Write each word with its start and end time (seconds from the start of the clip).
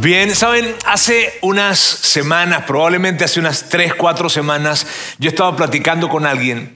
Bien, 0.00 0.34
saben, 0.34 0.74
hace 0.86 1.30
unas 1.42 1.78
semanas, 1.78 2.64
probablemente 2.66 3.22
hace 3.22 3.38
unas 3.38 3.68
tres, 3.68 3.92
cuatro 3.92 4.30
semanas, 4.30 4.86
yo 5.18 5.28
estaba 5.28 5.54
platicando 5.54 6.08
con 6.08 6.24
alguien 6.24 6.74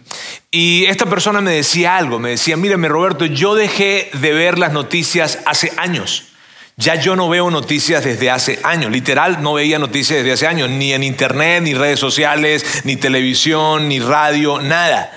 y 0.50 0.84
esta 0.84 1.06
persona 1.06 1.40
me 1.40 1.52
decía 1.52 1.96
algo, 1.96 2.18
me 2.18 2.28
decía, 2.28 2.58
mírame 2.58 2.86
Roberto, 2.86 3.24
yo 3.24 3.54
dejé 3.54 4.10
de 4.12 4.34
ver 4.34 4.58
las 4.58 4.74
noticias 4.74 5.38
hace 5.46 5.72
años. 5.78 6.34
Ya 6.76 6.96
yo 6.96 7.16
no 7.16 7.30
veo 7.30 7.50
noticias 7.50 8.04
desde 8.04 8.30
hace 8.30 8.58
años, 8.62 8.92
literal 8.92 9.42
no 9.42 9.54
veía 9.54 9.78
noticias 9.78 10.18
desde 10.18 10.32
hace 10.32 10.46
años, 10.46 10.68
ni 10.68 10.92
en 10.92 11.02
internet, 11.02 11.62
ni 11.62 11.72
redes 11.72 12.00
sociales, 12.00 12.82
ni 12.84 12.96
televisión, 12.96 13.88
ni 13.88 14.00
radio, 14.00 14.60
nada. 14.60 15.10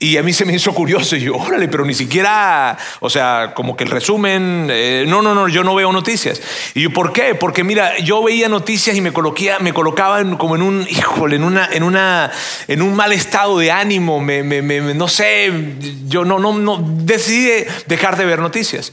Y 0.00 0.16
a 0.16 0.22
mí 0.22 0.32
se 0.32 0.44
me 0.44 0.52
hizo 0.52 0.74
curioso 0.74 1.16
y 1.16 1.20
yo, 1.20 1.36
órale, 1.36 1.68
pero 1.68 1.84
ni 1.84 1.94
siquiera, 1.94 2.76
o 3.00 3.08
sea, 3.08 3.52
como 3.54 3.76
que 3.76 3.84
el 3.84 3.90
resumen, 3.90 4.66
eh, 4.70 5.04
no, 5.06 5.22
no, 5.22 5.34
no, 5.34 5.48
yo 5.48 5.62
no 5.62 5.74
veo 5.74 5.92
noticias. 5.92 6.42
Y 6.74 6.82
yo, 6.82 6.90
¿por 6.90 7.12
qué? 7.12 7.34
Porque 7.34 7.62
mira, 7.62 7.98
yo 8.00 8.22
veía 8.22 8.48
noticias 8.48 8.96
y 8.96 9.00
me, 9.00 9.12
coloquía, 9.12 9.60
me 9.60 9.72
colocaba 9.72 10.22
como 10.36 10.56
en 10.56 10.62
un, 10.62 10.86
híjole, 10.90 11.36
en, 11.36 11.44
una, 11.44 11.68
en, 11.72 11.84
una, 11.84 12.30
en 12.66 12.82
un 12.82 12.94
mal 12.94 13.12
estado 13.12 13.58
de 13.58 13.70
ánimo, 13.70 14.20
me, 14.20 14.42
me, 14.42 14.60
no 14.94 15.08
sé, 15.08 15.52
yo 16.06 16.24
no, 16.24 16.38
no, 16.38 16.52
no, 16.52 16.84
decidí 16.84 17.64
dejar 17.86 18.16
de 18.16 18.24
ver 18.24 18.40
noticias. 18.40 18.92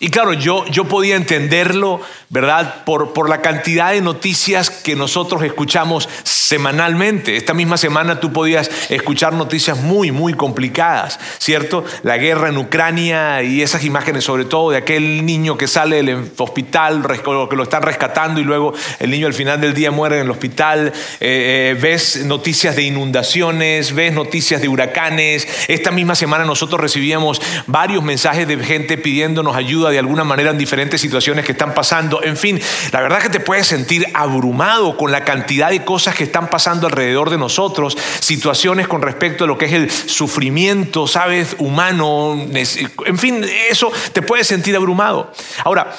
Y 0.00 0.10
claro, 0.10 0.32
yo, 0.32 0.64
yo 0.66 0.84
podía 0.84 1.16
entenderlo, 1.16 2.00
¿verdad? 2.28 2.84
Por, 2.84 3.12
por 3.12 3.28
la 3.28 3.42
cantidad 3.42 3.92
de 3.92 4.00
noticias 4.00 4.70
que 4.70 4.94
nosotros 4.94 5.42
escuchamos 5.42 6.08
semanalmente. 6.22 7.36
Esta 7.36 7.54
misma 7.54 7.76
semana 7.76 8.20
tú 8.20 8.32
podías 8.32 8.70
escuchar 8.90 9.32
noticias 9.32 9.78
muy, 9.78 10.12
muy 10.12 10.27
complicadas, 10.34 11.18
¿cierto? 11.38 11.84
La 12.02 12.18
guerra 12.18 12.48
en 12.48 12.58
Ucrania 12.58 13.42
y 13.42 13.62
esas 13.62 13.84
imágenes 13.84 14.24
sobre 14.24 14.44
todo 14.44 14.70
de 14.70 14.78
aquel 14.78 15.24
niño 15.24 15.56
que 15.56 15.66
sale 15.66 15.96
del 15.96 16.30
hospital, 16.36 17.02
que 17.48 17.56
lo 17.56 17.62
están 17.62 17.82
rescatando 17.82 18.40
y 18.40 18.44
luego 18.44 18.74
el 18.98 19.10
niño 19.10 19.26
al 19.26 19.34
final 19.34 19.60
del 19.60 19.74
día 19.74 19.90
muere 19.90 20.16
en 20.16 20.22
el 20.22 20.30
hospital. 20.30 20.92
Eh, 21.20 21.70
eh, 21.70 21.78
ves 21.80 22.24
noticias 22.24 22.76
de 22.76 22.82
inundaciones, 22.82 23.94
ves 23.94 24.12
noticias 24.12 24.60
de 24.60 24.68
huracanes. 24.68 25.48
Esta 25.68 25.90
misma 25.90 26.14
semana 26.14 26.44
nosotros 26.44 26.80
recibíamos 26.80 27.40
varios 27.66 28.02
mensajes 28.02 28.46
de 28.46 28.56
gente 28.58 28.98
pidiéndonos 28.98 29.56
ayuda 29.56 29.90
de 29.90 29.98
alguna 29.98 30.24
manera 30.24 30.50
en 30.50 30.58
diferentes 30.58 31.00
situaciones 31.00 31.44
que 31.44 31.52
están 31.52 31.74
pasando. 31.74 32.22
En 32.22 32.36
fin, 32.36 32.60
la 32.92 33.00
verdad 33.00 33.22
que 33.22 33.28
te 33.28 33.40
puedes 33.40 33.66
sentir 33.66 34.06
abrumado 34.14 34.96
con 34.96 35.12
la 35.12 35.24
cantidad 35.24 35.70
de 35.70 35.84
cosas 35.84 36.14
que 36.14 36.24
están 36.24 36.48
pasando 36.48 36.86
alrededor 36.86 37.30
de 37.30 37.38
nosotros, 37.38 37.96
situaciones 38.20 38.88
con 38.88 39.02
respecto 39.02 39.44
a 39.44 39.46
lo 39.46 39.58
que 39.58 39.66
es 39.66 39.72
el 39.72 39.90
sufrimiento, 40.18 41.06
sabes, 41.06 41.54
humano, 41.58 42.36
en 42.52 43.18
fin, 43.18 43.44
eso 43.70 43.92
te 44.12 44.20
puede 44.20 44.42
sentir 44.42 44.74
abrumado. 44.74 45.32
Ahora, 45.64 45.96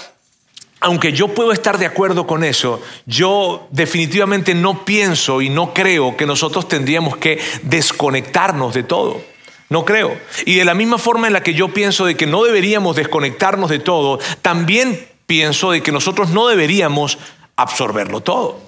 aunque 0.82 1.14
yo 1.14 1.30
puedo 1.30 1.54
estar 1.54 1.78
de 1.78 1.86
acuerdo 1.86 2.28
con 2.28 2.44
eso, 2.44 2.82
yo 3.06 3.68
definitivamente 3.72 4.54
no 4.54 4.84
pienso 4.84 5.42
y 5.42 5.50
no 5.50 5.74
creo 5.74 6.18
que 6.18 6.26
nosotros 6.26 6.68
tendríamos 6.68 7.16
que 7.16 7.40
desconectarnos 7.64 8.74
de 8.74 8.84
todo. 8.84 9.22
No 9.70 9.86
creo. 9.86 10.20
Y 10.46 10.56
de 10.56 10.66
la 10.66 10.74
misma 10.74 10.98
forma 10.98 11.28
en 11.28 11.34
la 11.34 11.44
que 11.44 11.54
yo 11.54 11.70
pienso 11.74 12.06
de 12.06 12.16
que 12.16 12.26
no 12.26 12.44
deberíamos 12.44 12.98
desconectarnos 12.98 13.70
de 13.70 13.80
todo, 13.80 14.20
también 14.42 15.08
pienso 15.28 15.72
de 15.72 15.82
que 15.82 15.92
nosotros 15.92 16.30
no 16.30 16.48
deberíamos 16.48 17.20
absorberlo 17.56 18.20
todo. 18.20 18.60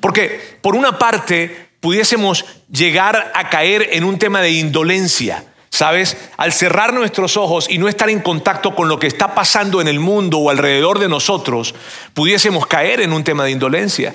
Porque 0.00 0.58
por 0.60 0.76
una 0.76 0.98
parte 0.98 1.63
pudiésemos 1.84 2.46
llegar 2.72 3.30
a 3.34 3.50
caer 3.50 3.90
en 3.92 4.04
un 4.04 4.18
tema 4.18 4.40
de 4.40 4.52
indolencia. 4.52 5.44
¿Sabes? 5.68 6.16
Al 6.38 6.54
cerrar 6.54 6.94
nuestros 6.94 7.36
ojos 7.36 7.66
y 7.68 7.76
no 7.76 7.88
estar 7.88 8.08
en 8.08 8.20
contacto 8.20 8.74
con 8.74 8.88
lo 8.88 8.98
que 8.98 9.06
está 9.06 9.34
pasando 9.34 9.82
en 9.82 9.88
el 9.88 10.00
mundo 10.00 10.38
o 10.38 10.48
alrededor 10.48 10.98
de 10.98 11.10
nosotros, 11.10 11.74
pudiésemos 12.14 12.66
caer 12.66 13.02
en 13.02 13.12
un 13.12 13.22
tema 13.22 13.44
de 13.44 13.50
indolencia, 13.50 14.14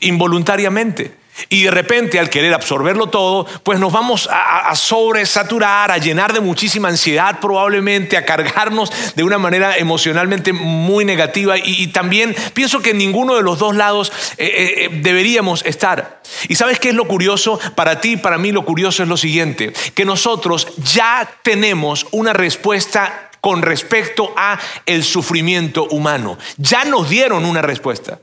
involuntariamente. 0.00 1.14
Y 1.48 1.64
de 1.64 1.70
repente, 1.70 2.18
al 2.18 2.30
querer 2.30 2.54
absorberlo 2.54 3.08
todo, 3.08 3.46
pues 3.62 3.78
nos 3.78 3.92
vamos 3.92 4.28
a, 4.30 4.74
sobresaturar, 4.74 5.90
a 5.90 5.98
llenar 5.98 6.32
de 6.32 6.40
muchísima 6.40 6.88
ansiedad 6.88 7.40
probablemente, 7.40 8.16
a 8.16 8.24
cargarnos 8.24 8.90
de 9.14 9.22
una 9.22 9.38
manera 9.38 9.76
emocionalmente 9.76 10.52
muy 10.52 11.04
negativa. 11.04 11.56
Y, 11.58 11.86
también 11.88 12.34
pienso 12.54 12.80
que 12.80 12.90
en 12.90 12.98
ninguno 12.98 13.36
de 13.36 13.42
los 13.42 13.58
dos 13.58 13.76
lados 13.76 14.12
eh, 14.38 14.46
eh, 14.46 14.84
eh, 14.84 14.88
deberíamos 15.02 15.64
estar. 15.64 16.20
¿Y 16.48 16.56
sabes 16.56 16.80
qué 16.80 16.90
es 16.90 16.94
lo 16.94 17.06
curioso? 17.06 17.60
Para 17.74 18.00
ti 18.00 18.12
y 18.12 18.16
para 18.16 18.38
mí 18.38 18.52
lo 18.52 18.64
curioso 18.64 19.02
es 19.02 19.08
lo 19.08 19.16
siguiente, 19.16 19.72
que 19.94 20.04
nosotros 20.04 20.68
ya 20.78 21.28
tenemos 21.42 22.06
una 22.10 22.32
respuesta 22.32 23.30
con 23.40 23.62
respecto 23.62 24.32
a 24.36 24.58
el 24.86 25.04
sufrimiento 25.04 25.86
humano. 25.90 26.36
Ya 26.56 26.84
nos 26.84 27.08
dieron 27.08 27.44
una 27.44 27.62
respuesta. 27.62 28.18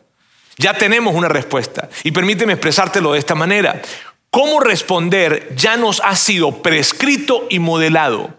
Ya 0.58 0.74
tenemos 0.74 1.16
una 1.16 1.28
respuesta. 1.28 1.90
Y 2.04 2.12
permíteme 2.12 2.54
expresártelo 2.54 3.14
de 3.14 3.20
esta 3.20 3.36
manera. 3.36 3.82
Cómo 4.30 4.60
responder 4.60 5.54
ya 5.56 5.78
nos 5.78 6.02
ha 6.04 6.16
sido 6.16 6.62
prescrito 6.62 7.48
y 7.50 7.60
modelado. 7.60 8.34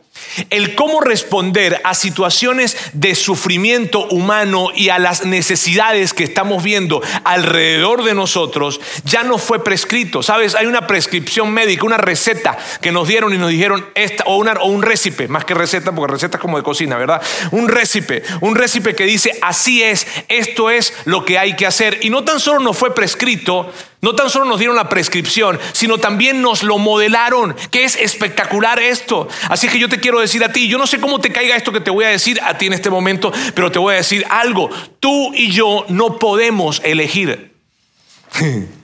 El 0.50 0.74
cómo 0.74 1.00
responder 1.00 1.80
a 1.84 1.94
situaciones 1.94 2.76
de 2.92 3.14
sufrimiento 3.14 4.06
humano 4.08 4.68
y 4.74 4.88
a 4.88 4.98
las 4.98 5.24
necesidades 5.24 6.12
que 6.12 6.24
estamos 6.24 6.62
viendo 6.62 7.02
alrededor 7.24 8.04
de 8.04 8.14
nosotros 8.14 8.80
ya 9.04 9.22
no 9.22 9.38
fue 9.38 9.62
prescrito. 9.62 10.22
Sabes, 10.22 10.54
hay 10.54 10.66
una 10.66 10.86
prescripción 10.86 11.52
médica, 11.52 11.84
una 11.84 11.96
receta 11.96 12.56
que 12.80 12.92
nos 12.92 13.08
dieron 13.08 13.32
y 13.32 13.38
nos 13.38 13.50
dijeron 13.50 13.86
esta, 13.94 14.24
o, 14.26 14.42
o 14.42 14.66
un 14.66 14.82
récipe, 14.82 15.28
más 15.28 15.44
que 15.44 15.54
receta, 15.54 15.92
porque 15.92 16.12
receta 16.12 16.36
es 16.36 16.40
como 16.40 16.56
de 16.56 16.64
cocina, 16.64 16.96
¿verdad? 16.96 17.22
Un 17.52 17.68
récipe, 17.68 18.22
un 18.40 18.54
récipe 18.54 18.94
que 18.94 19.04
dice 19.04 19.38
así 19.42 19.82
es, 19.82 20.06
esto 20.28 20.70
es 20.70 20.92
lo 21.04 21.24
que 21.24 21.38
hay 21.38 21.56
que 21.56 21.66
hacer. 21.66 21.98
Y 22.02 22.10
no 22.10 22.24
tan 22.24 22.40
solo 22.40 22.60
nos 22.60 22.76
fue 22.76 22.94
prescrito, 22.94 23.72
no 24.04 24.14
tan 24.14 24.28
solo 24.28 24.44
nos 24.44 24.58
dieron 24.58 24.76
la 24.76 24.90
prescripción, 24.90 25.58
sino 25.72 25.96
también 25.96 26.42
nos 26.42 26.62
lo 26.62 26.76
modelaron, 26.76 27.56
que 27.70 27.84
es 27.84 27.96
espectacular 27.96 28.78
esto. 28.78 29.28
Así 29.48 29.66
que 29.66 29.78
yo 29.78 29.88
te 29.88 29.98
quiero 29.98 30.20
decir 30.20 30.44
a 30.44 30.52
ti, 30.52 30.68
yo 30.68 30.76
no 30.76 30.86
sé 30.86 31.00
cómo 31.00 31.20
te 31.20 31.32
caiga 31.32 31.56
esto 31.56 31.72
que 31.72 31.80
te 31.80 31.90
voy 31.90 32.04
a 32.04 32.08
decir 32.08 32.38
a 32.42 32.58
ti 32.58 32.66
en 32.66 32.74
este 32.74 32.90
momento, 32.90 33.32
pero 33.54 33.72
te 33.72 33.78
voy 33.78 33.94
a 33.94 33.96
decir 33.96 34.26
algo. 34.28 34.68
Tú 35.00 35.32
y 35.34 35.50
yo 35.50 35.86
no 35.88 36.18
podemos 36.18 36.82
elegir. 36.84 37.54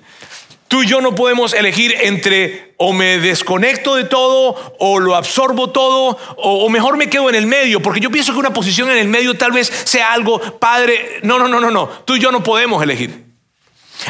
Tú 0.69 0.85
y 0.85 0.87
yo 0.87 1.01
no 1.01 1.17
podemos 1.17 1.53
elegir 1.53 1.93
entre 2.01 2.75
o 2.77 2.93
me 2.93 3.19
desconecto 3.19 3.97
de 3.97 4.05
todo 4.05 4.77
o 4.79 5.01
lo 5.01 5.17
absorbo 5.17 5.71
todo 5.71 6.17
o, 6.37 6.69
mejor 6.71 6.97
me 6.97 7.11
quedo 7.11 7.29
en 7.29 7.35
el 7.35 7.47
medio, 7.49 7.83
porque 7.83 7.99
yo 7.99 8.09
pienso 8.09 8.33
que 8.33 8.39
una 8.39 8.53
posición 8.53 8.89
en 8.89 8.99
el 8.99 9.09
medio 9.09 9.37
tal 9.37 9.51
vez 9.51 9.67
sea 9.67 10.13
algo 10.13 10.41
padre. 10.61 11.19
No, 11.25 11.41
no, 11.41 11.49
no, 11.49 11.59
no, 11.59 11.73
no. 11.73 11.89
Tú 11.89 12.15
y 12.15 12.21
yo 12.21 12.31
no 12.31 12.45
podemos 12.45 12.81
elegir. 12.83 13.25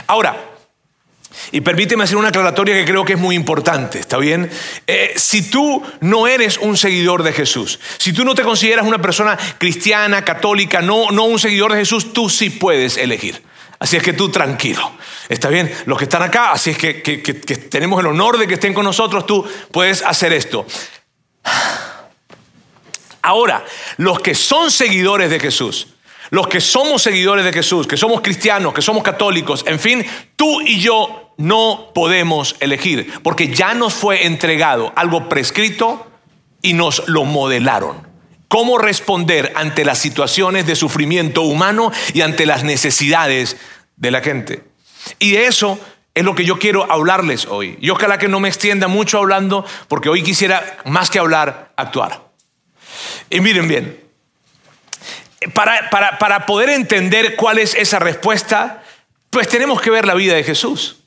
Ahora, 0.06 0.49
y 1.52 1.60
permíteme 1.60 2.04
hacer 2.04 2.16
una 2.16 2.28
aclaratoria 2.28 2.74
que 2.74 2.84
creo 2.84 3.04
que 3.04 3.14
es 3.14 3.18
muy 3.18 3.34
importante, 3.34 3.98
¿está 3.98 4.18
bien? 4.18 4.50
Eh, 4.86 5.12
si 5.16 5.50
tú 5.50 5.82
no 6.00 6.26
eres 6.26 6.58
un 6.58 6.76
seguidor 6.76 7.22
de 7.22 7.32
Jesús, 7.32 7.80
si 7.98 8.12
tú 8.12 8.24
no 8.24 8.34
te 8.34 8.42
consideras 8.42 8.86
una 8.86 9.00
persona 9.00 9.38
cristiana, 9.58 10.24
católica, 10.24 10.80
no, 10.80 11.10
no 11.10 11.24
un 11.24 11.38
seguidor 11.38 11.72
de 11.72 11.78
Jesús, 11.78 12.12
tú 12.12 12.28
sí 12.28 12.50
puedes 12.50 12.96
elegir. 12.96 13.42
Así 13.78 13.96
es 13.96 14.02
que 14.02 14.12
tú 14.12 14.28
tranquilo, 14.28 14.92
¿está 15.28 15.48
bien? 15.48 15.72
Los 15.86 15.96
que 15.96 16.04
están 16.04 16.22
acá, 16.22 16.52
así 16.52 16.70
es 16.70 16.78
que, 16.78 17.02
que 17.02 17.14
tenemos 17.14 17.98
el 18.00 18.06
honor 18.06 18.36
de 18.36 18.46
que 18.46 18.54
estén 18.54 18.74
con 18.74 18.84
nosotros, 18.84 19.26
tú 19.26 19.48
puedes 19.72 20.02
hacer 20.02 20.32
esto. 20.34 20.66
Ahora, 23.22 23.64
los 23.96 24.20
que 24.20 24.34
son 24.34 24.70
seguidores 24.70 25.30
de 25.30 25.40
Jesús, 25.40 25.88
los 26.30 26.46
que 26.46 26.60
somos 26.60 27.02
seguidores 27.02 27.44
de 27.44 27.52
Jesús, 27.52 27.86
que 27.86 27.96
somos 27.96 28.20
cristianos, 28.20 28.72
que 28.72 28.82
somos 28.82 29.02
católicos, 29.02 29.64
en 29.66 29.78
fin, 29.78 30.04
tú 30.36 30.60
y 30.60 30.80
yo 30.80 31.29
no 31.40 31.90
podemos 31.94 32.54
elegir, 32.60 33.12
porque 33.22 33.48
ya 33.48 33.74
nos 33.74 33.94
fue 33.94 34.26
entregado 34.26 34.92
algo 34.94 35.28
prescrito 35.28 36.06
y 36.60 36.74
nos 36.74 37.08
lo 37.08 37.24
modelaron. 37.24 38.06
¿Cómo 38.48 38.78
responder 38.78 39.52
ante 39.54 39.84
las 39.84 39.98
situaciones 39.98 40.66
de 40.66 40.76
sufrimiento 40.76 41.42
humano 41.42 41.92
y 42.12 42.20
ante 42.20 42.44
las 42.44 42.62
necesidades 42.62 43.56
de 43.96 44.10
la 44.10 44.20
gente? 44.20 44.64
Y 45.18 45.32
de 45.32 45.46
eso 45.46 45.80
es 46.14 46.24
lo 46.24 46.34
que 46.34 46.44
yo 46.44 46.58
quiero 46.58 46.90
hablarles 46.92 47.46
hoy. 47.46 47.78
Y 47.80 47.88
ojalá 47.88 48.18
que 48.18 48.28
no 48.28 48.38
me 48.38 48.48
extienda 48.48 48.88
mucho 48.88 49.18
hablando, 49.18 49.64
porque 49.88 50.10
hoy 50.10 50.22
quisiera, 50.22 50.78
más 50.84 51.08
que 51.08 51.18
hablar, 51.18 51.72
actuar. 51.76 52.28
Y 53.30 53.40
miren 53.40 53.66
bien, 53.66 53.98
para, 55.54 55.88
para, 56.18 56.44
poder 56.44 56.68
entender 56.68 57.36
cuál 57.36 57.58
es 57.58 57.74
esa 57.74 57.98
respuesta, 57.98 58.82
pues 59.30 59.48
tenemos 59.48 59.80
que 59.80 59.90
ver 59.90 60.04
la 60.04 60.14
vida 60.14 60.34
de 60.34 60.44
Jesús. 60.44 60.99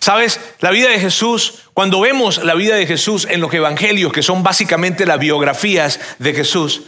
¿Sabes? 0.00 0.40
La 0.60 0.70
vida 0.70 0.88
de 0.88 0.98
Jesús 0.98 1.60
Cuando 1.74 2.00
vemos 2.00 2.44
la 2.44 2.54
vida 2.54 2.76
de 2.76 2.86
Jesús 2.86 3.26
en 3.30 3.40
los 3.40 3.54
evangelios, 3.54 4.12
que 4.12 4.22
son 4.22 4.42
básicamente 4.42 5.06
las 5.06 5.18
biografías 5.18 5.98
de 6.18 6.34
Jesús, 6.34 6.82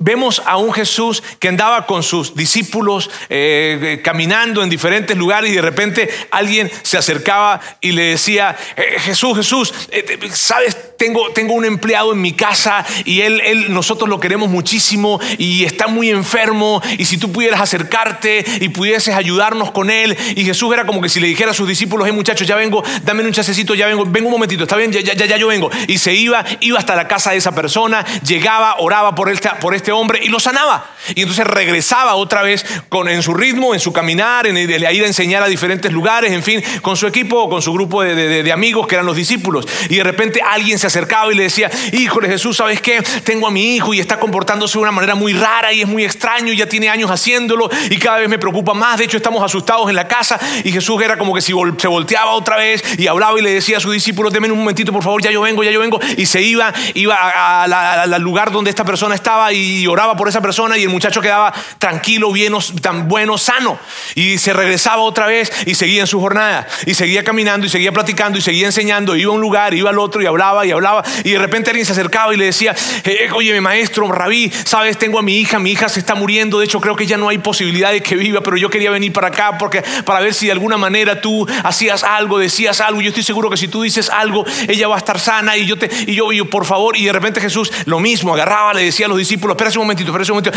Vemos 0.00 0.40
a 0.46 0.58
un 0.58 0.72
Jesús 0.72 1.24
que 1.40 1.48
andaba 1.48 1.84
con 1.84 2.04
sus 2.04 2.36
discípulos 2.36 3.10
eh, 3.28 4.00
caminando 4.04 4.62
en 4.62 4.70
diferentes 4.70 5.16
lugares 5.16 5.50
y 5.50 5.54
de 5.54 5.62
repente 5.62 6.08
alguien 6.30 6.70
se 6.82 6.96
acercaba 6.96 7.60
y 7.80 7.90
le 7.90 8.02
decía, 8.04 8.56
eh, 8.76 9.00
Jesús, 9.00 9.36
Jesús, 9.36 9.74
eh, 9.90 10.18
sabes, 10.32 10.96
tengo, 10.96 11.30
tengo 11.30 11.54
un 11.54 11.64
empleado 11.64 12.12
en 12.12 12.20
mi 12.20 12.32
casa 12.32 12.86
y 13.04 13.22
él, 13.22 13.40
él, 13.44 13.72
nosotros 13.72 14.08
lo 14.08 14.20
queremos 14.20 14.48
muchísimo 14.48 15.20
y 15.36 15.64
está 15.64 15.88
muy 15.88 16.10
enfermo 16.10 16.80
y 16.96 17.04
si 17.04 17.18
tú 17.18 17.32
pudieras 17.32 17.60
acercarte 17.60 18.44
y 18.60 18.68
pudieses 18.68 19.16
ayudarnos 19.16 19.72
con 19.72 19.90
él. 19.90 20.16
Y 20.36 20.44
Jesús 20.44 20.72
era 20.72 20.86
como 20.86 21.00
que 21.00 21.08
si 21.08 21.18
le 21.18 21.26
dijera 21.26 21.50
a 21.50 21.54
sus 21.54 21.66
discípulos, 21.66 22.06
hey 22.06 22.14
muchachos, 22.14 22.46
ya 22.46 22.54
vengo, 22.54 22.84
dame 23.02 23.24
un 23.24 23.32
chasecito, 23.32 23.74
ya 23.74 23.88
vengo, 23.88 24.04
vengo 24.06 24.28
un 24.28 24.32
momentito, 24.32 24.62
está 24.62 24.76
bien, 24.76 24.92
ya, 24.92 25.00
ya, 25.00 25.14
ya 25.14 25.36
yo 25.36 25.48
vengo. 25.48 25.70
Y 25.88 25.98
se 25.98 26.14
iba, 26.14 26.44
iba 26.60 26.78
hasta 26.78 26.94
la 26.94 27.08
casa 27.08 27.32
de 27.32 27.38
esa 27.38 27.52
persona, 27.52 28.04
llegaba, 28.24 28.76
oraba 28.78 29.14
por, 29.16 29.28
esta, 29.30 29.58
por 29.58 29.74
este 29.74 29.87
este 29.88 29.92
hombre 29.92 30.20
y 30.22 30.28
lo 30.28 30.38
sanaba. 30.38 30.84
Y 31.14 31.22
entonces 31.22 31.46
regresaba 31.46 32.14
otra 32.16 32.42
vez 32.42 32.62
con, 32.90 33.08
en 33.08 33.22
su 33.22 33.32
ritmo, 33.32 33.72
en 33.72 33.80
su 33.80 33.90
caminar, 33.90 34.46
en, 34.46 34.58
ir 34.58 34.84
a 34.84 34.90
enseñar 34.90 35.42
a 35.42 35.46
diferentes 35.46 35.90
lugares, 35.90 36.30
en 36.30 36.42
fin, 36.42 36.62
con 36.82 36.94
su 36.94 37.06
equipo 37.06 37.44
o 37.44 37.48
con 37.48 37.62
su 37.62 37.72
grupo 37.72 38.02
de, 38.02 38.52
amigos 38.52 38.86
que 38.86 38.96
eran 38.96 39.06
los 39.06 39.16
discípulos. 39.16 39.66
Y 39.88 39.96
de 39.96 40.04
repente 40.04 40.42
alguien 40.42 40.78
se 40.78 40.88
acercaba 40.88 41.32
y 41.32 41.36
le 41.36 41.44
decía, 41.44 41.70
híjole 41.92 42.28
Jesús, 42.28 42.58
¿sabes 42.58 42.82
qué? 42.82 43.00
Tengo 43.24 43.46
a 43.46 43.50
mi 43.50 43.76
hijo 43.76 43.94
y 43.94 44.00
está 44.00 44.20
comportándose 44.20 44.74
de 44.74 44.82
una 44.82 44.92
manera 44.92 45.14
muy 45.14 45.32
rara 45.32 45.72
y 45.72 45.80
es 45.80 45.88
muy 45.88 46.04
extraño 46.04 46.52
y 46.52 46.58
ya 46.58 46.68
tiene 46.68 46.90
años 46.90 47.10
haciéndolo 47.10 47.70
y 47.88 47.96
cada 47.96 48.18
vez 48.18 48.28
me 48.28 48.38
preocupa 48.38 48.74
más. 48.74 48.98
De 48.98 49.04
hecho, 49.04 49.16
estamos 49.16 49.42
asustados 49.42 49.88
en 49.88 49.96
la 49.96 50.06
casa 50.06 50.38
y 50.64 50.70
Jesús 50.70 51.00
era 51.00 51.16
como 51.16 51.32
que 51.32 51.40
si 51.40 51.54
se 51.78 51.88
volteaba 51.88 52.32
otra 52.32 52.58
vez 52.58 52.84
y 52.98 53.06
hablaba 53.06 53.38
y 53.38 53.42
le 53.42 53.54
decía 53.54 53.78
a 53.78 53.80
sus 53.80 53.94
discípulos, 53.94 54.34
denme 54.34 54.52
un 54.52 54.58
momentito, 54.58 54.92
por 54.92 55.02
favor, 55.02 55.22
ya 55.22 55.30
yo 55.30 55.40
vengo, 55.40 55.64
ya 55.64 55.70
yo 55.70 55.80
vengo. 55.80 55.98
Y 56.18 56.26
se 56.26 56.42
iba, 56.42 56.74
iba 56.92 57.62
al 57.62 58.22
lugar 58.22 58.52
donde 58.52 58.68
esta 58.68 58.84
persona 58.84 59.14
estaba 59.14 59.50
y 59.54 59.77
oraba 59.86 60.16
por 60.16 60.28
esa 60.28 60.40
persona 60.40 60.76
y 60.76 60.82
el 60.82 60.88
muchacho 60.88 61.20
quedaba 61.20 61.52
tranquilo, 61.78 62.32
bien, 62.32 62.54
tan 62.82 63.08
bueno, 63.08 63.38
sano. 63.38 63.78
Y 64.14 64.38
se 64.38 64.52
regresaba 64.52 65.02
otra 65.02 65.26
vez 65.26 65.52
y 65.66 65.74
seguía 65.74 66.02
en 66.02 66.06
su 66.06 66.20
jornada. 66.20 66.66
Y 66.86 66.94
seguía 66.94 67.24
caminando 67.24 67.66
y 67.66 67.70
seguía 67.70 67.92
platicando 67.92 68.38
y 68.38 68.42
seguía 68.42 68.66
enseñando. 68.66 69.16
Iba 69.16 69.32
a 69.32 69.34
un 69.34 69.40
lugar, 69.40 69.74
iba 69.74 69.90
al 69.90 69.98
otro 69.98 70.22
y 70.22 70.26
hablaba 70.26 70.66
y 70.66 70.70
hablaba. 70.70 71.04
Y 71.24 71.30
de 71.30 71.38
repente 71.38 71.70
alguien 71.70 71.86
se 71.86 71.92
acercaba 71.92 72.34
y 72.34 72.36
le 72.36 72.46
decía, 72.46 72.74
eh, 73.04 73.28
oye, 73.34 73.52
mi 73.52 73.60
maestro, 73.60 74.10
rabí, 74.10 74.50
sabes, 74.64 74.98
tengo 74.98 75.18
a 75.18 75.22
mi 75.22 75.38
hija, 75.38 75.58
mi 75.58 75.72
hija 75.72 75.88
se 75.88 76.00
está 76.00 76.14
muriendo. 76.14 76.58
De 76.58 76.64
hecho, 76.64 76.80
creo 76.80 76.96
que 76.96 77.06
ya 77.06 77.16
no 77.16 77.28
hay 77.28 77.38
posibilidad 77.38 77.92
de 77.92 78.02
que 78.02 78.16
viva, 78.16 78.40
pero 78.40 78.56
yo 78.56 78.70
quería 78.70 78.90
venir 78.90 79.12
para 79.12 79.28
acá 79.28 79.58
porque, 79.58 79.82
para 80.04 80.20
ver 80.20 80.34
si 80.34 80.46
de 80.46 80.52
alguna 80.52 80.76
manera 80.76 81.20
tú 81.20 81.46
hacías 81.64 82.04
algo, 82.04 82.38
decías 82.38 82.80
algo. 82.80 83.00
Yo 83.00 83.08
estoy 83.08 83.22
seguro 83.22 83.50
que 83.50 83.56
si 83.56 83.68
tú 83.68 83.82
dices 83.82 84.10
algo, 84.10 84.44
ella 84.68 84.88
va 84.88 84.96
a 84.96 84.98
estar 84.98 85.18
sana. 85.18 85.56
Y 85.56 85.66
yo, 85.66 85.76
te, 85.76 85.90
y 86.06 86.14
yo, 86.14 86.32
y 86.32 86.38
yo 86.38 86.48
por 86.48 86.64
favor, 86.64 86.96
y 86.96 87.04
de 87.04 87.12
repente 87.12 87.40
Jesús 87.40 87.72
lo 87.84 88.00
mismo, 88.00 88.34
agarraba, 88.34 88.74
le 88.74 88.84
decía 88.84 89.06
a 89.06 89.08
los 89.08 89.18
discípulos, 89.18 89.54
espera 89.54 89.67
un 89.76 89.84
momentito 89.84 90.12
pero 90.12 90.22
ese 90.22 90.32
momento, 90.32 90.50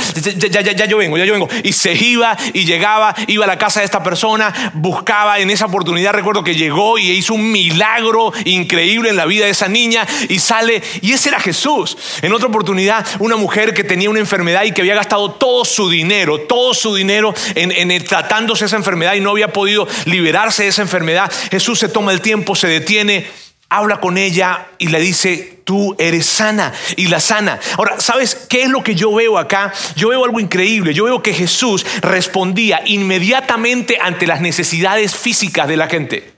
ya, 0.49 0.61
ya, 0.61 0.71
ya, 0.71 0.85
yo 0.85 0.97
vengo, 0.97 1.17
ya 1.17 1.25
yo 1.25 1.33
vengo. 1.33 1.49
Y 1.63 1.73
se 1.73 1.93
iba 1.93 2.37
y 2.53 2.65
llegaba, 2.65 3.15
iba 3.27 3.45
a 3.45 3.47
la 3.47 3.57
casa 3.57 3.79
de 3.79 3.85
esta 3.85 4.03
persona, 4.03 4.71
buscaba 4.73 5.39
en 5.39 5.49
esa 5.49 5.65
oportunidad, 5.65 6.13
recuerdo 6.13 6.43
que 6.43 6.55
llegó 6.55 6.97
y 6.97 7.11
hizo 7.11 7.33
un 7.33 7.51
milagro 7.51 8.33
increíble 8.45 9.09
en 9.09 9.15
la 9.15 9.25
vida 9.25 9.45
de 9.45 9.51
esa 9.51 9.67
niña 9.67 10.07
y 10.29 10.39
sale, 10.39 10.81
y 11.01 11.13
ese 11.13 11.29
era 11.29 11.39
Jesús. 11.39 11.97
En 12.21 12.33
otra 12.33 12.47
oportunidad, 12.47 13.05
una 13.19 13.35
mujer 13.35 13.73
que 13.73 13.83
tenía 13.83 14.09
una 14.09 14.19
enfermedad 14.19 14.63
y 14.63 14.71
que 14.71 14.81
había 14.81 14.95
gastado 14.95 15.31
todo 15.31 15.65
su 15.65 15.89
dinero, 15.89 16.41
todo 16.41 16.73
su 16.73 16.95
dinero 16.95 17.33
en, 17.55 17.71
en 17.71 18.03
tratándose 18.03 18.65
esa 18.65 18.77
enfermedad 18.77 19.13
y 19.15 19.21
no 19.21 19.31
había 19.31 19.53
podido 19.53 19.87
liberarse 20.05 20.63
de 20.63 20.69
esa 20.69 20.81
enfermedad. 20.81 21.31
Jesús 21.49 21.79
se 21.79 21.89
toma 21.89 22.11
el 22.11 22.21
tiempo, 22.21 22.55
se 22.55 22.67
detiene 22.67 23.27
habla 23.71 24.01
con 24.01 24.17
ella 24.17 24.67
y 24.77 24.89
le 24.89 24.99
dice, 24.99 25.61
tú 25.63 25.95
eres 25.97 26.25
sana 26.25 26.73
y 26.97 27.07
la 27.07 27.21
sana. 27.21 27.57
Ahora, 27.77 28.01
¿sabes 28.01 28.35
qué 28.49 28.63
es 28.63 28.69
lo 28.69 28.83
que 28.83 28.95
yo 28.95 29.13
veo 29.15 29.37
acá? 29.37 29.71
Yo 29.95 30.09
veo 30.09 30.25
algo 30.25 30.41
increíble. 30.41 30.93
Yo 30.93 31.05
veo 31.05 31.23
que 31.23 31.33
Jesús 31.33 31.85
respondía 32.01 32.81
inmediatamente 32.85 33.97
ante 33.99 34.27
las 34.27 34.41
necesidades 34.41 35.15
físicas 35.15 35.69
de 35.69 35.77
la 35.77 35.87
gente. 35.87 36.33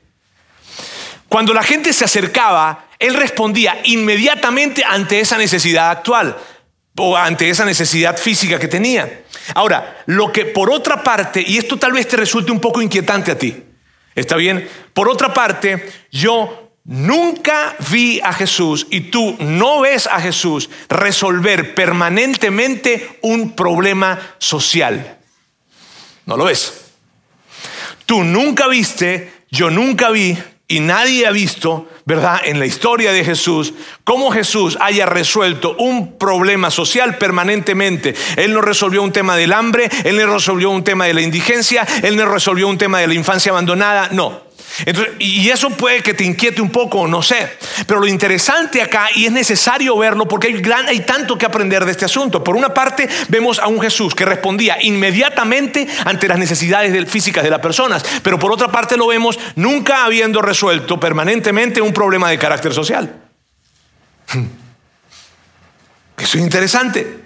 Cuando 1.27 1.56
la 1.56 1.63
gente 1.63 1.91
se 1.91 2.06
acercaba, 2.06 2.85
Él 3.00 3.15
respondía 3.15 3.79
inmediatamente 3.86 4.83
ante 4.88 5.19
esa 5.19 5.36
necesidad 5.39 5.89
actual 5.89 6.38
o 6.95 7.18
ante 7.18 7.50
esa 7.50 7.65
necesidad 7.65 8.15
física 8.15 8.59
que 8.59 8.68
tenía. 8.68 9.24
Ahora, 9.56 10.03
lo 10.06 10.31
que 10.31 10.45
por 10.45 10.69
otra 10.69 11.01
parte, 11.01 11.44
y 11.45 11.57
esto 11.57 11.77
tal 11.77 11.94
vez 11.94 12.07
te 12.07 12.15
resulte 12.15 12.51
un 12.51 12.59
poco 12.59 12.79
inquietante 12.79 13.31
a 13.31 13.38
ti, 13.39 13.63
¿está 14.13 14.36
bien? 14.36 14.69
Por 14.94 15.09
otra 15.09 15.33
parte, 15.33 15.91
yo 16.12 16.62
Nunca 16.85 17.75
vi 17.91 18.19
a 18.21 18.33
Jesús 18.33 18.88
y 18.89 19.01
tú 19.01 19.38
no 19.39 19.81
ves 19.81 20.06
a 20.07 20.19
Jesús 20.19 20.69
resolver 20.89 21.75
permanentemente 21.75 23.19
un 23.21 23.56
problema 23.56 24.19
social. 24.38 25.18
No 26.25 26.35
lo 26.35 26.45
ves. 26.45 26.91
Tú 28.06 28.25
nunca 28.25 28.68
viste, 28.68 29.31
yo 29.50 29.69
nunca 29.69 30.09
vi 30.09 30.38
y 30.68 30.81
nadie 30.81 31.25
ha 31.25 31.31
visto, 31.31 31.88
¿verdad? 32.03 32.41
En 32.44 32.59
la 32.59 32.65
historia 32.65 33.13
de 33.13 33.24
Jesús, 33.24 33.74
cómo 34.03 34.31
Jesús 34.31 34.77
haya 34.81 35.06
resuelto 35.06 35.77
un 35.77 36.18
problema 36.18 36.69
social 36.69 37.18
permanentemente. 37.18 38.13
Él 38.36 38.53
no 38.53 38.59
resolvió 38.59 39.03
un 39.03 39.13
tema 39.13 39.38
del 39.38 39.53
hambre, 39.53 39.89
él 40.03 40.18
no 40.18 40.33
resolvió 40.33 40.69
un 40.69 40.83
tema 40.83 41.06
de 41.06 41.13
la 41.13 41.21
indigencia, 41.21 41.88
él 42.01 42.18
no 42.18 42.25
resolvió 42.25 42.68
un 42.68 42.77
tema 42.77 43.00
de 43.00 43.07
la 43.07 43.13
infancia 43.13 43.53
abandonada, 43.53 44.09
no 44.12 44.42
y 45.19 45.50
eso 45.50 45.69
puede 45.69 46.01
que 46.01 46.13
te 46.13 46.24
inquiete 46.24 46.62
un 46.62 46.69
poco, 46.69 47.07
no 47.07 47.21
sé. 47.21 47.57
Pero 47.86 48.00
lo 48.00 48.07
interesante 48.07 48.81
acá, 48.81 49.07
y 49.13 49.25
es 49.25 49.31
necesario 49.31 49.98
verlo 49.98 50.27
porque 50.27 50.48
hay, 50.48 50.62
hay 50.88 51.00
tanto 51.01 51.38
que 51.38 51.45
aprender 51.45 51.86
de 51.86 51.92
este 51.92 52.06
asunto. 52.06 52.44
Por 52.44 52.56
una 52.56 52.74
parte, 52.74 53.07
vemos 53.30 53.60
a 53.60 53.68
un 53.68 53.80
Jesús 53.80 54.15
que 54.15 54.25
respondía 54.25 54.77
inmediatamente 54.81 55.88
ante 56.06 56.27
las 56.27 56.39
necesidades 56.39 57.10
físicas 57.10 57.44
de 57.44 57.50
las 57.50 57.60
personas. 57.60 58.04
Pero 58.24 58.39
por 58.39 58.51
otra 58.51 58.69
parte, 58.69 58.98
lo 58.98 59.07
vemos 59.07 59.39
nunca 59.56 60.06
habiendo 60.06 60.42
resuelto 60.42 61.00
permanentemente 61.00 61.81
un 61.81 61.94
problema 61.94 62.30
de 62.30 62.39
carácter 62.39 62.74
social. 62.74 63.15
Eso 66.18 66.38
es 66.38 66.44
interesante. 66.44 67.24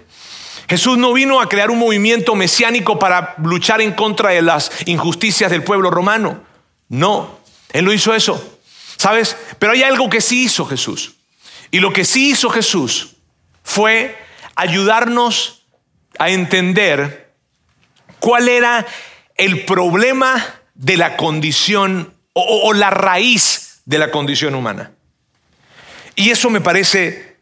Jesús 0.67 0.97
no 0.97 1.13
vino 1.13 1.39
a 1.39 1.47
crear 1.47 1.71
un 1.71 1.79
movimiento 1.79 2.35
mesiánico 2.35 2.99
para 2.99 3.35
luchar 3.41 3.79
en 3.79 3.93
contra 3.93 4.31
de 4.31 4.41
las 4.41 4.69
injusticias 4.85 5.49
del 5.49 5.63
pueblo 5.63 5.89
romano. 5.89 6.46
No, 6.89 7.39
Él 7.73 7.85
no 7.85 7.93
hizo 7.93 8.13
eso. 8.13 8.59
¿Sabes? 8.97 9.37
Pero 9.59 9.73
hay 9.73 9.83
algo 9.83 10.09
que 10.09 10.21
sí 10.21 10.43
hizo 10.43 10.65
Jesús. 10.65 11.15
Y 11.71 11.79
lo 11.79 11.93
que 11.93 12.05
sí 12.05 12.29
hizo 12.31 12.49
Jesús 12.49 13.15
fue 13.63 14.17
ayudarnos 14.55 15.65
a 16.17 16.29
entender 16.29 17.33
cuál 18.19 18.49
era 18.49 18.85
el 19.35 19.65
problema 19.65 20.43
de 20.73 20.97
la 20.97 21.17
condición 21.17 22.13
o, 22.33 22.73
la 22.73 22.89
raíz 22.89 23.81
de 23.85 23.97
la 23.97 24.11
condición 24.11 24.55
humana. 24.55 24.91
Y 26.15 26.29
eso 26.29 26.49
me 26.49 26.61
parece, 26.61 27.37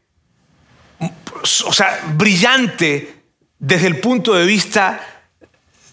o 1.65 1.73
sea, 1.73 2.01
brillante 2.15 3.23
desde 3.59 3.87
el 3.87 3.99
punto 3.99 4.33
de 4.33 4.45
vista 4.45 5.14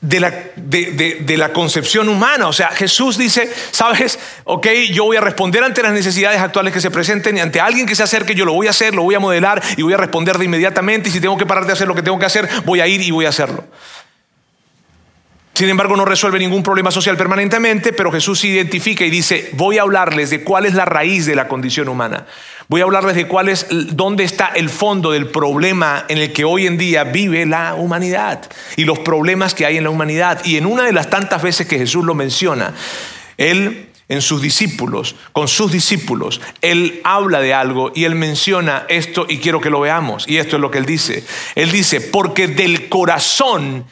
de 0.02 0.18
la, 0.18 0.35
de, 0.56 1.37
la, 1.38 1.52
concepción 1.52 2.09
humana. 2.09 2.49
O 2.49 2.52
sea, 2.52 2.68
Jesús 2.68 3.16
dice, 3.16 3.50
sabes, 3.71 4.18
ok, 4.44 4.66
yo 4.90 5.04
voy 5.04 5.16
a 5.16 5.21
responder 5.21 5.62
ante 5.62 5.80
las 5.80 5.92
necesidades 5.92 6.40
actuales 6.40 6.75
que 6.75 6.80
se 6.80 6.90
presenten 6.90 7.37
y 7.37 7.40
ante 7.40 7.61
alguien 7.61 7.87
que 7.87 7.94
se 7.94 8.02
acerque, 8.02 8.35
yo 8.35 8.44
lo 8.44 8.52
voy 8.52 8.66
a 8.66 8.71
hacer, 8.71 8.94
lo 8.94 9.04
voy 9.04 9.14
a 9.14 9.21
modelar 9.21 9.62
y 9.76 9.82
voy 9.82 9.94
a 9.94 9.97
responder 9.97 10.38
de 10.38 10.44
inmediatamente. 10.44 11.09
Y 11.09 11.12
si 11.12 11.21
tengo 11.21 11.38
que 11.38 11.47
parar 11.47 11.66
de 11.66 11.73
hacer 11.73 11.87
lo 11.87 11.94
que 11.94 12.02
tengo 12.02 12.18
que 12.18 12.26
hacer, 12.26 12.49
voy 12.64 12.80
a 12.80 12.88
ir 12.88 13.00
y 13.00 13.12
voy 13.12 13.26
a 13.26 13.28
hacerlo. 13.28 13.64
Sin 15.54 15.68
embargo, 15.68 15.97
no 15.97 16.06
resuelve 16.06 16.38
ningún 16.38 16.62
problema 16.62 16.90
social 16.90 17.16
permanentemente, 17.16 17.92
pero 17.92 18.11
Jesús 18.11 18.40
se 18.40 18.49
identifica 18.49 19.04
y 19.04 19.11
dice, 19.11 19.50
voy 19.52 19.76
a 19.76 19.82
hablarles 19.82 20.30
de 20.30 20.42
cuál 20.42 20.64
es 20.64 20.73
la 20.73 20.87
raíz 20.87 21.26
de 21.26 21.37
la 21.37 21.47
condición 21.47 21.88
humana. 21.88 22.26
Voy 22.68 22.80
a 22.80 22.85
hablarles 22.85 23.16
de 23.16 23.26
cuál 23.26 23.50
es, 23.50 23.66
dónde 23.71 24.25
está 24.25 24.52
el 24.54 24.71
fondo 24.71 25.11
del 25.11 25.26
problema 25.26 26.06
en 26.09 26.16
el 26.16 26.32
que 26.32 26.44
hoy 26.44 26.66
en 26.66 26.78
día 26.78 27.04
vive 27.04 27.44
la 27.44 27.75
humanidad 27.75 28.49
y 28.76 28.87
los 28.87 29.00
problemas 29.00 29.52
que 29.52 29.66
hay 29.66 29.76
en 29.76 29.85
la 29.85 29.90
humanidad. 29.90 30.42
Y 30.47 30.56
en 30.56 30.64
una 30.64 30.85
de 30.85 30.92
las 30.94 31.11
tantas 31.11 31.42
veces 31.42 31.66
que 31.66 31.76
Jesús 31.76 32.02
lo 32.02 32.14
menciona, 32.14 32.73
Él 33.37 33.90
en 34.09 34.23
sus 34.23 34.40
discípulos, 34.40 35.16
con 35.32 35.49
sus 35.49 35.71
discípulos, 35.71 36.40
Él 36.62 37.02
habla 37.04 37.40
de 37.40 37.52
algo 37.52 37.92
y 37.94 38.04
Él 38.04 38.14
menciona 38.14 38.87
esto 38.88 39.26
y 39.28 39.37
quiero 39.37 39.61
que 39.61 39.71
lo 39.71 39.80
veamos. 39.80 40.26
Y 40.26 40.38
esto 40.38 40.56
es 40.56 40.62
lo 40.62 40.71
que 40.71 40.78
Él 40.78 40.87
dice. 40.87 41.25
Él 41.54 41.71
dice, 41.71 42.00
porque 42.00 42.49
del 42.49 42.88
corazón 42.88 43.85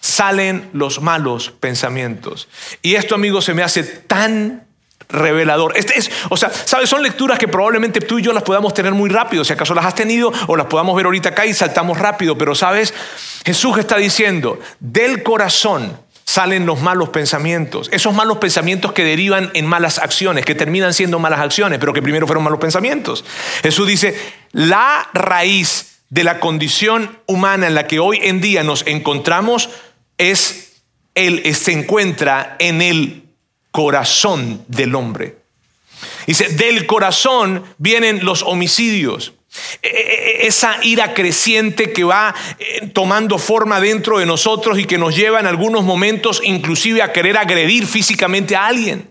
salen 0.00 0.70
los 0.72 1.00
malos 1.00 1.52
pensamientos. 1.60 2.48
Y 2.82 2.94
esto, 2.94 3.14
amigos, 3.14 3.44
se 3.44 3.54
me 3.54 3.62
hace 3.62 3.82
tan 3.82 4.64
revelador. 5.08 5.76
Este 5.76 5.98
es, 5.98 6.10
o 6.28 6.36
sea, 6.36 6.50
¿sabes? 6.50 6.88
Son 6.88 7.02
lecturas 7.02 7.38
que 7.38 7.48
probablemente 7.48 8.00
tú 8.00 8.18
y 8.18 8.22
yo 8.22 8.32
las 8.32 8.42
podamos 8.42 8.74
tener 8.74 8.92
muy 8.92 9.10
rápido, 9.10 9.44
si 9.44 9.52
acaso 9.52 9.74
las 9.74 9.84
has 9.84 9.94
tenido 9.94 10.32
o 10.46 10.56
las 10.56 10.66
podamos 10.66 10.96
ver 10.96 11.06
ahorita 11.06 11.30
acá 11.30 11.46
y 11.46 11.54
saltamos 11.54 11.98
rápido, 11.98 12.38
pero 12.38 12.54
¿sabes? 12.54 12.94
Jesús 13.44 13.78
está 13.78 13.96
diciendo, 13.96 14.58
del 14.78 15.22
corazón 15.22 15.98
salen 16.24 16.64
los 16.64 16.80
malos 16.80 17.08
pensamientos. 17.08 17.88
Esos 17.92 18.14
malos 18.14 18.38
pensamientos 18.38 18.92
que 18.92 19.02
derivan 19.02 19.50
en 19.54 19.66
malas 19.66 19.98
acciones, 19.98 20.44
que 20.44 20.54
terminan 20.54 20.94
siendo 20.94 21.18
malas 21.18 21.40
acciones, 21.40 21.80
pero 21.80 21.92
que 21.92 22.02
primero 22.02 22.26
fueron 22.26 22.44
malos 22.44 22.60
pensamientos. 22.60 23.24
Jesús 23.62 23.88
dice, 23.88 24.16
la 24.52 25.08
raíz 25.12 26.02
de 26.08 26.22
la 26.22 26.38
condición 26.38 27.18
humana 27.26 27.66
en 27.66 27.74
la 27.74 27.88
que 27.88 27.98
hoy 27.98 28.20
en 28.22 28.40
día 28.40 28.62
nos 28.62 28.86
encontramos 28.86 29.70
es, 30.20 30.82
él 31.14 31.54
se 31.54 31.72
encuentra 31.72 32.56
en 32.58 32.82
el 32.82 33.22
corazón 33.70 34.64
del 34.68 34.94
hombre. 34.94 35.36
Dice, 36.26 36.48
del 36.48 36.86
corazón 36.86 37.64
vienen 37.78 38.24
los 38.24 38.42
homicidios. 38.42 39.32
E, 39.82 39.88
e, 39.88 40.44
e, 40.44 40.46
esa 40.46 40.78
ira 40.84 41.12
creciente 41.12 41.92
que 41.92 42.04
va 42.04 42.34
eh, 42.58 42.86
tomando 42.92 43.36
forma 43.36 43.80
dentro 43.80 44.18
de 44.18 44.26
nosotros 44.26 44.78
y 44.78 44.84
que 44.84 44.96
nos 44.96 45.16
lleva 45.16 45.40
en 45.40 45.46
algunos 45.46 45.82
momentos 45.82 46.40
inclusive 46.44 47.02
a 47.02 47.12
querer 47.12 47.36
agredir 47.36 47.86
físicamente 47.86 48.54
a 48.54 48.66
alguien. 48.66 49.08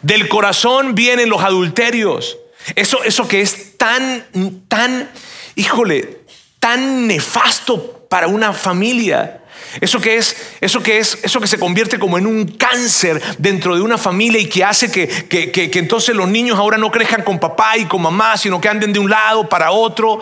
Del 0.00 0.28
corazón 0.28 0.94
vienen 0.94 1.28
los 1.28 1.42
adulterios. 1.42 2.38
Eso, 2.74 3.04
eso 3.04 3.28
que 3.28 3.40
es 3.42 3.76
tan, 3.76 4.64
tan, 4.68 5.10
híjole, 5.54 6.22
tan 6.58 7.06
nefasto 7.06 8.01
para 8.12 8.26
una 8.26 8.52
familia. 8.52 9.40
Eso 9.80 9.98
que 9.98 10.18
es, 10.18 10.36
eso 10.60 10.82
que 10.82 10.98
es, 10.98 11.18
eso 11.22 11.40
que 11.40 11.46
se 11.46 11.58
convierte 11.58 11.98
como 11.98 12.18
en 12.18 12.26
un 12.26 12.44
cáncer 12.44 13.22
dentro 13.38 13.74
de 13.74 13.80
una 13.80 13.96
familia 13.96 14.38
y 14.38 14.50
que 14.50 14.62
hace 14.62 14.90
que, 14.90 15.08
que, 15.30 15.78
entonces 15.78 16.14
los 16.14 16.28
niños 16.28 16.58
ahora 16.58 16.76
no 16.76 16.90
crezcan 16.90 17.22
con 17.22 17.38
papá 17.40 17.78
y 17.78 17.86
con 17.86 18.02
mamá, 18.02 18.36
sino 18.36 18.60
que 18.60 18.68
anden 18.68 18.92
de 18.92 18.98
un 18.98 19.08
lado 19.08 19.48
para 19.48 19.70
otro. 19.70 20.20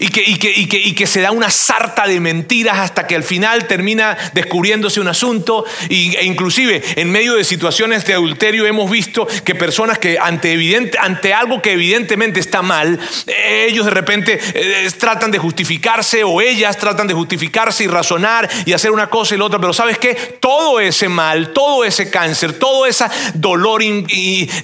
Y 0.00 0.08
que, 0.94 1.06
se 1.06 1.20
da 1.20 1.32
una 1.32 1.50
sarta 1.50 2.06
de 2.06 2.20
mentiras 2.20 2.78
hasta 2.78 3.06
que 3.06 3.16
al 3.16 3.24
final 3.24 3.66
termina 3.66 4.16
descubriéndose 4.32 5.00
un 5.00 5.08
asunto. 5.08 5.64
E 5.88 6.24
inclusive 6.24 6.82
en 6.96 7.10
medio 7.10 7.34
de 7.34 7.44
situaciones 7.44 8.04
de 8.06 8.14
adulterio 8.14 8.66
hemos 8.66 8.90
visto 8.90 9.26
que 9.44 9.54
personas 9.54 9.98
que 9.98 10.18
ante, 10.18 10.52
evidente, 10.52 10.98
ante 11.00 11.34
algo 11.34 11.60
que 11.62 11.72
evidentemente 11.72 12.40
está 12.40 12.62
mal, 12.62 12.98
ellos 13.46 13.86
de 13.86 13.90
repente 13.90 14.38
eh, 14.54 14.88
tratan 14.98 15.30
de 15.30 15.38
justificarse 15.38 16.22
o 16.24 16.40
ellas 16.40 16.76
tratan 16.76 17.06
de 17.06 17.14
justificarse 17.14 17.84
y 17.84 17.88
razonar 17.88 18.48
y 18.66 18.72
hacer 18.72 18.90
una 18.90 19.08
cosa 19.08 19.34
y 19.34 19.38
la 19.38 19.44
otra. 19.46 19.58
Pero 19.58 19.72
sabes 19.72 19.98
qué? 19.98 20.14
Todo 20.40 20.80
ese 20.80 21.08
mal, 21.08 21.52
todo 21.52 21.84
ese 21.84 22.10
cáncer, 22.10 22.52
todo 22.52 22.86
ese 22.86 23.06
dolor 23.34 23.82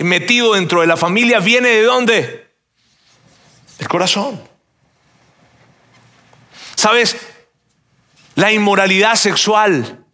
metido 0.01 0.55
dentro 0.55 0.81
de 0.81 0.87
la 0.87 0.97
familia 0.97 1.41
viene 1.41 1.69
de 1.69 1.83
dónde? 1.83 2.47
Del 3.79 3.89
corazón. 3.89 4.54
¿Sabes? 6.75 7.17
La 8.35 8.53
inmoralidad 8.53 9.15
sexual, 9.15 10.05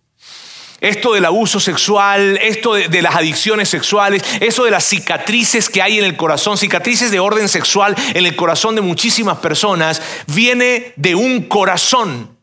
esto 0.81 1.13
del 1.13 1.25
abuso 1.25 1.61
sexual, 1.61 2.39
esto 2.43 2.75
de, 2.75 3.03
las 3.03 3.15
adicciones 3.15 3.69
sexuales, 3.69 4.23
eso 4.41 4.65
de 4.65 4.71
las 4.71 4.85
cicatrices 4.85 5.69
que 5.69 5.83
hay 5.83 5.99
en 5.99 6.05
el 6.05 6.17
corazón, 6.17 6.57
cicatrices 6.57 7.11
de 7.11 7.21
orden 7.21 7.49
sexual 7.49 7.95
en 8.15 8.27
el 8.27 8.37
corazón 8.37 8.75
de 8.75 8.81
muchísimas 8.81 9.39
personas, 9.39 10.03
viene 10.27 10.93
de 10.97 11.15
un 11.15 11.43
corazón, 11.45 12.37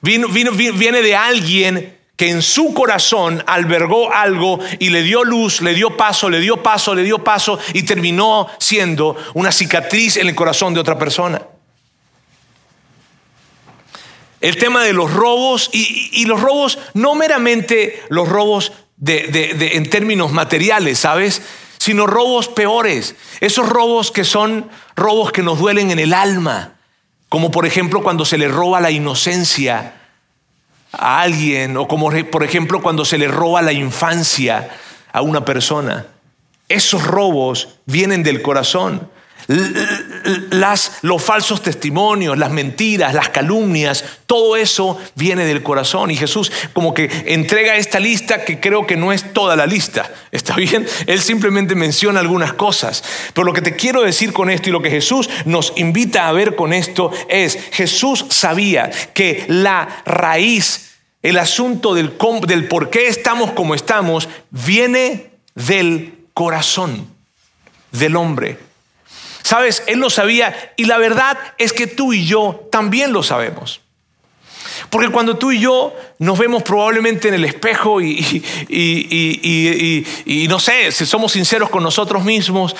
viene 0.00 1.02
de 1.02 1.16
alguien 1.16 1.98
que 2.16 2.30
en 2.30 2.40
su 2.40 2.72
corazón 2.72 3.44
albergó 3.46 4.10
algo 4.10 4.58
y 4.78 4.88
le 4.88 5.02
dio 5.02 5.22
luz, 5.22 5.60
le 5.60 5.74
dio 5.74 5.98
paso, 5.98 6.30
le 6.30 6.40
dio 6.40 6.62
paso, 6.62 6.94
le 6.94 7.02
dio 7.02 7.22
paso 7.22 7.58
y 7.74 7.82
terminó 7.82 8.48
siendo 8.58 9.16
una 9.34 9.52
cicatriz 9.52 10.16
en 10.16 10.28
el 10.28 10.34
corazón 10.34 10.72
de 10.72 10.80
otra 10.80 10.98
persona 10.98 11.42
el 14.46 14.56
tema 14.58 14.84
de 14.84 14.92
los 14.92 15.12
robos 15.12 15.70
y, 15.72 16.24
los 16.24 16.40
robos, 16.40 16.78
no 16.94 17.16
meramente 17.16 18.00
los 18.10 18.28
robos 18.28 18.72
de, 18.96 19.72
en 19.72 19.90
términos 19.90 20.30
materiales, 20.30 21.00
¿sabes? 21.00 21.42
Sino 21.78 22.06
robos 22.06 22.46
peores, 22.46 23.16
esos 23.40 23.68
robos 23.68 24.12
que 24.12 24.22
son 24.22 24.70
robos 24.94 25.32
que 25.32 25.42
nos 25.42 25.58
duelen 25.58 25.90
en 25.90 25.98
el 25.98 26.14
alma, 26.14 26.74
como 27.28 27.50
por 27.50 27.66
ejemplo 27.66 28.04
cuando 28.04 28.24
se 28.24 28.38
le 28.38 28.46
roba 28.46 28.80
la 28.80 28.92
inocencia 28.92 29.94
a 30.92 31.22
alguien, 31.22 31.76
o 31.76 31.88
como 31.88 32.12
por 32.30 32.44
ejemplo 32.44 32.80
cuando 32.80 33.04
se 33.04 33.18
le 33.18 33.26
roba 33.26 33.62
la 33.62 33.72
infancia 33.72 34.70
a 35.12 35.22
una 35.22 35.44
persona. 35.44 36.06
Esos 36.68 37.04
robos 37.04 37.80
vienen 37.84 38.22
del 38.22 38.42
corazón 38.42 39.10
las, 39.48 40.98
los 41.02 41.22
falsos 41.22 41.62
testimonios, 41.62 42.36
las 42.36 42.50
mentiras, 42.50 43.14
las 43.14 43.28
calumnias, 43.28 44.04
todo 44.26 44.56
eso 44.56 44.98
viene 45.14 45.44
del 45.44 45.62
corazón. 45.62 46.10
Y 46.10 46.16
Jesús 46.16 46.50
como 46.72 46.94
que 46.94 47.10
entrega 47.26 47.76
esta 47.76 48.00
lista 48.00 48.44
que 48.44 48.58
creo 48.58 48.86
que 48.86 48.96
no 48.96 49.12
es 49.12 49.32
toda 49.32 49.56
la 49.56 49.66
lista. 49.66 50.10
¿Está 50.32 50.56
bien? 50.56 50.86
Él 51.06 51.20
simplemente 51.20 51.74
menciona 51.74 52.20
algunas 52.20 52.52
cosas. 52.54 53.04
Pero 53.32 53.44
lo 53.44 53.52
que 53.52 53.62
te 53.62 53.76
quiero 53.76 54.02
decir 54.02 54.32
con 54.32 54.50
esto 54.50 54.68
y 54.68 54.72
lo 54.72 54.82
que 54.82 54.90
Jesús 54.90 55.30
nos 55.44 55.72
invita 55.76 56.28
a 56.28 56.32
ver 56.32 56.56
con 56.56 56.72
esto 56.72 57.10
es, 57.28 57.58
Jesús 57.72 58.26
sabía 58.30 58.90
que 59.14 59.44
la 59.48 60.02
raíz, 60.04 60.96
el 61.22 61.38
asunto 61.38 61.94
del, 61.94 62.16
del 62.46 62.68
por 62.68 62.90
qué 62.90 63.06
estamos 63.08 63.52
como 63.52 63.74
estamos, 63.74 64.28
viene 64.50 65.30
del 65.54 66.14
corazón 66.34 67.08
del 67.92 68.16
hombre. 68.16 68.65
Sabes, 69.46 69.84
Él 69.86 70.00
lo 70.00 70.10
sabía 70.10 70.72
y 70.74 70.86
la 70.86 70.98
verdad 70.98 71.38
es 71.56 71.72
que 71.72 71.86
tú 71.86 72.12
y 72.12 72.26
yo 72.26 72.66
también 72.72 73.12
lo 73.12 73.22
sabemos. 73.22 73.80
Porque 74.90 75.08
cuando 75.08 75.36
tú 75.36 75.52
y 75.52 75.60
yo 75.60 75.94
nos 76.18 76.36
vemos 76.36 76.64
probablemente 76.64 77.28
en 77.28 77.34
el 77.34 77.44
espejo 77.44 78.00
y, 78.00 78.42
y, 78.68 80.46
no 80.48 80.58
sé, 80.58 80.90
si 80.90 81.06
somos 81.06 81.30
sinceros 81.30 81.70
con 81.70 81.84
nosotros 81.84 82.24
mismos, 82.24 82.74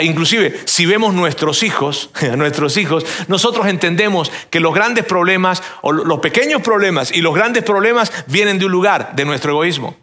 inclusive 0.00 0.60
si 0.64 0.86
vemos 0.86 1.12
nuestros 1.12 1.64
hijos, 1.64 2.10
a 2.32 2.36
nuestros 2.36 2.76
hijos, 2.76 3.04
nosotros 3.26 3.66
entendemos 3.66 4.30
que 4.48 4.60
los 4.60 4.72
grandes 4.72 5.04
problemas 5.04 5.60
o 5.80 5.90
los 5.90 6.20
pequeños 6.20 6.62
problemas 6.62 7.10
y 7.10 7.20
los 7.20 7.34
grandes 7.34 7.64
problemas 7.64 8.12
vienen 8.28 8.60
de 8.60 8.66
un 8.66 8.72
lugar, 8.72 9.16
de 9.16 9.24
nuestro 9.24 9.50
egoísmo, 9.50 9.96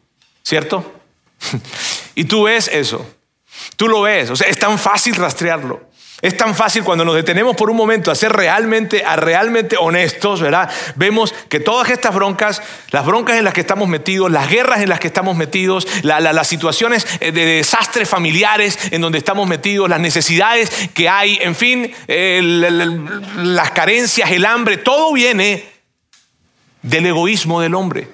¿cierto? 0.44 0.84
Y 2.14 2.26
tú 2.26 2.44
ves 2.44 2.70
eso, 2.74 3.10
tú 3.78 3.88
lo 3.88 4.02
ves, 4.02 4.30
o 4.30 4.36
sea, 4.36 4.50
es 4.50 4.60
tan 4.60 4.78
fácil 4.78 5.16
rastrearlo. 5.16 5.89
Es 6.22 6.36
tan 6.36 6.54
fácil 6.54 6.84
cuando 6.84 7.06
nos 7.06 7.16
detenemos 7.16 7.56
por 7.56 7.70
un 7.70 7.78
momento 7.78 8.12
a 8.12 8.16
ser 8.16 8.34
realmente, 8.34 9.06
a 9.06 9.16
realmente 9.16 9.78
honestos, 9.78 10.42
¿verdad? 10.42 10.70
Vemos 10.96 11.34
que 11.48 11.62
todas 11.62 11.90
estas 11.90 12.14
broncas, 12.14 12.62
las 12.92 13.06
broncas 13.06 13.38
en 13.38 13.46
las 13.46 13.54
que 13.54 13.62
estamos 13.62 13.88
metidos, 13.88 14.30
las 14.30 14.50
guerras 14.50 14.82
en 14.82 14.90
las 14.90 15.00
que 15.00 15.08
estamos 15.08 15.38
metidos, 15.38 15.88
las 16.04 16.48
situaciones 16.48 17.08
eh, 17.22 17.32
de 17.32 17.46
desastres 17.46 18.10
familiares 18.10 18.78
en 18.92 19.02
donde 19.02 19.18
estamos 19.18 19.48
metidos, 19.48 19.90
las 19.90 20.02
necesidades 20.02 20.90
que 20.94 21.08
hay, 21.08 21.40
en 21.42 21.56
fin, 21.56 21.92
las 22.08 23.72
carencias, 23.72 24.32
el 24.32 24.46
hambre, 24.46 24.78
todo 24.78 25.14
viene 25.14 25.66
del 26.82 27.06
egoísmo 27.06 27.62
del 27.62 27.76
hombre, 27.76 28.08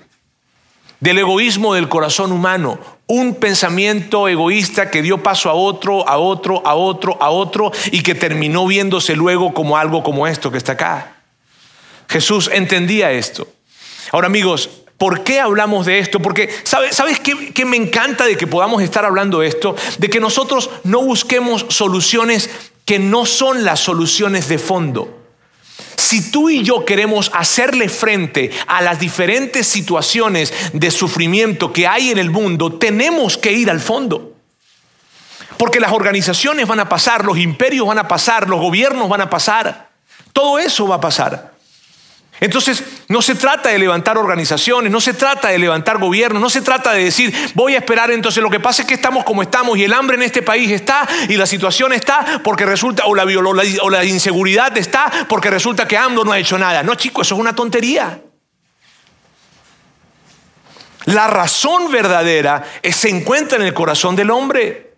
del 1.05 1.19
egoísmo 1.19 1.75
del 1.75 1.87
corazón 1.87 2.31
humano 2.31 2.79
un 3.05 3.35
pensamiento 3.35 4.27
egoísta 4.27 4.89
que 4.89 5.03
dio 5.03 5.21
paso 5.21 5.51
a 5.51 5.53
otro, 5.53 6.09
a 6.09 6.17
otro, 6.17 6.65
a 6.65 6.73
otro, 6.73 7.15
a 7.21 7.29
otro 7.29 7.71
y 7.91 8.01
que 8.01 8.15
terminó 8.15 8.65
viéndose 8.65 9.15
luego 9.15 9.53
como 9.53 9.77
algo 9.77 10.01
como 10.01 10.25
esto 10.25 10.51
que 10.51 10.57
está 10.57 10.71
acá. 10.71 11.17
Jesús 12.09 12.49
entendía 12.51 13.11
esto. 13.11 13.47
Ahora 14.11 14.25
amigos, 14.25 14.67
¿por 14.97 15.23
qué 15.23 15.39
hablamos 15.39 15.85
de 15.85 15.99
esto? 15.99 16.19
Porque 16.19 16.49
¿sabes, 16.63 16.95
¿sabes 16.95 17.19
qué, 17.19 17.53
qué 17.53 17.65
me 17.65 17.77
encanta 17.77 18.25
de 18.25 18.35
que 18.35 18.47
podamos 18.47 18.81
estar 18.81 19.05
hablando 19.05 19.41
de 19.41 19.47
esto? 19.49 19.75
De 19.99 20.09
que 20.09 20.19
nosotros 20.19 20.71
no 20.85 21.03
busquemos 21.03 21.67
soluciones 21.69 22.49
que 22.83 22.97
no 22.97 23.27
son 23.27 23.63
las 23.63 23.79
soluciones 23.79 24.47
de 24.47 24.57
fondo. 24.57 25.24
Si 25.95 26.31
tú 26.31 26.49
y 26.49 26.63
yo 26.63 26.85
queremos 26.85 27.31
hacerle 27.33 27.89
frente 27.89 28.51
a 28.67 28.81
las 28.81 28.99
diferentes 28.99 29.67
situaciones 29.67 30.53
de 30.73 30.91
sufrimiento 30.91 31.73
que 31.73 31.87
hay 31.87 32.11
en 32.11 32.17
el 32.17 32.29
mundo, 32.29 32.73
tenemos 32.73 33.37
que 33.37 33.51
ir 33.51 33.69
al 33.69 33.79
fondo. 33.79 34.33
Porque 35.57 35.79
las 35.79 35.91
organizaciones 35.91 36.67
van 36.67 36.81
a 36.81 36.89
pasar, 36.89 37.25
los 37.25 37.37
imperios 37.37 37.87
van 37.87 37.97
a 37.97 38.07
pasar, 38.07 38.49
los 38.49 38.59
gobiernos 38.59 39.09
van 39.09 39.21
a 39.21 39.29
pasar. 39.29 39.89
Todo 40.33 40.59
eso 40.59 40.87
va 40.87 40.95
a 40.95 41.01
pasar. 41.01 41.54
Entonces, 42.41 42.83
no 43.07 43.21
se 43.21 43.35
trata 43.35 43.69
de 43.69 43.79
levantar 43.79 44.17
organizaciones, 44.17 44.91
no 44.91 44.99
se 44.99 45.13
trata 45.13 45.49
de 45.49 45.57
levantar 45.57 45.99
gobiernos, 45.99 46.41
no 46.41 46.49
se 46.49 46.61
trata 46.61 46.91
de 46.91 47.05
decir, 47.05 47.33
voy 47.53 47.75
a 47.75 47.77
esperar, 47.77 48.11
entonces 48.11 48.43
lo 48.43 48.49
que 48.49 48.59
pasa 48.59 48.81
es 48.81 48.87
que 48.87 48.95
estamos 48.95 49.23
como 49.23 49.41
estamos 49.41 49.77
y 49.77 49.85
el 49.85 49.93
hambre 49.93 50.17
en 50.17 50.23
este 50.23 50.41
país 50.41 50.69
está 50.69 51.07
y 51.29 51.37
la 51.37 51.45
situación 51.45 51.93
está 51.93 52.41
porque 52.43 52.65
resulta, 52.65 53.05
o 53.05 53.15
la, 53.15 54.05
inseguridad 54.05 54.77
está 54.77 55.09
porque 55.29 55.49
resulta 55.49 55.87
que 55.87 55.97
AMLO 55.97 56.25
no 56.25 56.33
ha 56.33 56.39
hecho 56.39 56.57
nada. 56.57 56.83
No, 56.83 56.95
chicos, 56.95 57.27
eso 57.27 57.35
es 57.35 57.41
una 57.41 57.55
tontería. 57.55 58.19
La 61.05 61.27
razón 61.27 61.91
verdadera 61.91 62.63
se 62.83 63.09
encuentra 63.09 63.57
en 63.57 63.63
el 63.63 63.73
corazón 63.73 64.15
del 64.15 64.31
hombre. 64.31 64.95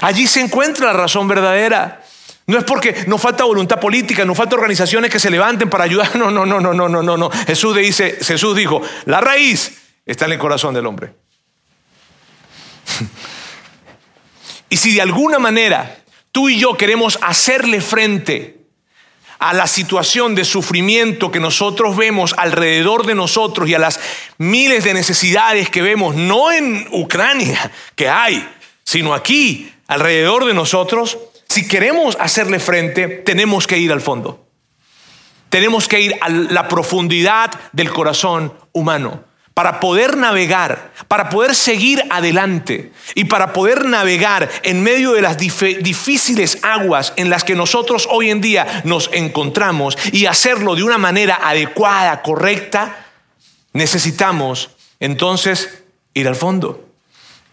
Allí 0.00 0.26
se 0.26 0.40
encuentra 0.40 0.86
la 0.86 0.92
razón 0.94 1.28
verdadera. 1.28 2.02
No 2.46 2.58
es 2.58 2.64
porque 2.64 3.04
nos 3.08 3.20
falta 3.20 3.44
voluntad 3.44 3.80
política, 3.80 4.24
nos 4.24 4.36
falta 4.36 4.54
organizaciones 4.54 5.10
que 5.10 5.18
se 5.18 5.30
levanten 5.30 5.68
para 5.68 5.84
ayudar. 5.84 6.14
No, 6.16 6.30
no, 6.30 6.46
no, 6.46 6.60
no, 6.60 6.72
no, 6.72 6.88
no, 6.88 7.02
no, 7.02 7.16
no. 7.16 7.30
Jesús 7.30 7.76
dice, 7.76 8.18
Jesús 8.22 8.56
dijo, 8.56 8.80
la 9.04 9.20
raíz 9.20 9.78
está 10.04 10.26
en 10.26 10.32
el 10.32 10.38
corazón 10.38 10.74
del 10.74 10.86
hombre. 10.86 11.12
y 14.70 14.76
si 14.76 14.94
de 14.94 15.02
alguna 15.02 15.38
manera 15.38 15.98
tú 16.32 16.48
y 16.48 16.58
yo 16.58 16.76
queremos 16.76 17.18
hacerle 17.22 17.80
frente 17.80 18.56
a 19.38 19.52
la 19.52 19.66
situación 19.66 20.34
de 20.34 20.44
sufrimiento 20.44 21.30
que 21.30 21.40
nosotros 21.40 21.96
vemos 21.96 22.34
alrededor 22.38 23.06
de 23.06 23.14
nosotros 23.14 23.68
y 23.68 23.74
a 23.74 23.78
las 23.78 24.00
miles 24.38 24.84
de 24.84 24.94
necesidades 24.94 25.68
que 25.68 25.82
vemos, 25.82 26.14
no 26.14 26.52
en 26.52 26.86
Ucrania, 26.90 27.70
que 27.94 28.08
hay, 28.08 28.48
sino 28.84 29.14
aquí, 29.14 29.72
alrededor 29.88 30.46
de 30.46 30.54
nosotros, 30.54 31.18
si 31.56 31.66
queremos 31.66 32.18
hacerle 32.20 32.60
frente, 32.60 33.08
tenemos 33.08 33.66
que 33.66 33.78
ir 33.78 33.90
al 33.90 34.02
fondo. 34.02 34.46
Tenemos 35.48 35.88
que 35.88 36.02
ir 36.02 36.14
a 36.20 36.28
la 36.28 36.68
profundidad 36.68 37.50
del 37.72 37.90
corazón 37.90 38.52
humano 38.72 39.24
para 39.54 39.80
poder 39.80 40.18
navegar, 40.18 40.92
para 41.08 41.30
poder 41.30 41.54
seguir 41.54 42.04
adelante 42.10 42.92
y 43.14 43.24
para 43.24 43.54
poder 43.54 43.86
navegar 43.86 44.50
en 44.64 44.82
medio 44.82 45.12
de 45.12 45.22
las 45.22 45.38
difíciles 45.38 46.58
aguas 46.60 47.14
en 47.16 47.30
las 47.30 47.42
que 47.42 47.54
nosotros 47.54 48.06
hoy 48.10 48.28
en 48.28 48.42
día 48.42 48.82
nos 48.84 49.08
encontramos 49.14 49.96
y 50.12 50.26
hacerlo 50.26 50.74
de 50.74 50.82
una 50.82 50.98
manera 50.98 51.40
adecuada, 51.42 52.20
correcta, 52.20 53.06
necesitamos 53.72 54.72
entonces 55.00 55.84
ir 56.12 56.28
al 56.28 56.36
fondo. 56.36 56.85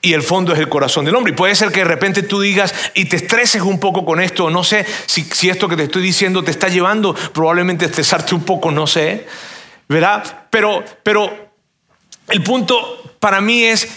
Y 0.06 0.12
el 0.12 0.22
fondo 0.22 0.52
es 0.52 0.60
el 0.60 0.68
corazón 0.68 1.06
del 1.06 1.16
hombre. 1.16 1.32
Y 1.32 1.36
puede 1.36 1.56
ser 1.56 1.72
que 1.72 1.80
de 1.80 1.86
repente 1.86 2.24
tú 2.24 2.42
digas 2.42 2.76
y 2.94 3.06
te 3.06 3.16
estreses 3.16 3.62
un 3.62 3.80
poco 3.80 4.04
con 4.04 4.20
esto. 4.20 4.50
No 4.50 4.62
sé 4.62 4.86
si, 5.06 5.24
si 5.24 5.50
esto 5.50 5.70
que 5.70 5.78
te 5.78 5.84
estoy 5.84 6.02
diciendo 6.02 6.44
te 6.44 6.52
está 6.52 6.68
llevando 6.68 7.16
probablemente 7.16 7.86
a 7.86 7.88
estresarte 7.88 8.36
un 8.36 8.44
poco, 8.44 8.70
no 8.70 8.86
sé. 8.86 9.26
¿Verdad? 9.88 10.48
Pero, 10.50 10.84
pero 11.04 11.54
el 12.28 12.44
punto 12.44 13.16
para 13.22 13.40
mí 13.40 13.64
es 13.64 13.88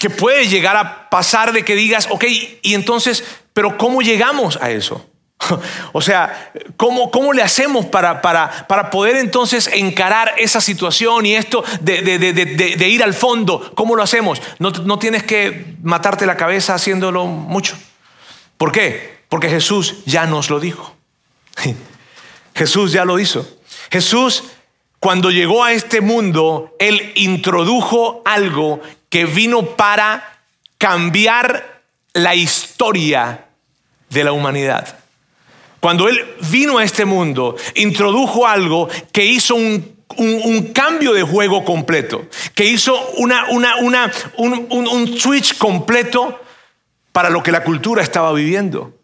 que 0.00 0.10
puede 0.10 0.48
llegar 0.48 0.76
a 0.76 1.08
pasar 1.08 1.52
de 1.52 1.64
que 1.64 1.76
digas, 1.76 2.08
ok, 2.10 2.24
y 2.62 2.74
entonces, 2.74 3.22
pero 3.52 3.78
¿cómo 3.78 4.02
llegamos 4.02 4.58
a 4.60 4.72
eso? 4.72 5.08
O 5.92 6.00
sea, 6.00 6.52
¿cómo, 6.76 7.10
cómo 7.10 7.32
le 7.32 7.42
hacemos 7.42 7.86
para, 7.86 8.20
para, 8.22 8.66
para, 8.66 8.90
poder 8.90 9.16
entonces 9.16 9.68
encarar 9.72 10.34
esa 10.38 10.60
situación 10.60 11.26
y 11.26 11.34
esto 11.34 11.64
de, 11.80 12.02
de, 12.02 12.88
ir 12.88 13.02
al 13.02 13.14
fondo? 13.14 13.72
¿Cómo 13.74 13.96
lo 13.96 14.02
hacemos? 14.02 14.40
No, 14.58 14.70
no, 14.70 14.98
tienes 14.98 15.22
que 15.22 15.76
matarte 15.82 16.26
la 16.26 16.36
cabeza 16.36 16.74
haciéndolo 16.74 17.26
mucho. 17.26 17.76
¿Por 18.56 18.72
qué? 18.72 19.18
Porque 19.28 19.48
Jesús 19.48 19.96
ya 20.06 20.26
nos 20.26 20.50
lo 20.50 20.60
dijo. 20.60 20.94
Jesús 22.54 22.92
ya 22.92 23.04
lo 23.04 23.18
hizo. 23.18 23.46
Jesús 23.90 24.44
cuando 25.04 25.30
llegó 25.30 25.62
a 25.62 25.72
este 25.72 26.00
mundo, 26.00 26.74
Él 26.78 27.12
introdujo 27.14 28.22
algo 28.24 28.80
que 29.10 29.26
vino 29.26 29.76
para 29.76 30.38
cambiar 30.78 31.82
la 32.14 32.34
historia 32.34 33.44
de 34.08 34.24
la 34.24 34.32
humanidad. 34.32 35.03
Cuando 35.84 36.08
Él 36.08 36.18
vino 36.50 36.78
a 36.78 36.82
este 36.82 37.04
mundo, 37.04 37.56
introdujo 37.74 38.46
algo 38.46 38.88
que 39.12 39.22
hizo 39.22 39.54
un, 39.54 40.72
cambio 40.72 41.12
de 41.12 41.22
juego 41.22 41.62
completo, 41.62 42.22
que 42.54 42.64
hizo 42.64 42.98
una, 43.18 43.44
un 43.50 45.18
switch 45.18 45.58
completo 45.58 46.40
para 47.12 47.28
lo 47.28 47.42
que 47.42 47.52
la 47.52 47.64
cultura 47.64 48.02
estaba 48.02 48.32
viviendo. 48.32 48.94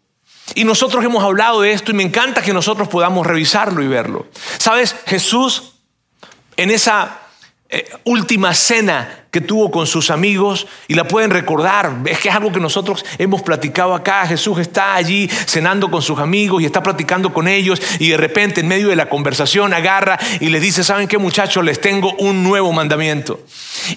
Y 0.55 0.63
nosotros 0.63 1.05
hemos 1.05 1.23
hablado 1.23 1.61
de 1.61 1.71
esto 1.71 1.91
y 1.91 1.93
me 1.93 2.01
encanta 2.01 2.41
que 2.41 2.51
nosotros 2.51 2.87
podamos 2.87 3.27
revisarlo 3.27 3.83
y 3.83 3.87
verlo. 3.87 4.25
Sabes, 4.57 4.95
Jesús 5.05 5.73
en 6.57 6.71
esa 6.71 7.20
eh, 7.73 7.89
última 8.03 8.53
cena 8.53 9.23
que 9.31 9.39
tuvo 9.39 9.71
con 9.71 9.87
sus 9.87 10.11
amigos 10.11 10.67
y 10.89 10.93
la 10.93 11.07
pueden 11.07 11.31
recordar. 11.31 11.99
Es 12.03 12.19
que 12.19 12.27
es 12.27 12.35
algo 12.35 12.51
que 12.51 12.59
nosotros 12.59 13.05
hemos 13.17 13.43
platicado 13.43 13.95
acá. 13.95 14.27
Jesús 14.27 14.59
está 14.59 14.95
allí 14.95 15.29
cenando 15.29 15.89
con 15.89 16.01
sus 16.01 16.19
amigos 16.19 16.61
y 16.61 16.65
está 16.65 16.83
platicando 16.83 17.33
con 17.33 17.47
ellos 17.47 17.81
y 17.97 18.09
de 18.09 18.17
repente 18.17 18.59
en 18.59 18.67
medio 18.67 18.89
de 18.89 18.97
la 18.97 19.07
conversación 19.07 19.73
agarra 19.73 20.19
y 20.41 20.49
les 20.49 20.61
dice, 20.61 20.83
¿saben 20.83 21.07
qué 21.07 21.17
muchachos? 21.17 21.63
Les 21.63 21.79
tengo 21.79 22.13
un 22.15 22.43
nuevo 22.43 22.73
mandamiento. 22.73 23.39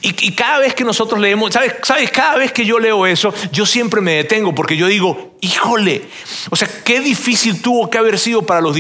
Y, 0.03 0.31
cada 0.35 0.61
vez 0.61 0.73
que 0.75 0.85
nosotros 0.85 1.19
leemos, 1.19 1.53
¿sabes? 1.53 1.75
¿sabes? 1.83 2.13
Cada 2.13 2.37
vez 2.37 2.53
que 2.53 2.65
yo 2.65 2.79
leo 2.79 3.07
eso, 3.07 3.35
yo 3.51 3.67
siempre 3.67 4.01
me 4.01 4.13
detengo 4.13 4.55
porque 4.55 4.77
yo 4.77 4.87
digo, 4.87 5.35
híjole, 5.41 6.03
o 6.51 6.55
sea, 6.55 6.69
qué 6.85 7.01
difícil 7.01 7.61
tuvo 7.61 7.91
que 7.91 7.99
haber 7.99 8.21
sido 8.21 8.43
para 8.43 8.61
los, 8.61 8.79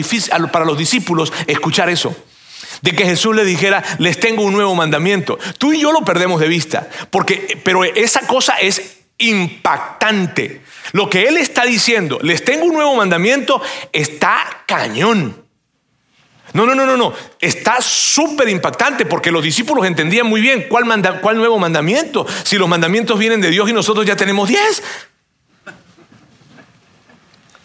para 0.52 0.64
los 0.64 0.78
discípulos 0.78 1.33
escuchar 1.48 1.88
eso 1.88 2.14
de 2.85 2.92
que 2.92 3.07
Jesús 3.07 3.35
le 3.35 3.47
dijera, 3.47 3.83
les 3.99 4.20
tengo 4.20 4.42
un 4.42 4.53
nuevo 4.53 4.75
mandamiento. 4.75 5.38
Tú 5.57 5.73
y 5.73 5.81
yo 5.81 5.90
lo 5.90 6.03
perdemos 6.03 6.38
de 6.38 6.49
vista, 6.49 6.87
porque, 7.11 7.59
pero 7.64 7.83
esa 7.83 8.27
cosa 8.27 8.57
es 8.61 8.99
impactante. 9.16 10.61
Lo 10.92 11.09
que 11.09 11.27
Él 11.27 11.38
está 11.38 11.64
diciendo, 11.64 12.18
les 12.20 12.44
tengo 12.44 12.66
un 12.66 12.75
nuevo 12.75 12.94
mandamiento, 12.94 13.62
está 13.90 14.64
cañón. 14.66 15.35
No, 16.53 16.66
no, 16.66 16.75
no, 16.75 16.85
no, 16.85 16.99
no. 16.99 17.14
Está 17.40 17.81
súper 17.81 18.51
impactante 18.51 19.07
porque 19.07 19.33
los 19.33 19.42
discípulos 19.42 19.87
entendían 19.87 20.27
muy 20.27 20.42
bien 20.42 20.66
cuál, 20.68 20.85
cuál 21.23 21.38
nuevo 21.38 21.59
mandamiento. 21.59 22.27
Si 22.42 22.59
los 22.59 22.68
mandamientos 22.68 23.18
vienen 23.18 23.40
de 23.40 23.49
Dios 23.49 23.70
y 23.70 23.73
nosotros 23.73 24.05
ya 24.05 24.14
tenemos 24.14 24.51
diez. 24.51 24.83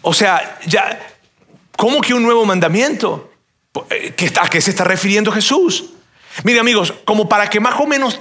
O 0.00 0.14
sea, 0.14 0.58
ya, 0.64 0.98
¿cómo 1.76 2.00
que 2.00 2.14
un 2.14 2.22
nuevo 2.22 2.46
mandamiento? 2.46 3.29
Eh, 3.90 4.14
¿A 4.40 4.48
qué 4.48 4.60
se 4.60 4.70
está 4.70 4.84
refiriendo 4.84 5.30
Jesús? 5.30 5.90
Mire 6.42 6.60
amigos, 6.60 6.92
como 7.04 7.28
para 7.28 7.48
que 7.48 7.60
más 7.60 7.78
o 7.80 7.86
menos 7.86 8.20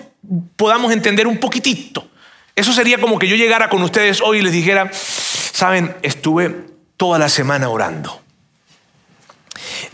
podamos 0.56 0.92
entender 0.92 1.28
un 1.28 1.40
poquitito. 1.40 2.08
Eso 2.56 2.74
sería 2.74 3.00
como 3.00 3.18
que 3.18 3.28
yo 3.28 3.36
llegara 3.36 3.70
con 3.70 3.82
ustedes 3.82 4.22
hoy 4.22 4.40
y 4.40 4.42
les 4.42 4.52
dijera, 4.52 4.92
saben, 4.92 5.96
estuve 6.02 6.66
toda 6.98 7.18
la 7.18 7.30
semana 7.30 7.70
orando, 7.70 8.22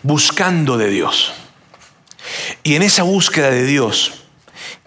buscando 0.01 0.77
de 0.77 0.89
Dios. 0.89 1.33
Y 2.63 2.75
en 2.75 2.81
esa 2.81 3.03
búsqueda 3.03 3.51
de 3.51 3.63
Dios, 3.63 4.23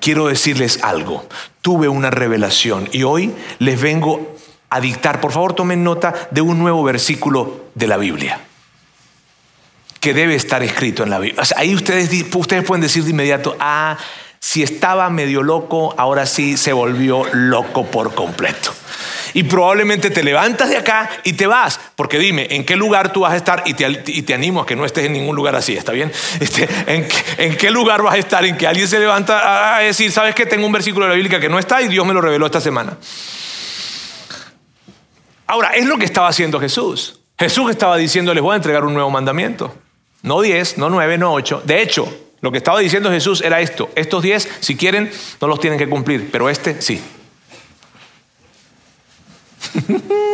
quiero 0.00 0.26
decirles 0.26 0.80
algo. 0.82 1.26
Tuve 1.62 1.88
una 1.88 2.10
revelación 2.10 2.88
y 2.92 3.04
hoy 3.04 3.32
les 3.58 3.80
vengo 3.80 4.36
a 4.70 4.80
dictar, 4.80 5.20
por 5.20 5.32
favor 5.32 5.54
tomen 5.54 5.84
nota 5.84 6.28
de 6.30 6.40
un 6.40 6.58
nuevo 6.58 6.82
versículo 6.82 7.66
de 7.74 7.86
la 7.86 7.96
Biblia 7.96 8.47
que 10.00 10.14
debe 10.14 10.34
estar 10.34 10.62
escrito 10.62 11.02
en 11.02 11.10
la 11.10 11.18
Biblia. 11.18 11.42
ahí 11.56 11.74
ustedes, 11.74 12.10
ustedes 12.34 12.64
pueden 12.64 12.82
decir 12.82 13.04
de 13.04 13.10
inmediato, 13.10 13.56
ah, 13.58 13.96
si 14.40 14.62
estaba 14.62 15.10
medio 15.10 15.42
loco, 15.42 15.94
ahora 15.98 16.24
sí 16.24 16.56
se 16.56 16.72
volvió 16.72 17.24
loco 17.32 17.86
por 17.86 18.14
completo. 18.14 18.72
Y 19.34 19.42
probablemente 19.42 20.10
te 20.10 20.22
levantas 20.22 20.70
de 20.70 20.76
acá 20.76 21.10
y 21.24 21.34
te 21.34 21.46
vas, 21.46 21.78
porque 21.96 22.18
dime, 22.18 22.46
¿en 22.50 22.64
qué 22.64 22.76
lugar 22.76 23.12
tú 23.12 23.20
vas 23.20 23.32
a 23.32 23.36
estar? 23.36 23.62
Y 23.66 23.74
te, 23.74 24.34
animo 24.34 24.62
a 24.62 24.66
que 24.66 24.74
no 24.74 24.84
estés 24.84 25.04
en 25.04 25.12
ningún 25.12 25.36
lugar 25.36 25.54
así, 25.54 25.76
¿está 25.76 25.92
bien? 25.92 26.10
Este, 26.40 26.68
¿en, 26.86 27.56
qué 27.56 27.70
lugar 27.70 28.02
vas 28.02 28.14
a 28.14 28.18
estar 28.18 28.44
en 28.44 28.56
que 28.56 28.66
alguien 28.66 28.88
se 28.88 28.98
levanta 28.98 29.76
a 29.76 29.80
decir, 29.80 30.10
sabes 30.12 30.34
que 30.34 30.46
tengo 30.46 30.66
un 30.66 30.72
versículo 30.72 31.06
de 31.06 31.10
la 31.10 31.16
Biblia 31.16 31.40
que 31.40 31.48
no 31.48 31.58
está 31.58 31.82
y 31.82 31.88
Dios 31.88 32.06
me 32.06 32.14
lo 32.14 32.20
reveló 32.20 32.46
esta 32.46 32.60
semana? 32.60 32.96
Ahora, 35.46 35.70
es 35.70 35.86
lo 35.86 35.98
que 35.98 36.04
estaba 36.04 36.28
haciendo 36.28 36.60
Jesús. 36.60 37.20
Jesús 37.38 37.70
estaba 37.70 37.96
diciendo, 37.96 38.34
les 38.34 38.42
voy 38.42 38.54
a 38.54 38.56
entregar 38.56 38.84
un 38.84 38.94
nuevo 38.94 39.10
mandamiento. 39.10 39.74
No 40.22 40.40
10, 40.40 40.78
no 40.78 40.90
9, 40.90 41.18
no 41.18 41.32
8. 41.32 41.62
De 41.64 41.82
hecho, 41.82 42.12
lo 42.40 42.50
que 42.52 42.58
estaba 42.58 42.80
diciendo 42.80 43.10
Jesús 43.10 43.40
era 43.40 43.60
esto. 43.60 43.90
Estos 43.94 44.22
10, 44.22 44.48
si 44.60 44.76
quieren, 44.76 45.10
no 45.40 45.48
los 45.48 45.60
tienen 45.60 45.78
que 45.78 45.88
cumplir, 45.88 46.30
pero 46.30 46.48
este 46.48 46.80
sí. 46.80 47.00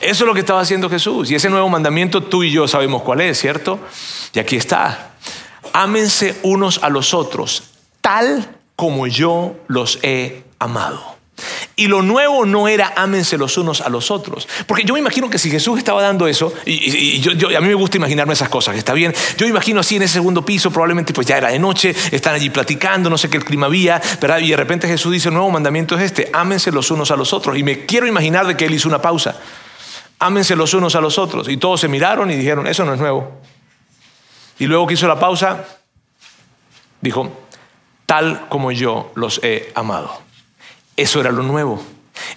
Eso 0.00 0.24
es 0.24 0.28
lo 0.28 0.34
que 0.34 0.40
estaba 0.40 0.60
haciendo 0.60 0.90
Jesús. 0.90 1.30
Y 1.30 1.34
ese 1.34 1.48
nuevo 1.48 1.68
mandamiento 1.70 2.22
tú 2.22 2.42
y 2.42 2.50
yo 2.50 2.68
sabemos 2.68 3.00
cuál 3.02 3.22
es, 3.22 3.40
¿cierto? 3.40 3.80
Y 4.34 4.38
aquí 4.38 4.56
está. 4.56 5.12
Ámense 5.72 6.36
unos 6.42 6.82
a 6.82 6.90
los 6.90 7.14
otros, 7.14 7.62
tal 8.02 8.46
como 8.76 9.06
yo 9.06 9.56
los 9.66 9.98
he 10.02 10.44
amado. 10.58 11.16
Y 11.76 11.86
lo 11.88 12.02
nuevo 12.02 12.46
no 12.46 12.68
era 12.68 12.92
ámense 12.96 13.36
los 13.38 13.56
unos 13.58 13.80
a 13.80 13.88
los 13.88 14.10
otros. 14.10 14.48
Porque 14.66 14.84
yo 14.84 14.94
me 14.94 15.00
imagino 15.00 15.28
que 15.30 15.38
si 15.38 15.50
Jesús 15.50 15.78
estaba 15.78 16.02
dando 16.02 16.26
eso, 16.26 16.52
y, 16.66 17.22
a 17.54 17.60
mí 17.60 17.68
me 17.68 17.74
gusta 17.74 17.96
imaginarme 17.96 18.32
esas 18.34 18.48
cosas, 18.48 18.76
está 18.76 18.92
bien. 18.92 19.14
Yo 19.36 19.46
imagino 19.46 19.80
así 19.80 19.96
en 19.96 20.02
ese 20.02 20.14
segundo 20.14 20.44
piso, 20.44 20.70
probablemente 20.70 21.12
pues 21.12 21.26
ya 21.26 21.36
era 21.36 21.48
de 21.48 21.58
noche, 21.58 21.94
están 22.12 22.34
allí 22.34 22.50
platicando, 22.50 23.10
no 23.10 23.18
sé 23.18 23.28
qué 23.28 23.40
clima 23.40 23.66
había, 23.66 24.00
¿verdad? 24.20 24.38
Y 24.38 24.50
de 24.50 24.56
repente 24.56 24.88
Jesús 24.88 25.12
dice, 25.12 25.28
el 25.28 25.34
nuevo 25.34 25.50
mandamiento 25.50 25.96
es 25.96 26.02
este, 26.02 26.30
ámense 26.32 26.70
los 26.72 26.90
unos 26.90 27.10
a 27.10 27.16
los 27.16 27.32
otros. 27.32 27.58
Y 27.58 27.62
me 27.62 27.86
quiero 27.86 28.06
imaginar 28.06 28.46
de 28.46 28.56
que 28.56 28.66
él 28.66 28.74
hizo 28.74 28.88
una 28.88 29.00
pausa. 29.00 29.36
Ámense 30.18 30.56
los 30.56 30.72
unos 30.74 30.94
a 30.94 31.00
los 31.00 31.18
otros. 31.18 31.48
Y 31.48 31.56
todos 31.56 31.80
se 31.80 31.88
miraron 31.88 32.30
y 32.30 32.36
dijeron, 32.36 32.66
eso 32.66 32.84
no 32.84 32.94
es 32.94 33.00
nuevo. 33.00 33.40
Y 34.58 34.66
luego 34.66 34.86
que 34.86 34.94
hizo 34.94 35.08
la 35.08 35.18
pausa, 35.18 35.64
dijo, 37.00 37.30
tal 38.06 38.48
como 38.48 38.72
yo 38.72 39.12
los 39.14 39.40
he 39.42 39.72
amado. 39.74 40.23
Eso 40.96 41.20
era 41.20 41.32
lo 41.32 41.42
nuevo. 41.42 41.82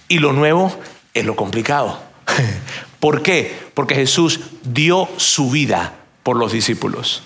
Y 0.07 0.19
lo 0.19 0.33
nuevo 0.33 0.75
es 1.13 1.25
lo 1.25 1.35
complicado. 1.35 1.99
¿Por 2.99 3.21
qué? 3.21 3.57
Porque 3.73 3.95
Jesús 3.95 4.39
dio 4.63 5.07
su 5.17 5.51
vida 5.51 5.93
por 6.23 6.37
los 6.37 6.51
discípulos. 6.51 7.23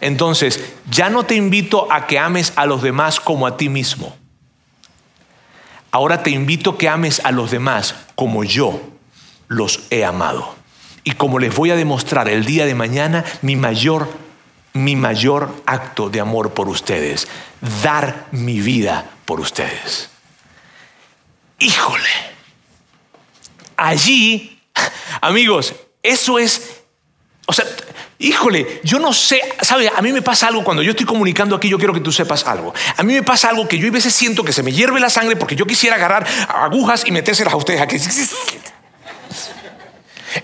Entonces, 0.00 0.62
ya 0.90 1.10
no 1.10 1.24
te 1.24 1.34
invito 1.34 1.90
a 1.90 2.06
que 2.06 2.18
ames 2.18 2.52
a 2.56 2.66
los 2.66 2.82
demás 2.82 3.20
como 3.20 3.46
a 3.46 3.56
ti 3.56 3.68
mismo. 3.68 4.16
Ahora 5.90 6.22
te 6.22 6.30
invito 6.30 6.70
a 6.70 6.78
que 6.78 6.88
ames 6.88 7.20
a 7.24 7.32
los 7.32 7.50
demás 7.50 7.96
como 8.14 8.44
yo 8.44 8.80
los 9.48 9.80
he 9.90 10.04
amado. 10.04 10.54
Y 11.02 11.12
como 11.12 11.38
les 11.38 11.54
voy 11.54 11.70
a 11.70 11.76
demostrar 11.76 12.28
el 12.28 12.44
día 12.44 12.66
de 12.66 12.74
mañana, 12.74 13.24
mi 13.42 13.56
mayor, 13.56 14.08
mi 14.74 14.94
mayor 14.94 15.52
acto 15.66 16.10
de 16.10 16.20
amor 16.20 16.52
por 16.52 16.68
ustedes, 16.68 17.26
dar 17.82 18.26
mi 18.30 18.60
vida 18.60 19.10
por 19.30 19.38
ustedes. 19.38 20.10
Híjole, 21.60 22.10
allí, 23.76 24.60
amigos, 25.20 25.72
eso 26.02 26.40
es, 26.40 26.80
o 27.46 27.52
sea, 27.52 27.64
Híjole, 28.18 28.80
yo 28.82 28.98
no 28.98 29.12
sé, 29.12 29.40
¿sabes? 29.62 29.90
A 29.96 30.02
mí 30.02 30.12
me 30.12 30.20
pasa 30.20 30.48
algo 30.48 30.64
cuando 30.64 30.82
yo 30.82 30.90
estoy 30.90 31.06
comunicando 31.06 31.54
aquí, 31.54 31.68
yo 31.68 31.78
quiero 31.78 31.94
que 31.94 32.00
tú 32.00 32.10
sepas 32.10 32.44
algo. 32.44 32.74
A 32.96 33.02
mí 33.04 33.14
me 33.14 33.22
pasa 33.22 33.48
algo 33.48 33.68
que 33.68 33.78
yo 33.78 33.86
a 33.86 33.92
veces 33.92 34.12
siento 34.12 34.42
que 34.42 34.52
se 34.52 34.64
me 34.64 34.72
hierve 34.72 34.98
la 34.98 35.08
sangre 35.08 35.36
porque 35.36 35.54
yo 35.54 35.64
quisiera 35.64 35.94
agarrar 35.94 36.26
agujas 36.48 37.04
y 37.06 37.12
metérselas 37.12 37.54
a 37.54 37.56
ustedes 37.56 37.80
aquí. 37.80 37.96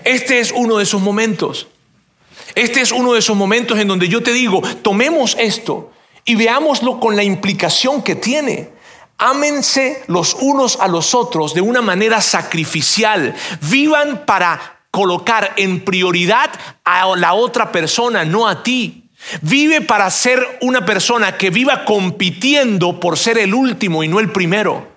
Este 0.05 0.39
es 0.39 0.53
uno 0.55 0.77
de 0.77 0.83
esos 0.83 1.01
momentos. 1.01 1.67
Este 2.55 2.79
es 2.79 2.93
uno 2.93 3.13
de 3.13 3.19
esos 3.19 3.35
momentos 3.35 3.77
en 3.77 3.89
donde 3.89 4.07
yo 4.07 4.23
te 4.23 4.31
digo, 4.31 4.61
tomemos 4.81 5.35
esto 5.37 5.91
y 6.23 6.35
veámoslo 6.35 6.99
con 6.99 7.15
la 7.15 7.23
implicación 7.23 8.01
que 8.01 8.15
tiene. 8.15 8.76
Ámense 9.17 10.03
los 10.07 10.35
unos 10.35 10.77
a 10.79 10.87
los 10.87 11.15
otros 11.15 11.53
de 11.53 11.61
una 11.61 11.81
manera 11.81 12.21
sacrificial. 12.21 13.35
Vivan 13.61 14.25
para 14.25 14.81
colocar 14.91 15.53
en 15.57 15.83
prioridad 15.83 16.51
a 16.83 17.15
la 17.15 17.33
otra 17.33 17.71
persona, 17.71 18.25
no 18.25 18.47
a 18.47 18.63
ti. 18.63 19.09
Vive 19.41 19.81
para 19.81 20.09
ser 20.11 20.59
una 20.61 20.85
persona 20.85 21.37
que 21.37 21.49
viva 21.49 21.85
compitiendo 21.85 22.99
por 22.99 23.17
ser 23.17 23.37
el 23.39 23.53
último 23.53 24.03
y 24.03 24.07
no 24.07 24.19
el 24.19 24.31
primero. 24.31 24.87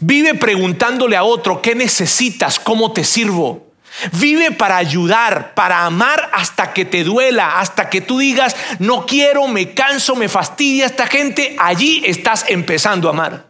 Vive 0.00 0.34
preguntándole 0.34 1.16
a 1.16 1.24
otro, 1.24 1.62
¿qué 1.62 1.74
necesitas? 1.74 2.58
¿Cómo 2.58 2.92
te 2.92 3.04
sirvo? 3.04 3.67
Vive 4.12 4.52
para 4.52 4.76
ayudar, 4.76 5.54
para 5.54 5.84
amar 5.84 6.30
hasta 6.32 6.72
que 6.72 6.84
te 6.84 7.04
duela, 7.04 7.58
hasta 7.58 7.90
que 7.90 8.00
tú 8.00 8.18
digas, 8.18 8.54
no 8.78 9.06
quiero, 9.06 9.48
me 9.48 9.74
canso, 9.74 10.14
me 10.14 10.28
fastidia 10.28 10.86
esta 10.86 11.06
gente. 11.06 11.56
Allí 11.58 12.02
estás 12.06 12.44
empezando 12.48 13.08
a 13.08 13.12
amar. 13.12 13.46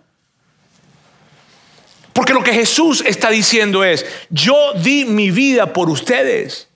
Porque 2.13 2.35
lo 2.35 2.43
que 2.43 2.53
Jesús 2.53 3.03
está 3.07 3.31
diciendo 3.31 3.85
es, 3.85 4.05
yo 4.31 4.73
di 4.75 5.05
mi 5.05 5.31
vida 5.31 5.73
por 5.73 5.91
ustedes. 5.91 6.69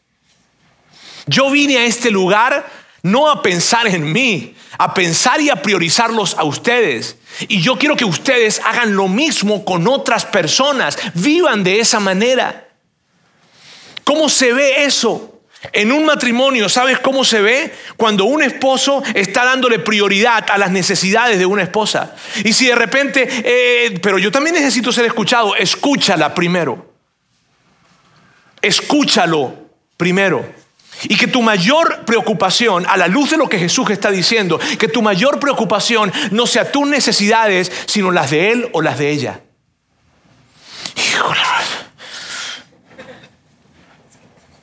Yo 1.27 1.51
vine 1.51 1.79
a 1.79 1.85
este 1.85 2.11
lugar 2.11 2.67
no 3.03 3.29
a 3.29 3.43
pensar 3.43 3.89
en 3.89 4.13
mí, 4.13 4.55
a 4.79 4.95
pensar 4.95 5.41
y 5.41 5.51
a 5.51 5.61
priorizarlos 5.61 6.37
a 6.39 6.45
ustedes. 6.45 7.17
Y 7.49 7.61
yo 7.61 7.77
quiero 7.77 7.97
que 7.97 8.05
ustedes 8.05 8.61
hagan 8.65 8.95
lo 8.95 9.09
mismo 9.09 9.65
con 9.65 9.89
otras 9.89 10.25
personas, 10.25 10.97
vivan 11.15 11.65
de 11.65 11.81
esa 11.81 11.99
manera. 11.99 12.62
¿Cómo 14.05 14.29
se 14.29 14.53
ve 14.53 14.85
eso? 14.85 15.33
En 15.73 15.93
un 15.93 16.05
matrimonio, 16.05 16.69
¿sabes 16.69 16.99
cómo 16.99 17.25
se 17.25 17.41
ve? 17.41 17.73
Cuando 17.97 18.25
un 18.25 18.43
esposo 18.43 19.03
está 19.15 19.45
dándole 19.45 19.79
prioridad 19.79 20.51
a 20.51 20.59
las 20.59 20.73
necesidades 20.73 21.39
de 21.39 21.47
una 21.47 21.63
esposa. 21.63 22.17
Y 22.45 22.53
si 22.53 22.67
de 22.67 22.75
repente, 22.75 23.29
eh, 23.31 23.99
pero 24.03 24.19
yo 24.19 24.33
también 24.33 24.57
necesito 24.57 24.91
ser 24.91 25.05
escuchado, 25.05 25.55
escúchala 25.55 26.35
primero. 26.35 26.93
Escúchalo 28.61 29.55
primero. 29.97 30.45
Y 31.05 31.17
que 31.17 31.29
tu 31.29 31.43
mayor 31.43 32.05
preocupación, 32.05 32.85
a 32.89 32.97
la 32.97 33.07
luz 33.07 33.31
de 33.31 33.37
lo 33.37 33.49
que 33.49 33.59
Jesús 33.59 33.89
está 33.91 34.11
diciendo, 34.11 34.59
que 34.79 34.89
tu 34.89 35.01
mayor 35.01 35.39
preocupación 35.39 36.13
no 36.33 36.47
sea 36.47 36.71
tus 36.73 36.87
necesidades, 36.89 37.71
sino 37.87 38.11
las 38.11 38.31
de 38.31 38.51
él 38.51 38.69
o 38.73 38.83
las 38.83 38.99
de 38.99 39.11
ella. 39.11 39.41
Híjole, 40.97 41.41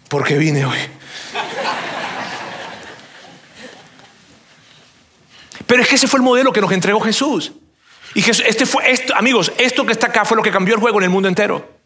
porque 0.09 0.37
vine 0.37 0.65
hoy. 0.65 0.77
Pero 5.65 5.83
es 5.83 5.87
que 5.87 5.95
ese 5.95 6.07
fue 6.07 6.17
el 6.17 6.23
modelo 6.23 6.51
que 6.51 6.61
nos 6.61 6.71
entregó 6.71 6.99
Jesús. 6.99 7.53
Y 8.15 8.27
este 8.27 8.65
fue 8.65 8.91
esto, 8.91 9.15
amigos, 9.15 9.51
esto 9.57 9.85
que 9.85 9.93
está 9.93 10.07
acá 10.07 10.25
fue 10.25 10.35
lo 10.35 10.41
que 10.41 10.51
cambió 10.51 10.73
el 10.73 10.81
juego 10.81 10.97
en 10.97 11.03
el 11.03 11.09
mundo 11.11 11.29
entero. 11.29 11.77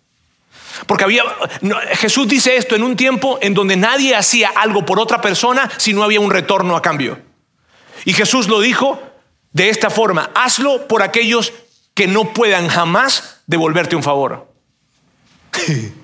Porque 0.87 1.03
había 1.03 1.23
Jesús 1.95 2.27
dice 2.27 2.55
esto 2.55 2.75
en 2.75 2.83
un 2.83 2.95
tiempo 2.95 3.37
en 3.41 3.53
donde 3.53 3.75
nadie 3.75 4.15
hacía 4.15 4.51
algo 4.55 4.85
por 4.85 4.99
otra 4.99 5.21
persona 5.21 5.69
si 5.77 5.93
no 5.93 6.01
había 6.03 6.21
un 6.21 6.31
retorno 6.31 6.77
a 6.77 6.81
cambio. 6.81 7.19
Y 8.05 8.13
Jesús 8.13 8.47
lo 8.47 8.61
dijo 8.61 9.01
de 9.51 9.69
esta 9.69 9.89
forma, 9.89 10.31
hazlo 10.33 10.87
por 10.87 11.03
aquellos 11.03 11.53
que 11.93 12.07
no 12.07 12.33
puedan 12.33 12.69
jamás 12.69 13.41
devolverte 13.47 13.95
un 13.95 14.03
favor. 14.03 14.47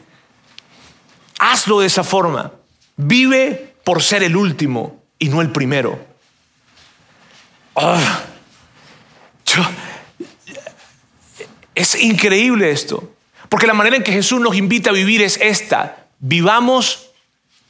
De 1.77 1.85
esa 1.85 2.03
forma. 2.03 2.51
Vive 2.97 3.75
por 3.83 4.01
ser 4.01 4.23
el 4.23 4.35
último 4.35 5.03
y 5.19 5.29
no 5.29 5.41
el 5.41 5.51
primero. 5.51 5.99
Ah, 7.75 8.23
es 11.75 12.01
increíble 12.01 12.71
esto. 12.71 13.13
Porque 13.47 13.67
la 13.67 13.73
manera 13.73 13.95
en 13.95 14.03
que 14.03 14.11
Jesús 14.11 14.41
nos 14.41 14.55
invita 14.55 14.89
a 14.89 14.93
vivir 14.93 15.21
es 15.21 15.37
esta. 15.41 16.07
Vivamos 16.19 17.09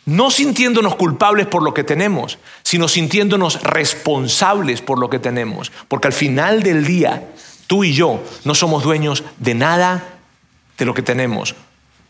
no 0.05 0.31
sintiéndonos 0.31 0.95
culpables 0.95 1.45
por 1.45 1.61
lo 1.61 1.73
que 1.73 1.83
tenemos, 1.83 2.39
sino 2.63 2.87
sintiéndonos 2.87 3.61
responsables 3.61 4.81
por 4.81 4.97
lo 4.97 5.09
que 5.09 5.19
tenemos. 5.19 5.71
Porque 5.87 6.07
al 6.07 6.13
final 6.13 6.63
del 6.63 6.85
día, 6.85 7.29
tú 7.67 7.83
y 7.83 7.93
yo 7.93 8.23
no 8.45 8.55
somos 8.55 8.83
dueños 8.83 9.23
de 9.37 9.53
nada 9.53 10.19
de 10.77 10.85
lo 10.85 10.93
que 10.93 11.03
tenemos. 11.03 11.53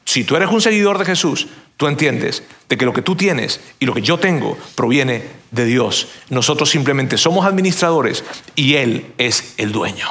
Si 0.06 0.23
tú 0.23 0.36
eres 0.36 0.49
un 0.49 0.62
seguidor 0.62 0.97
de 0.97 1.06
Jesús, 1.06 1.47
tú 1.80 1.88
entiendes 1.88 2.44
de 2.68 2.78
que 2.78 2.84
lo 2.84 2.92
que 2.92 3.02
tú 3.02 3.15
tienes 3.15 3.62
y 3.80 3.86
lo 3.86 3.94
que 3.94 4.02
yo 4.02 4.18
tengo 4.18 4.58
proviene 4.76 5.24
de 5.52 5.63
Dios. 5.63 6.10
Nosotros 6.30 6.70
simplemente 6.70 7.18
somos 7.18 7.46
administradores 7.46 8.26
y 8.54 8.76
Él 8.76 9.13
es 9.18 9.54
el 9.56 9.72
dueño. 9.72 10.08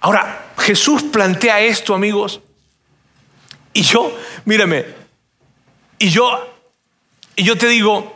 Ahora, 0.00 0.52
Jesús 0.58 1.04
plantea 1.04 1.62
esto, 1.62 1.94
amigos, 1.94 2.42
y 3.72 3.80
yo, 3.80 4.14
mírame, 4.44 4.84
y 5.98 6.10
yo, 6.10 6.54
y 7.34 7.44
yo 7.44 7.56
te 7.56 7.66
digo, 7.66 8.14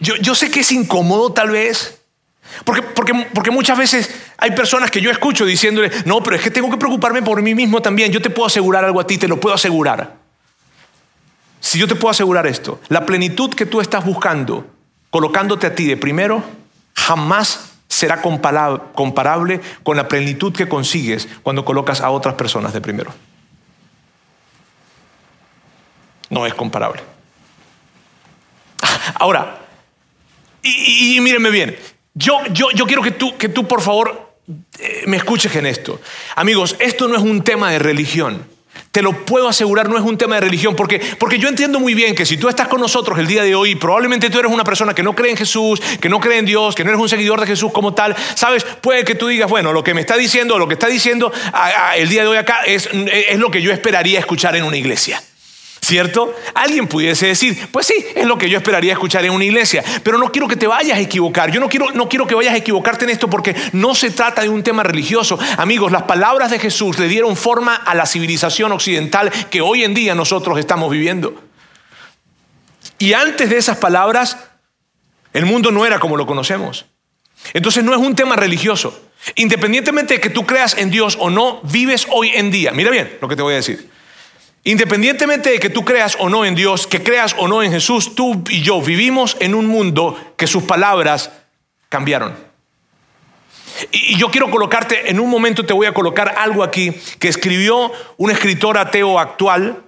yo, 0.00 0.16
yo 0.16 0.34
sé 0.34 0.50
que 0.50 0.60
es 0.60 0.72
incómodo 0.72 1.32
tal 1.32 1.50
vez, 1.50 2.00
porque, 2.64 2.82
porque, 2.82 3.14
porque, 3.32 3.52
muchas 3.52 3.78
veces 3.78 4.10
hay 4.42 4.50
personas 4.50 4.90
que 4.90 5.00
yo 5.00 5.08
escucho 5.08 5.46
diciéndole, 5.46 5.88
no, 6.04 6.20
pero 6.20 6.34
es 6.34 6.42
que 6.42 6.50
tengo 6.50 6.68
que 6.68 6.76
preocuparme 6.76 7.22
por 7.22 7.40
mí 7.40 7.54
mismo 7.54 7.80
también. 7.80 8.10
Yo 8.10 8.20
te 8.20 8.28
puedo 8.28 8.48
asegurar 8.48 8.84
algo 8.84 8.98
a 8.98 9.06
ti, 9.06 9.16
te 9.16 9.28
lo 9.28 9.38
puedo 9.38 9.54
asegurar. 9.54 10.16
Si 11.60 11.78
yo 11.78 11.86
te 11.86 11.94
puedo 11.94 12.10
asegurar 12.10 12.48
esto, 12.48 12.80
la 12.88 13.06
plenitud 13.06 13.54
que 13.54 13.66
tú 13.66 13.80
estás 13.80 14.04
buscando, 14.04 14.66
colocándote 15.10 15.68
a 15.68 15.76
ti 15.76 15.86
de 15.86 15.96
primero, 15.96 16.42
jamás 16.92 17.70
será 17.86 18.20
comparable 18.20 19.60
con 19.84 19.96
la 19.96 20.08
plenitud 20.08 20.52
que 20.52 20.68
consigues 20.68 21.28
cuando 21.44 21.64
colocas 21.64 22.00
a 22.00 22.10
otras 22.10 22.34
personas 22.34 22.72
de 22.72 22.80
primero. 22.80 23.14
No 26.30 26.46
es 26.46 26.54
comparable. 26.54 27.00
Ahora, 29.14 29.60
y, 30.62 31.16
y, 31.16 31.20
mírenme 31.20 31.50
bien, 31.50 31.76
yo, 32.14 32.44
yo, 32.50 32.72
yo 32.72 32.86
quiero 32.86 33.02
que 33.02 33.12
tú, 33.12 33.38
que 33.38 33.48
tú, 33.48 33.68
por 33.68 33.80
favor, 33.80 34.31
me 35.06 35.16
escuches 35.16 35.54
en 35.56 35.66
esto. 35.66 36.00
Amigos, 36.36 36.76
esto 36.78 37.08
no 37.08 37.16
es 37.16 37.22
un 37.22 37.42
tema 37.42 37.70
de 37.70 37.78
religión. 37.78 38.50
Te 38.90 39.00
lo 39.00 39.24
puedo 39.24 39.48
asegurar, 39.48 39.88
no 39.88 39.96
es 39.96 40.02
un 40.02 40.18
tema 40.18 40.34
de 40.34 40.42
religión, 40.42 40.76
porque, 40.76 41.00
porque 41.18 41.38
yo 41.38 41.48
entiendo 41.48 41.80
muy 41.80 41.94
bien 41.94 42.14
que 42.14 42.26
si 42.26 42.36
tú 42.36 42.48
estás 42.48 42.68
con 42.68 42.80
nosotros 42.80 43.18
el 43.18 43.26
día 43.26 43.42
de 43.42 43.54
hoy, 43.54 43.74
probablemente 43.74 44.28
tú 44.28 44.38
eres 44.38 44.52
una 44.52 44.64
persona 44.64 44.94
que 44.94 45.02
no 45.02 45.14
cree 45.14 45.30
en 45.30 45.36
Jesús, 45.36 45.80
que 45.98 46.10
no 46.10 46.20
cree 46.20 46.38
en 46.38 46.44
Dios, 46.44 46.74
que 46.74 46.84
no 46.84 46.90
eres 46.90 47.00
un 47.00 47.08
seguidor 47.08 47.40
de 47.40 47.46
Jesús 47.46 47.72
como 47.72 47.94
tal, 47.94 48.14
sabes, 48.34 48.64
puede 48.64 49.04
que 49.04 49.14
tú 49.14 49.28
digas, 49.28 49.48
bueno, 49.48 49.72
lo 49.72 49.82
que 49.82 49.94
me 49.94 50.02
está 50.02 50.16
diciendo, 50.16 50.58
lo 50.58 50.68
que 50.68 50.74
está 50.74 50.88
diciendo 50.88 51.32
el 51.96 52.08
día 52.08 52.22
de 52.22 52.28
hoy 52.28 52.36
acá 52.36 52.64
es, 52.66 52.88
es 52.92 53.38
lo 53.38 53.50
que 53.50 53.62
yo 53.62 53.72
esperaría 53.72 54.18
escuchar 54.18 54.56
en 54.56 54.64
una 54.64 54.76
iglesia. 54.76 55.22
¿Cierto? 55.84 56.32
Alguien 56.54 56.86
pudiese 56.86 57.26
decir, 57.26 57.68
pues 57.72 57.88
sí, 57.88 58.06
es 58.14 58.24
lo 58.24 58.38
que 58.38 58.48
yo 58.48 58.56
esperaría 58.56 58.92
escuchar 58.92 59.24
en 59.24 59.32
una 59.32 59.44
iglesia, 59.44 59.82
pero 60.04 60.16
no 60.16 60.30
quiero 60.30 60.46
que 60.46 60.54
te 60.54 60.68
vayas 60.68 60.96
a 60.96 61.00
equivocar. 61.00 61.50
Yo 61.50 61.58
no 61.58 61.68
quiero, 61.68 61.90
no 61.90 62.08
quiero 62.08 62.24
que 62.24 62.36
vayas 62.36 62.54
a 62.54 62.56
equivocarte 62.56 63.04
en 63.04 63.10
esto 63.10 63.28
porque 63.28 63.56
no 63.72 63.92
se 63.96 64.12
trata 64.12 64.42
de 64.42 64.48
un 64.48 64.62
tema 64.62 64.84
religioso. 64.84 65.40
Amigos, 65.58 65.90
las 65.90 66.04
palabras 66.04 66.52
de 66.52 66.60
Jesús 66.60 67.00
le 67.00 67.08
dieron 67.08 67.36
forma 67.36 67.74
a 67.74 67.96
la 67.96 68.06
civilización 68.06 68.70
occidental 68.70 69.32
que 69.50 69.60
hoy 69.60 69.82
en 69.82 69.92
día 69.92 70.14
nosotros 70.14 70.56
estamos 70.60 70.88
viviendo. 70.88 71.42
Y 73.00 73.14
antes 73.14 73.50
de 73.50 73.56
esas 73.56 73.78
palabras, 73.78 74.38
el 75.32 75.46
mundo 75.46 75.72
no 75.72 75.84
era 75.84 75.98
como 75.98 76.16
lo 76.16 76.28
conocemos. 76.28 76.86
Entonces 77.54 77.82
no 77.82 77.92
es 77.92 77.98
un 77.98 78.14
tema 78.14 78.36
religioso. 78.36 79.08
Independientemente 79.34 80.14
de 80.14 80.20
que 80.20 80.30
tú 80.30 80.46
creas 80.46 80.78
en 80.78 80.90
Dios 80.90 81.16
o 81.18 81.28
no, 81.28 81.60
vives 81.64 82.06
hoy 82.08 82.30
en 82.34 82.52
día. 82.52 82.70
Mira 82.70 82.90
bien 82.90 83.18
lo 83.20 83.26
que 83.26 83.34
te 83.34 83.42
voy 83.42 83.54
a 83.54 83.56
decir. 83.56 83.91
Independientemente 84.64 85.50
de 85.50 85.58
que 85.58 85.70
tú 85.70 85.84
creas 85.84 86.16
o 86.20 86.28
no 86.28 86.44
en 86.44 86.54
Dios, 86.54 86.86
que 86.86 87.02
creas 87.02 87.34
o 87.38 87.48
no 87.48 87.62
en 87.62 87.72
Jesús, 87.72 88.14
tú 88.14 88.44
y 88.48 88.62
yo 88.62 88.80
vivimos 88.80 89.36
en 89.40 89.54
un 89.54 89.66
mundo 89.66 90.16
que 90.36 90.46
sus 90.46 90.62
palabras 90.62 91.32
cambiaron. 91.88 92.34
Y 93.90 94.16
yo 94.16 94.30
quiero 94.30 94.50
colocarte, 94.50 95.10
en 95.10 95.18
un 95.18 95.28
momento 95.28 95.64
te 95.64 95.72
voy 95.72 95.86
a 95.86 95.94
colocar 95.94 96.34
algo 96.38 96.62
aquí 96.62 96.92
que 97.18 97.28
escribió 97.28 97.90
un 98.18 98.30
escritor 98.30 98.78
ateo 98.78 99.18
actual, 99.18 99.82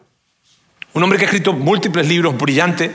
un 0.92 1.02
hombre 1.02 1.18
que 1.18 1.24
ha 1.24 1.28
escrito 1.28 1.52
múltiples 1.52 2.08
libros 2.08 2.36
brillantes, 2.36 2.90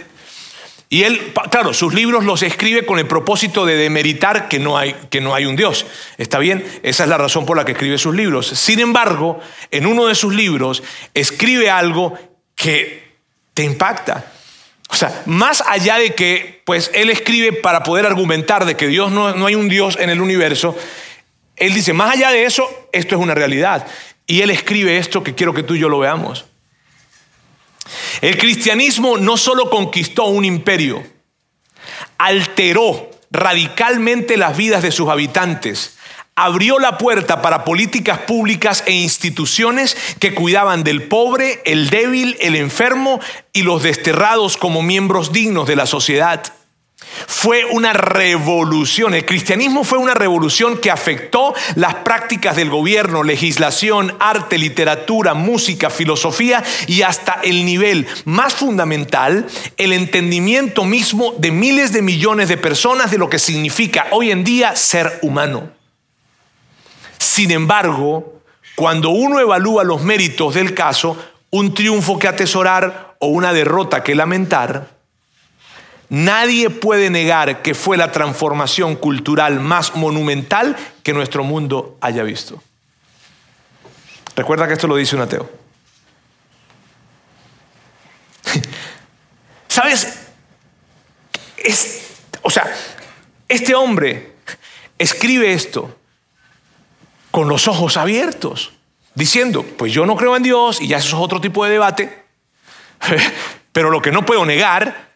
y 0.92 1.04
él, 1.04 1.34
claro, 1.52 1.72
sus 1.74 1.94
libros 1.94 2.26
los 2.26 2.42
escribe 2.42 2.84
con 2.84 2.98
el 2.98 3.06
propósito 3.06 3.64
de 3.64 3.76
demeritar 3.76 4.48
que 4.48 4.58
no, 4.58 4.76
hay, 4.76 4.96
que 5.12 5.22
no 5.22 5.36
hay 5.36 5.46
un 5.46 5.56
Dios. 5.56 5.86
Está 6.18 6.40
bien, 6.40 6.66
esa 6.82 7.04
es 7.04 7.10
la 7.10 7.18
razón 7.20 7.46
por 7.46 7.56
la 7.56 7.64
que 7.64 7.74
escribe 7.74 8.00
sus 8.00 8.16
libros. 8.16 8.48
Sin 8.48 8.80
embargo, 8.80 9.40
en 9.70 9.86
uno 9.86 10.08
de 10.08 10.16
sus 10.16 10.34
libros 10.34 10.82
escribe 11.14 11.70
algo 11.70 12.18
que 12.56 13.08
te 13.54 13.64
impacta. 13.64 14.32
O 14.90 14.96
sea, 14.96 15.22
más 15.28 15.62
allá 15.68 15.98
de 16.00 16.16
que, 16.16 16.64
pues, 16.66 16.90
él 16.96 17.12
escribe 17.12 17.54
para 17.54 17.84
poder 17.84 18.08
argumentar 18.08 18.66
de 18.66 18.76
que 18.76 18.88
Dios 18.88 19.12
no, 19.12 19.36
no 19.36 19.46
hay 19.46 19.54
un 19.54 19.70
Dios 19.70 19.96
en 20.00 20.10
el 20.10 20.20
universo, 20.20 20.76
él 21.56 21.76
dice, 21.76 21.94
más 21.94 22.16
allá 22.16 22.32
de 22.32 22.46
eso, 22.46 22.68
esto 22.92 23.16
es 23.16 23.22
una 23.22 23.36
realidad. 23.36 23.86
Y 24.26 24.42
él 24.42 24.50
escribe 24.50 24.98
esto 24.98 25.24
que 25.24 25.36
quiero 25.36 25.54
que 25.54 25.62
tú 25.62 25.76
y 25.76 25.80
yo 25.80 25.88
lo 25.88 26.00
veamos. 26.00 26.49
El 28.22 28.38
cristianismo 28.38 29.18
no 29.18 29.38
solo 29.38 29.70
conquistó 29.70 30.26
un 30.26 30.46
imperio, 30.46 31.04
alteró 32.18 33.10
radicalmente 33.32 34.38
las 34.38 34.58
vidas 34.58 34.82
de 34.84 34.92
sus 34.92 35.10
habitantes, 35.10 35.98
abrió 36.36 36.80
la 36.80 36.98
puerta 36.98 37.42
para 37.42 37.66
políticas 37.66 38.20
públicas 38.20 38.84
e 38.86 38.94
instituciones 38.94 39.98
que 40.20 40.34
cuidaban 40.34 40.84
del 40.84 41.04
pobre, 41.04 41.62
el 41.66 41.90
débil, 41.90 42.38
el 42.40 42.56
enfermo 42.56 43.20
y 43.52 43.64
los 43.64 43.84
desterrados 43.84 44.56
como 44.56 44.82
miembros 44.82 45.34
dignos 45.34 45.68
de 45.68 45.76
la 45.76 45.86
sociedad. 45.86 46.54
Fue 47.28 47.66
una 47.66 47.94
revolución. 47.94 49.14
El 49.14 49.26
cristianismo 49.26 49.84
fue 49.84 49.98
una 49.98 50.14
revolución 50.14 50.78
que 50.78 50.92
afectó 50.92 51.54
las 51.76 51.96
prácticas 51.96 52.56
del 52.56 52.70
gobierno, 52.70 53.24
legislación, 53.24 54.16
arte, 54.20 54.58
literatura, 54.58 55.34
música, 55.34 55.90
filosofía 55.90 56.64
y 56.88 57.02
hasta 57.02 57.40
el 57.44 57.66
nivel 57.66 58.08
más 58.26 58.54
fundamental, 58.54 59.48
el 59.78 59.94
entendimiento 59.94 60.84
mismo 60.84 61.34
de 61.38 61.52
miles 61.52 61.94
de 61.94 62.02
millones 62.02 62.50
de 62.50 62.58
personas 62.58 63.12
de 63.12 63.18
lo 63.18 63.30
que 63.30 63.40
significa 63.40 64.08
hoy 64.12 64.32
en 64.32 64.44
día 64.44 64.76
ser 64.76 65.20
humano. 65.22 65.72
Sin 67.18 67.52
embargo, 67.52 68.42
cuando 68.76 69.10
uno 69.10 69.40
evalúa 69.40 69.84
los 69.84 70.02
méritos 70.02 70.56
del 70.56 70.74
caso, 70.74 71.18
un 71.52 71.74
triunfo 71.74 72.20
que 72.20 72.28
atesorar 72.28 73.16
o 73.20 73.28
una 73.28 73.54
derrota 73.54 74.04
que 74.04 74.16
lamentar, 74.16 74.99
Nadie 76.10 76.72
puede 76.72 77.12
negar 77.12 77.62
que 77.62 77.76
fue 77.76 77.96
la 77.96 78.12
transformación 78.12 78.96
cultural 78.96 79.60
más 79.60 79.96
monumental 79.96 80.76
que 81.04 81.14
nuestro 81.14 81.44
mundo 81.44 81.98
haya 82.02 82.24
visto. 82.24 82.62
Recuerda 84.36 84.68
que 84.68 84.74
esto 84.74 84.88
lo 84.88 84.96
dice 84.96 85.16
un 85.16 85.22
ateo. 85.22 85.50
¿Sabes? 89.68 90.16
o 92.42 92.50
sea, 92.50 92.74
este 93.48 93.76
hombre 93.76 94.36
escribe 94.98 95.54
esto 95.54 95.96
con 97.30 97.48
los 97.48 97.68
ojos 97.68 97.98
abiertos, 97.98 98.72
diciendo, 99.14 99.64
pues 99.78 99.94
yo 99.94 100.06
no 100.08 100.16
creo 100.16 100.36
en 100.36 100.44
Dios 100.44 100.82
y 100.82 100.88
ya 100.88 100.98
eso 100.98 101.18
es 101.18 101.22
otro 101.22 101.40
tipo 101.40 101.64
de 101.66 101.72
debate, 101.72 102.24
pero 103.72 103.92
lo 103.92 104.02
que 104.02 104.12
no 104.12 104.26
puedo 104.26 104.46
negar 104.46 105.09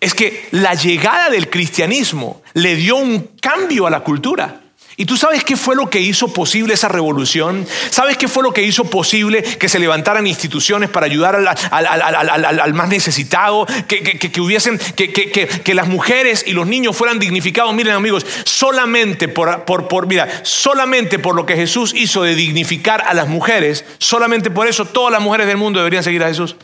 es 0.00 0.14
que 0.14 0.48
la 0.52 0.74
llegada 0.74 1.30
del 1.30 1.50
cristianismo 1.50 2.42
le 2.54 2.76
dio 2.76 2.96
un 2.96 3.30
cambio 3.40 3.86
a 3.86 3.90
la 3.90 4.00
cultura. 4.00 4.60
¿Y 5.00 5.04
tú 5.04 5.16
sabes 5.16 5.44
qué 5.44 5.56
fue 5.56 5.76
lo 5.76 5.88
que 5.88 6.00
hizo 6.00 6.32
posible 6.32 6.74
esa 6.74 6.88
revolución? 6.88 7.64
¿Sabes 7.90 8.16
qué 8.16 8.26
fue 8.26 8.42
lo 8.42 8.52
que 8.52 8.64
hizo 8.64 8.82
posible 8.84 9.44
que 9.44 9.68
se 9.68 9.78
levantaran 9.78 10.26
instituciones 10.26 10.90
para 10.90 11.06
ayudar 11.06 11.36
al, 11.36 12.74
más 12.74 12.88
necesitado? 12.88 13.64
Que, 13.86 14.40
hubiesen, 14.40 14.76
que, 14.96 15.74
las 15.74 15.86
mujeres 15.86 16.42
y 16.48 16.52
los 16.52 16.66
niños 16.66 16.96
fueran 16.96 17.20
dignificados. 17.20 17.72
Miren 17.74 17.94
amigos, 17.94 18.26
solamente 18.44 19.28
por, 19.28 19.64
por, 19.64 19.86
por, 19.86 20.08
mira, 20.08 20.28
solamente 20.42 21.20
por 21.20 21.36
lo 21.36 21.46
que 21.46 21.54
Jesús 21.54 21.94
hizo 21.94 22.24
de 22.24 22.34
dignificar 22.34 23.04
a 23.06 23.14
las 23.14 23.28
mujeres, 23.28 23.84
solamente 23.98 24.50
por 24.50 24.66
eso 24.66 24.84
todas 24.84 25.12
las 25.12 25.22
mujeres 25.22 25.46
del 25.46 25.58
mundo 25.58 25.78
deberían 25.78 26.02
seguir 26.02 26.24
a 26.24 26.28
Jesús 26.28 26.56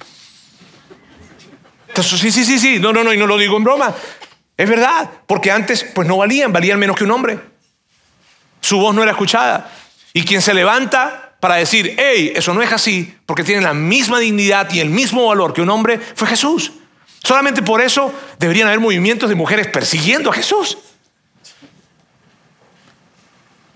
sí, 2.03 2.31
sí, 2.31 2.45
sí, 2.45 2.59
sí, 2.59 2.79
no, 2.79 2.93
no, 2.93 3.05
no, 3.05 3.13
y 3.13 3.17
no 3.17 3.27
lo 3.27 3.39
digo 3.39 3.57
en 3.57 3.65
broma. 3.65 3.95
Es 4.57 4.69
verdad, 4.69 5.11
porque 5.27 5.51
antes 5.51 5.85
pues 5.85 6.07
no 6.07 6.17
valían, 6.17 6.53
valían 6.53 6.79
menos 6.79 6.97
que 6.97 7.05
un 7.05 7.11
hombre. 7.11 7.41
Su 8.61 8.79
voz 8.79 8.95
no 8.95 9.03
era 9.03 9.13
escuchada. 9.13 9.71
Y 10.13 10.25
quien 10.25 10.41
se 10.43 10.55
levanta 10.55 11.37
para 11.41 11.57
decir, 11.57 11.95
hey, 11.99 12.33
eso 12.35 12.55
no 12.55 12.63
es 12.63 12.73
así, 12.73 13.17
porque 13.27 13.43
tiene 13.43 13.61
la 13.61 13.75
misma 13.75 14.19
dignidad 14.19 14.71
y 14.73 14.81
el 14.81 14.89
mismo 14.89 15.27
valor 15.27 15.53
que 15.53 15.61
un 15.61 15.71
hombre, 15.71 15.99
fue 15.99 16.29
Jesús. 16.29 16.73
Solamente 17.23 17.63
por 17.63 17.81
eso 17.81 18.15
deberían 18.39 18.69
haber 18.69 18.81
movimientos 18.81 19.29
de 19.29 19.35
mujeres 19.35 19.67
persiguiendo 19.67 20.31
a 20.31 20.33
Jesús. 20.33 20.79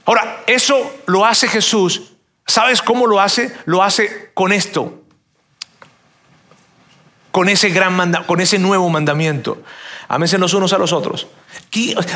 Ahora, 0.04 0.42
eso 0.46 1.00
lo 1.06 1.26
hace 1.26 1.48
Jesús. 1.48 2.12
¿Sabes 2.46 2.80
cómo 2.80 3.06
lo 3.06 3.20
hace? 3.20 3.54
Lo 3.66 3.82
hace 3.82 4.30
con 4.32 4.52
esto 4.52 5.02
con 7.38 7.48
ese, 7.48 7.68
gran 7.68 8.24
con 8.26 8.40
ese 8.40 8.58
nuevo 8.58 8.90
mandamiento. 8.90 9.62
Ámense 10.08 10.38
los 10.38 10.54
unos 10.54 10.72
a 10.72 10.78
los 10.78 10.92
otros. 10.92 11.28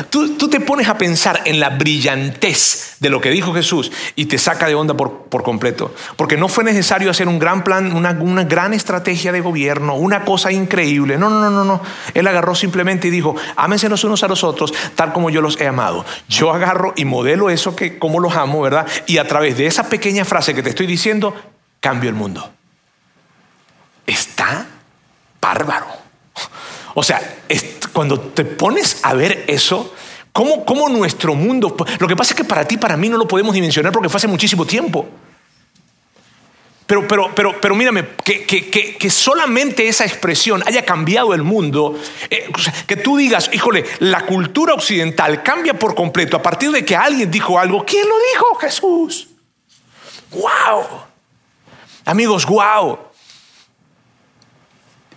Tú, 0.09 0.35
tú, 0.35 0.49
te 0.49 0.59
pones 0.59 0.89
a 0.89 0.97
pensar 0.97 1.43
en 1.45 1.61
la 1.61 1.69
brillantez 1.69 2.97
de 2.99 3.09
lo 3.09 3.21
que 3.21 3.29
dijo 3.29 3.53
Jesús 3.53 3.89
y 4.17 4.25
te 4.25 4.37
saca 4.37 4.67
de 4.67 4.75
onda 4.75 4.97
por, 4.97 5.27
por 5.29 5.43
completo. 5.43 5.95
Porque 6.17 6.35
no 6.35 6.49
fue 6.49 6.65
necesario 6.65 7.09
hacer 7.09 7.29
un 7.29 7.39
gran 7.39 7.63
plan, 7.63 7.95
una, 7.95 8.11
gran 8.43 8.73
estrategia 8.73 9.31
de 9.31 9.39
gobierno, 9.39 9.95
una 9.95 10.25
cosa 10.25 10.51
increíble. 10.51 11.17
No, 11.17 11.29
no, 11.29 11.39
no, 11.39 11.49
no, 11.49 11.63
no. 11.63 11.81
Él 12.13 12.27
agarró 12.27 12.53
simplemente 12.53 13.07
y 13.07 13.11
dijo, 13.11 13.33
ámense 13.55 13.87
los 13.87 14.03
unos 14.03 14.23
a 14.23 14.27
los 14.27 14.43
otros 14.43 14.73
tal 14.95 15.13
como 15.13 15.29
yo 15.29 15.39
los 15.39 15.57
he 15.61 15.67
amado. 15.67 16.05
Yo 16.27 16.51
agarro 16.51 16.91
y 16.97 17.05
modelo 17.05 17.49
eso 17.49 17.77
que 17.77 17.97
como 17.97 18.19
los 18.19 18.35
amo, 18.35 18.59
¿verdad? 18.59 18.85
Y 19.07 19.19
a 19.19 19.25
través 19.25 19.55
de 19.55 19.67
esa 19.67 19.87
pequeña 19.87 20.25
frase 20.25 20.53
que 20.53 20.63
te 20.63 20.71
estoy 20.71 20.85
diciendo, 20.85 21.33
cambio 21.79 22.09
el 22.09 22.15
mundo. 22.17 22.51
Está 24.05 24.67
bárbaro. 25.43 25.87
O 26.95 27.03
sea, 27.03 27.21
cuando 27.91 28.19
te 28.19 28.45
pones 28.45 28.99
a 29.03 29.13
ver 29.13 29.43
eso, 29.47 29.93
¿cómo, 30.31 30.65
¿cómo, 30.65 30.87
nuestro 30.87 31.35
mundo... 31.35 31.75
Lo 31.99 32.07
que 32.07 32.15
pasa 32.15 32.31
es 32.31 32.37
que 32.37 32.45
para 32.45 32.65
ti, 32.65 32.77
para 32.77 32.95
mí 32.95 33.09
no 33.09 33.17
lo 33.17 33.27
podemos 33.27 33.53
dimensionar 33.53 33.91
porque 33.91 34.09
fue 34.09 34.17
hace 34.17 34.27
muchísimo 34.27 34.65
tiempo. 34.65 35.05
Pero, 36.85 37.07
pero, 37.07 37.35
pero, 37.35 37.59
pero 37.59 37.75
mírame, 37.75 38.09
que, 38.23 38.45
que, 38.45 38.69
que, 38.97 39.09
solamente 39.09 39.87
esa 39.87 40.05
expresión 40.05 40.61
haya 40.65 40.85
cambiado 40.85 41.33
el 41.33 41.41
mundo, 41.41 41.97
eh, 42.29 42.49
que 42.85 42.97
tú 42.97 43.17
digas, 43.17 43.49
híjole, 43.53 43.85
la 43.99 44.25
cultura 44.25 44.73
occidental 44.73 45.43
cambia 45.43 45.73
por 45.73 45.95
completo 45.95 46.37
a 46.37 46.41
partir 46.41 46.71
de 46.71 46.85
que 46.85 46.95
alguien 46.95 47.31
dijo 47.31 47.57
algo. 47.57 47.85
¿Quién 47.85 48.07
lo 48.07 48.15
dijo? 48.33 48.55
Jesús. 48.55 49.27
¡Wow! 50.31 50.85
Amigos, 52.05 52.45
wow. 52.45 53.12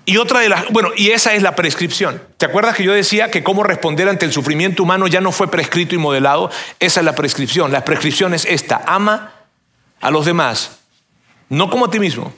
Y 0.09 0.19
otra 0.19 0.39
de 0.39 0.49
las, 0.49 0.71
bueno, 0.71 0.91
y 0.97 1.11
esa 1.11 1.35
es 1.35 1.43
la 1.43 1.57
prescripción. 1.57 2.23
¿Te 2.37 2.47
acuerdas 2.47 2.77
que 2.77 2.85
yo 2.85 2.93
decía 2.93 3.29
que 3.29 3.43
cómo 3.43 3.65
responder 3.65 4.09
ante 4.09 4.25
el 4.25 4.33
sufrimiento 4.33 4.85
humano 4.85 5.09
ya 5.09 5.21
no 5.21 5.33
fue 5.33 5.51
prescrito 5.51 5.97
y 5.97 5.99
modelado? 5.99 6.49
Esa 6.79 7.01
es 7.01 7.05
la 7.05 7.17
prescripción. 7.17 7.73
La 7.73 7.85
prescripción 7.85 8.33
es 8.33 8.45
esta, 8.45 8.83
ama 8.87 9.33
a 10.01 10.13
los 10.13 10.25
demás, 10.25 10.79
no 11.49 11.69
como 11.69 11.87
a 11.87 11.91
ti 11.91 11.99
mismo. 11.99 12.33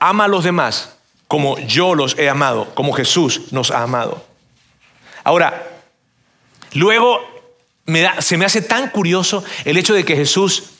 Ama 0.00 0.24
a 0.24 0.28
los 0.28 0.42
demás 0.42 0.96
como 1.28 1.58
yo 1.60 1.94
los 1.94 2.18
he 2.18 2.28
amado, 2.28 2.74
como 2.74 2.92
Jesús 2.92 3.52
nos 3.52 3.70
ha 3.70 3.82
amado. 3.82 4.24
Ahora, 5.22 5.80
luego 6.72 7.20
se 8.18 8.36
me 8.36 8.44
hace 8.44 8.62
tan 8.62 8.90
curioso 8.90 9.44
el 9.64 9.76
hecho 9.76 9.94
de 9.94 10.04
que 10.04 10.16
Jesús, 10.16 10.70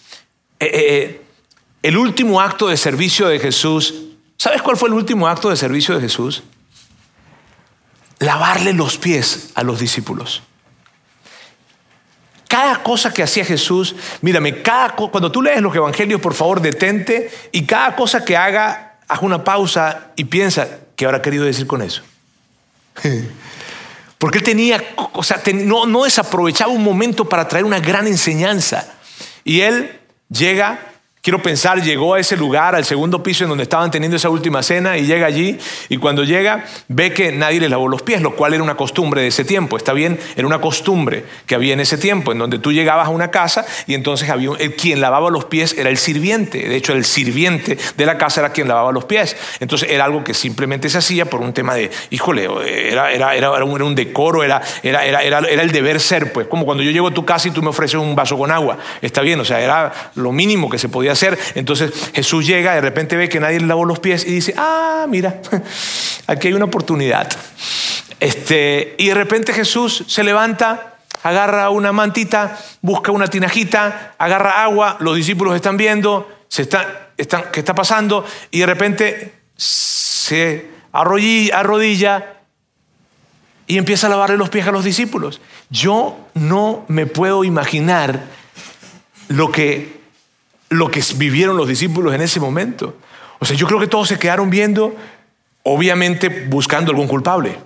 eh, 0.59 0.67
eh, 0.67 0.71
eh, 0.75 1.23
el 1.83 1.97
último 1.97 2.41
acto 2.41 2.69
de 2.69 2.77
servicio 2.77 3.29
de 3.29 3.39
Jesús 3.39 4.04
¿Sabes 4.37 4.63
cuál 4.63 4.77
fue 4.77 4.89
el 4.89 4.95
último 4.95 5.29
acto 5.29 5.51
de 5.51 5.57
servicio 5.57 5.95
de 5.95 6.01
Jesús? 6.01 6.43
Lavarle 8.19 8.73
los 8.73 8.99
pies 8.99 9.51
a 9.55 9.63
los 9.63 9.81
discípulos. 9.81 10.43
Cada 12.49 12.83
cosa 12.83 13.13
que 13.13 13.23
hacía 13.23 13.45
Jesús, 13.45 13.97
mírame, 14.21 14.63
cada, 14.63 14.95
cuando 14.95 15.33
tú 15.33 15.43
lees 15.43 15.61
los 15.61 15.75
evangelios, 15.75 16.21
por 16.21 16.35
favor, 16.35 16.61
detente 16.61 17.31
y 17.53 17.65
cada 17.65 17.97
cosa 17.97 18.25
que 18.25 18.37
haga, 18.37 18.99
haz 19.09 19.23
una 19.23 19.43
pausa 19.43 20.13
y 20.15 20.25
piensa, 20.25 20.69
¿qué 20.95 21.05
habrá 21.05 21.21
querido 21.21 21.45
decir 21.45 21.67
con 21.67 21.83
eso? 21.83 22.03
Porque 24.19 24.39
él 24.39 24.45
tenía, 24.45 24.83
o 25.13 25.23
sea, 25.23 25.43
no, 25.53 25.87
no 25.87 26.05
desaprovechaba 26.05 26.73
un 26.73 26.85
momento 26.85 27.29
para 27.29 27.49
traer 27.49 27.65
una 27.65 27.81
gran 27.81 28.07
enseñanza. 28.07 28.95
Y 29.43 29.61
él 29.61 30.01
llega 30.31 30.94
Quiero 31.25 31.41
pensar, 31.41 31.81
llegó 31.81 32.13
a 32.13 32.21
ese 32.21 32.37
lugar, 32.37 32.75
al 32.75 32.85
segundo 32.85 33.23
piso 33.23 33.45
en 33.45 33.49
donde 33.49 33.63
estaban 33.63 33.91
teniendo 33.91 34.15
esa 34.15 34.29
última 34.29 34.63
cena 34.63 34.99
y 34.99 35.07
llega 35.07 35.27
allí 35.27 35.59
y 35.89 35.97
cuando 35.97 36.23
llega 36.23 36.67
ve 36.89 37.15
que 37.15 37.33
nadie 37.33 37.61
le 37.61 37.71
lavó 37.71 37.89
los 37.89 38.03
pies, 38.03 38.21
lo 38.21 38.37
cual 38.37 38.53
era 38.53 38.63
una 38.63 38.77
costumbre 38.77 39.23
de 39.23 39.29
ese 39.29 39.43
tiempo. 39.43 39.79
Está 39.79 39.95
bien, 39.95 40.21
era 40.37 40.47
una 40.47 40.61
costumbre 40.61 41.25
que 41.47 41.55
había 41.55 41.73
en 41.73 41.81
ese 41.81 41.97
tiempo, 41.97 42.33
en 42.33 42.37
donde 42.37 42.59
tú 42.59 42.73
llegabas 42.73 43.07
a 43.07 43.09
una 43.09 43.31
casa 43.31 43.65
y 43.87 43.95
entonces 43.95 44.29
había 44.29 44.51
quien 44.77 45.01
lavaba 45.01 45.31
los 45.31 45.47
pies 45.47 45.75
era 45.79 45.89
el 45.89 45.97
sirviente. 45.97 46.69
De 46.69 46.77
hecho, 46.77 46.93
el 46.93 47.07
sirviente 47.07 47.79
de 47.97 48.05
la 48.05 48.19
casa 48.19 48.43
era 48.43 48.53
quien 48.53 48.69
lavaba 48.69 48.93
los 48.93 49.07
pies. 49.07 49.35
Entonces 49.61 49.91
era 49.91 50.05
algo 50.05 50.25
que 50.25 50.35
simplemente 50.35 50.91
se 50.91 50.99
hacía 50.99 51.25
por 51.25 51.41
un 51.41 51.55
tema 51.55 51.75
de, 51.75 51.91
híjole, 52.11 52.51
era, 52.91 53.11
era, 53.11 53.35
era, 53.35 53.57
era 53.57 53.65
un, 53.65 53.95
decoro, 53.95 54.45
era, 54.45 54.61
el 54.83 55.73
deber 55.73 56.01
ser, 56.01 56.35
pues 56.35 56.49
como 56.49 56.67
cuando 56.67 56.83
yo 56.83 56.91
llego 56.91 57.09
a 57.09 57.15
tu 57.15 57.25
casa 57.25 57.49
y 57.49 57.51
tú 57.51 57.63
me 57.63 57.71
ofreces 57.71 57.99
un 57.99 58.15
vaso 58.15 58.37
con 58.37 58.51
agua. 58.51 58.77
Está 59.01 59.23
bien, 59.23 59.41
o 59.41 59.45
sea, 59.47 59.63
era 59.63 59.91
lo 60.17 60.31
mínimo 60.31 60.69
que 60.69 60.77
se 60.77 60.91
podía 60.91 61.14
hacer. 61.15 61.39
Entonces 61.55 61.93
Jesús 62.13 62.47
llega, 62.47 62.75
de 62.75 62.81
repente 62.81 63.17
ve 63.17 63.29
que 63.29 63.41
nadie 63.41 63.61
le 63.61 63.67
lavó 63.67 63.85
los 63.85 63.99
pies 63.99 64.27
y 64.27 64.31
dice, 64.31 64.55
ah, 64.57 65.07
mira, 65.09 65.41
aquí 66.27 66.49
hay 66.49 66.55
una 66.55 66.67
oportunidad. 66.67 67.29
Este, 68.21 68.95
y 68.99 69.09
de 69.09 69.15
repente 69.15 69.53
Jesús 69.53 70.05
se 70.07 70.23
levanta, 70.23 70.97
agarra 71.23 71.71
una 71.71 71.93
mantita, 71.93 72.59
busca 72.81 73.13
una 73.13 73.29
tinajita, 73.29 74.15
agarra 74.19 74.63
agua, 74.63 74.97
los 75.01 75.17
discípulos 75.17 75.55
están 75.57 75.77
viendo, 75.77 76.31
se 76.49 76.63
están, 76.63 76.87
están, 77.17 77.45
¿qué 77.53 77.61
está 77.61 77.75
pasando? 77.75 78.25
Y 78.51 78.61
de 78.61 78.67
repente 78.67 79.35
se 79.57 80.71
arrodilla, 80.93 81.59
arrodilla 81.59 82.35
y 83.67 83.79
empieza 83.79 84.07
a 84.07 84.11
lavarle 84.11 84.37
los 84.37 84.51
pies 84.51 84.67
a 84.67 84.73
los 84.73 84.85
discípulos. 84.85 85.41
Yo 85.71 86.19
no 86.35 86.85
me 86.89 87.07
puedo 87.07 87.45
imaginar 87.45 88.25
lo 89.29 89.51
que 89.51 90.04
lo 90.71 90.91
que 90.91 91.03
vivieron 91.17 91.57
los 91.57 91.69
discípulos 91.69 92.15
en 92.15 92.21
ese 92.21 92.41
momento. 92.41 92.97
O 93.39 93.45
sea, 93.45 93.57
yo 93.57 93.67
creo 93.67 93.81
que 93.81 93.87
todos 93.87 94.09
se 94.09 94.19
quedaron 94.19 94.51
viendo, 94.51 94.97
obviamente 95.63 96.47
buscando 96.49 96.91
algún 96.91 97.09
culpable. 97.09 97.57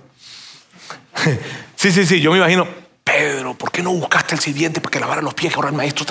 Sí, 1.79 1.93
sí, 1.93 2.05
sí, 2.05 2.19
yo 2.19 2.31
me 2.31 2.39
imagino, 2.39 2.67
Pedro, 3.09 3.55
¿por 3.55 3.71
qué 3.71 3.81
no 3.81 3.91
buscaste 3.91 4.35
al 4.35 4.41
sirviente 4.41 4.81
para 4.81 4.91
que 4.91 4.99
lavara 4.99 5.21
los 5.21 5.33
pies? 5.33 5.55
ahora 5.55 5.69
el 5.69 5.75
maestro 5.75 6.05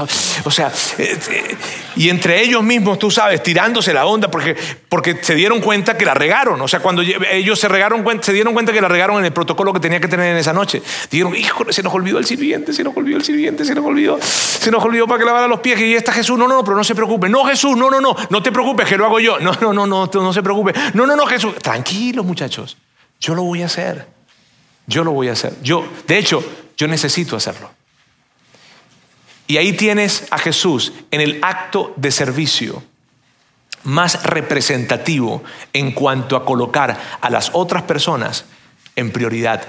O 0.44 0.50
sea, 0.50 0.72
eh, 0.98 1.56
y 1.96 2.08
entre 2.08 2.42
ellos 2.42 2.62
mismos, 2.62 2.98
tú 2.98 3.10
sabes, 3.10 3.40
tirándose 3.42 3.94
la 3.94 4.04
onda 4.04 4.28
porque, 4.30 4.56
porque 4.88 5.18
se 5.22 5.34
dieron 5.36 5.60
cuenta 5.60 5.96
que 5.96 6.04
la 6.04 6.14
regaron. 6.14 6.60
O 6.60 6.66
sea, 6.66 6.80
cuando 6.80 7.02
ellos 7.02 7.58
se, 7.60 7.68
regaron, 7.68 8.04
se 8.20 8.32
dieron 8.32 8.52
cuenta 8.52 8.72
que 8.72 8.80
la 8.80 8.88
regaron 8.88 9.18
en 9.18 9.26
el 9.26 9.32
protocolo 9.32 9.72
que 9.72 9.80
tenía 9.80 10.00
que 10.00 10.08
tener 10.08 10.32
en 10.32 10.38
esa 10.38 10.52
noche. 10.52 10.82
Dijeron, 11.10 11.36
híjole, 11.36 11.72
se 11.72 11.82
nos 11.82 11.94
olvidó 11.94 12.18
el 12.18 12.24
sirviente, 12.24 12.72
se 12.72 12.82
nos 12.82 12.96
olvidó 12.96 13.16
el 13.16 13.24
sirviente, 13.24 13.64
se 13.64 13.74
nos 13.74 13.84
olvidó, 13.84 14.18
se 14.20 14.70
nos 14.70 14.84
olvidó 14.84 15.06
para 15.06 15.20
que 15.20 15.24
lavara 15.24 15.46
los 15.46 15.60
pies. 15.60 15.80
Y 15.80 15.94
está 15.94 16.12
Jesús, 16.12 16.36
no, 16.36 16.48
no, 16.48 16.56
no, 16.56 16.64
pero 16.64 16.76
no 16.76 16.84
se 16.84 16.96
preocupe. 16.96 17.28
No, 17.28 17.44
Jesús, 17.44 17.76
no, 17.76 17.90
no, 17.90 18.00
no, 18.00 18.16
no 18.28 18.42
te 18.42 18.50
preocupes, 18.50 18.88
que 18.88 18.96
lo 18.96 19.06
hago 19.06 19.20
yo. 19.20 19.38
No, 19.38 19.52
no, 19.60 19.72
no, 19.72 19.86
no, 19.86 20.10
no 20.12 20.32
se 20.32 20.42
preocupe. 20.42 20.72
No, 20.94 21.06
no, 21.06 21.14
no, 21.14 21.26
Jesús. 21.26 21.54
Tranquilos, 21.56 22.24
muchachos. 22.24 22.76
Yo 23.20 23.36
lo 23.36 23.42
voy 23.44 23.62
a 23.62 23.66
hacer. 23.66 24.17
Yo 24.88 25.04
lo 25.04 25.12
voy 25.12 25.28
a 25.28 25.32
hacer. 25.32 25.54
Yo, 25.62 25.86
de 26.08 26.18
hecho, 26.18 26.42
yo 26.76 26.88
necesito 26.88 27.36
hacerlo. 27.36 27.70
Y 29.46 29.58
ahí 29.58 29.74
tienes 29.74 30.26
a 30.30 30.38
Jesús 30.38 30.92
en 31.10 31.20
el 31.20 31.38
acto 31.42 31.94
de 31.96 32.10
servicio 32.10 32.82
más 33.84 34.24
representativo 34.24 35.42
en 35.72 35.92
cuanto 35.92 36.36
a 36.36 36.44
colocar 36.44 36.98
a 37.20 37.30
las 37.30 37.50
otras 37.54 37.84
personas 37.84 38.46
en 38.96 39.12
prioridad 39.12 39.62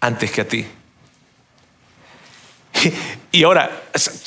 antes 0.00 0.30
que 0.30 0.40
a 0.42 0.48
ti. 0.48 0.66
Y 3.32 3.44
ahora, 3.44 3.84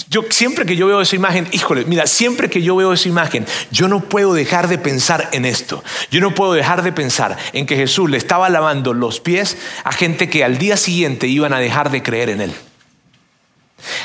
yo 0.10 0.22
siempre 0.30 0.66
que 0.66 0.78
yo 0.78 0.88
veo 0.88 1.02
esa 1.02 1.18
imagen, 1.18 1.46
híjole, 1.52 1.84
mira, 1.84 2.08
siempre 2.08 2.50
que 2.50 2.62
yo 2.62 2.78
veo 2.78 2.94
esa 2.94 3.10
imagen, 3.10 3.46
yo 3.70 3.90
no 3.90 4.00
puedo 4.00 4.34
dejar 4.34 4.70
de 4.70 4.78
pensar 4.78 5.28
en 5.34 5.44
esto. 5.44 5.84
Yo 6.10 6.22
no 6.22 6.34
puedo 6.34 6.54
dejar 6.54 6.84
de 6.84 6.94
pensar 6.94 7.38
en 7.52 7.66
que 7.66 7.76
Jesús 7.76 8.10
le 8.10 8.16
estaba 8.16 8.48
lavando 8.48 8.94
los 8.94 9.20
pies 9.20 9.58
a 9.84 9.92
gente 9.92 10.30
que 10.30 10.46
al 10.46 10.58
día 10.58 10.78
siguiente 10.78 11.28
iban 11.28 11.52
a 11.52 11.60
dejar 11.60 11.92
de 11.92 12.02
creer 12.02 12.30
en 12.30 12.40
él. 12.40 12.54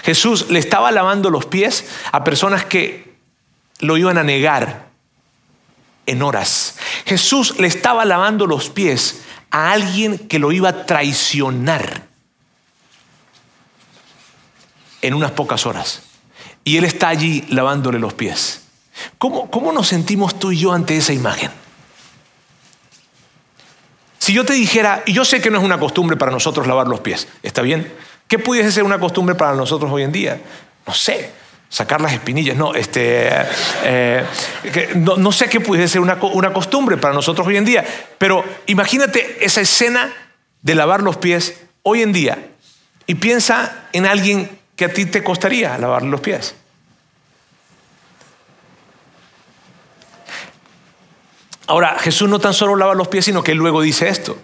Jesús 0.02 0.50
le 0.50 0.58
estaba 0.58 0.90
lavando 0.90 1.30
los 1.30 1.46
pies 1.46 1.84
a 2.10 2.24
personas 2.24 2.64
que 2.64 3.14
lo 3.78 3.96
iban 3.98 4.18
a 4.18 4.24
negar 4.24 4.88
en 6.06 6.22
horas. 6.22 6.76
Jesús 7.06 7.60
le 7.60 7.68
estaba 7.68 8.04
lavando 8.04 8.48
los 8.48 8.68
pies 8.68 9.20
a 9.52 9.70
alguien 9.70 10.18
que 10.18 10.40
lo 10.40 10.50
iba 10.50 10.70
a 10.70 10.86
traicionar 10.86 12.07
en 15.02 15.14
unas 15.14 15.32
pocas 15.32 15.66
horas. 15.66 16.02
Y 16.64 16.76
Él 16.76 16.84
está 16.84 17.08
allí 17.08 17.44
lavándole 17.48 17.98
los 17.98 18.14
pies. 18.14 18.62
¿Cómo, 19.18 19.50
¿Cómo 19.50 19.72
nos 19.72 19.88
sentimos 19.88 20.38
tú 20.38 20.52
y 20.52 20.58
yo 20.58 20.72
ante 20.72 20.96
esa 20.96 21.12
imagen? 21.12 21.50
Si 24.18 24.32
yo 24.32 24.44
te 24.44 24.52
dijera, 24.52 25.02
y 25.06 25.12
yo 25.12 25.24
sé 25.24 25.40
que 25.40 25.50
no 25.50 25.58
es 25.58 25.64
una 25.64 25.78
costumbre 25.78 26.16
para 26.16 26.30
nosotros 26.30 26.66
lavar 26.66 26.86
los 26.88 27.00
pies, 27.00 27.28
¿está 27.42 27.62
bien? 27.62 27.90
¿Qué 28.26 28.38
pudiese 28.38 28.70
ser 28.70 28.84
una 28.84 29.00
costumbre 29.00 29.34
para 29.34 29.54
nosotros 29.54 29.90
hoy 29.90 30.02
en 30.02 30.12
día? 30.12 30.40
No 30.86 30.92
sé, 30.92 31.30
sacar 31.70 32.00
las 32.00 32.12
espinillas, 32.12 32.56
no, 32.56 32.74
este, 32.74 33.28
eh, 33.84 34.24
no, 34.96 35.32
sé 35.32 35.48
qué 35.48 35.60
pudiese 35.60 35.88
ser 35.88 36.00
una, 36.00 36.18
una 36.20 36.52
costumbre 36.52 36.96
para 36.96 37.14
nosotros 37.14 37.46
hoy 37.46 37.56
en 37.56 37.64
día, 37.64 37.86
pero 38.18 38.44
imagínate 38.66 39.44
esa 39.44 39.60
escena 39.60 40.12
de 40.62 40.74
lavar 40.74 41.02
los 41.02 41.16
pies 41.16 41.62
hoy 41.82 42.02
en 42.02 42.12
día 42.12 42.48
y 43.06 43.14
piensa 43.14 43.86
en 43.92 44.04
alguien 44.04 44.58
que 44.78 44.84
a 44.84 44.92
ti 44.92 45.06
te 45.06 45.24
costaría 45.24 45.76
lavar 45.76 46.04
los 46.04 46.20
pies. 46.20 46.54
Ahora, 51.66 51.98
Jesús 51.98 52.30
no 52.30 52.38
tan 52.38 52.54
solo 52.54 52.76
lava 52.76 52.94
los 52.94 53.08
pies, 53.08 53.24
sino 53.24 53.42
que 53.42 53.56
luego 53.56 53.82
dice 53.82 54.08
esto. 54.08 54.38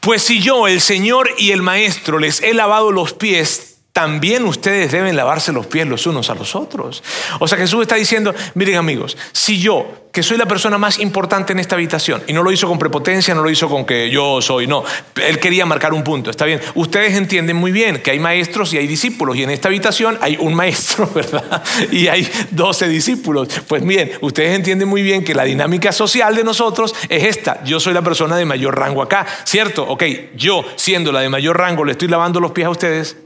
Pues 0.00 0.22
si 0.22 0.42
yo, 0.42 0.68
el 0.68 0.82
Señor 0.82 1.30
y 1.38 1.52
el 1.52 1.62
Maestro, 1.62 2.18
les 2.18 2.42
he 2.42 2.52
lavado 2.52 2.92
los 2.92 3.14
pies, 3.14 3.75
también 3.96 4.44
ustedes 4.44 4.92
deben 4.92 5.16
lavarse 5.16 5.52
los 5.52 5.64
pies 5.64 5.86
los 5.86 6.06
unos 6.06 6.28
a 6.28 6.34
los 6.34 6.54
otros. 6.54 7.02
O 7.40 7.48
sea, 7.48 7.56
Jesús 7.56 7.80
está 7.80 7.94
diciendo, 7.94 8.34
miren 8.52 8.76
amigos, 8.76 9.16
si 9.32 9.58
yo, 9.58 9.86
que 10.12 10.22
soy 10.22 10.36
la 10.36 10.44
persona 10.44 10.76
más 10.76 10.98
importante 10.98 11.54
en 11.54 11.60
esta 11.60 11.76
habitación, 11.76 12.22
y 12.26 12.34
no 12.34 12.42
lo 12.42 12.52
hizo 12.52 12.68
con 12.68 12.78
prepotencia, 12.78 13.34
no 13.34 13.42
lo 13.42 13.48
hizo 13.48 13.70
con 13.70 13.86
que 13.86 14.10
yo 14.10 14.42
soy, 14.42 14.66
no, 14.66 14.84
él 15.26 15.38
quería 15.38 15.64
marcar 15.64 15.94
un 15.94 16.04
punto, 16.04 16.28
está 16.28 16.44
bien, 16.44 16.60
ustedes 16.74 17.14
entienden 17.14 17.56
muy 17.56 17.72
bien 17.72 18.02
que 18.02 18.10
hay 18.10 18.18
maestros 18.18 18.74
y 18.74 18.76
hay 18.76 18.86
discípulos, 18.86 19.34
y 19.34 19.44
en 19.44 19.50
esta 19.50 19.68
habitación 19.68 20.18
hay 20.20 20.36
un 20.38 20.52
maestro, 20.52 21.08
¿verdad? 21.14 21.62
Y 21.90 22.08
hay 22.08 22.30
doce 22.50 22.88
discípulos. 22.88 23.48
Pues 23.66 23.82
bien, 23.82 24.12
ustedes 24.20 24.54
entienden 24.54 24.88
muy 24.88 25.00
bien 25.00 25.24
que 25.24 25.34
la 25.34 25.44
dinámica 25.44 25.90
social 25.90 26.36
de 26.36 26.44
nosotros 26.44 26.94
es 27.08 27.24
esta, 27.24 27.64
yo 27.64 27.80
soy 27.80 27.94
la 27.94 28.02
persona 28.02 28.36
de 28.36 28.44
mayor 28.44 28.78
rango 28.78 29.00
acá, 29.00 29.26
¿cierto? 29.44 29.88
Ok, 29.88 30.04
yo 30.36 30.66
siendo 30.76 31.12
la 31.12 31.20
de 31.20 31.30
mayor 31.30 31.56
rango 31.56 31.82
le 31.82 31.92
estoy 31.92 32.08
lavando 32.08 32.40
los 32.40 32.52
pies 32.52 32.66
a 32.66 32.70
ustedes, 32.70 33.16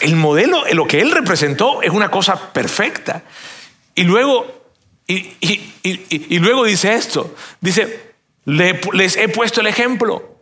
el 0.00 0.16
modelo, 0.16 0.64
lo 0.72 0.86
que 0.86 1.00
él 1.00 1.10
representó 1.12 1.82
es 1.82 1.90
una 1.90 2.10
cosa 2.10 2.52
perfecta. 2.52 3.22
Y 3.94 4.04
luego, 4.04 4.46
y, 5.06 6.38
luego 6.38 6.64
dice 6.64 6.94
esto, 6.94 7.34
dice, 7.60 8.14
les 8.44 9.16
he 9.16 9.28
puesto 9.28 9.60
el 9.60 9.66
ejemplo. 9.66 10.36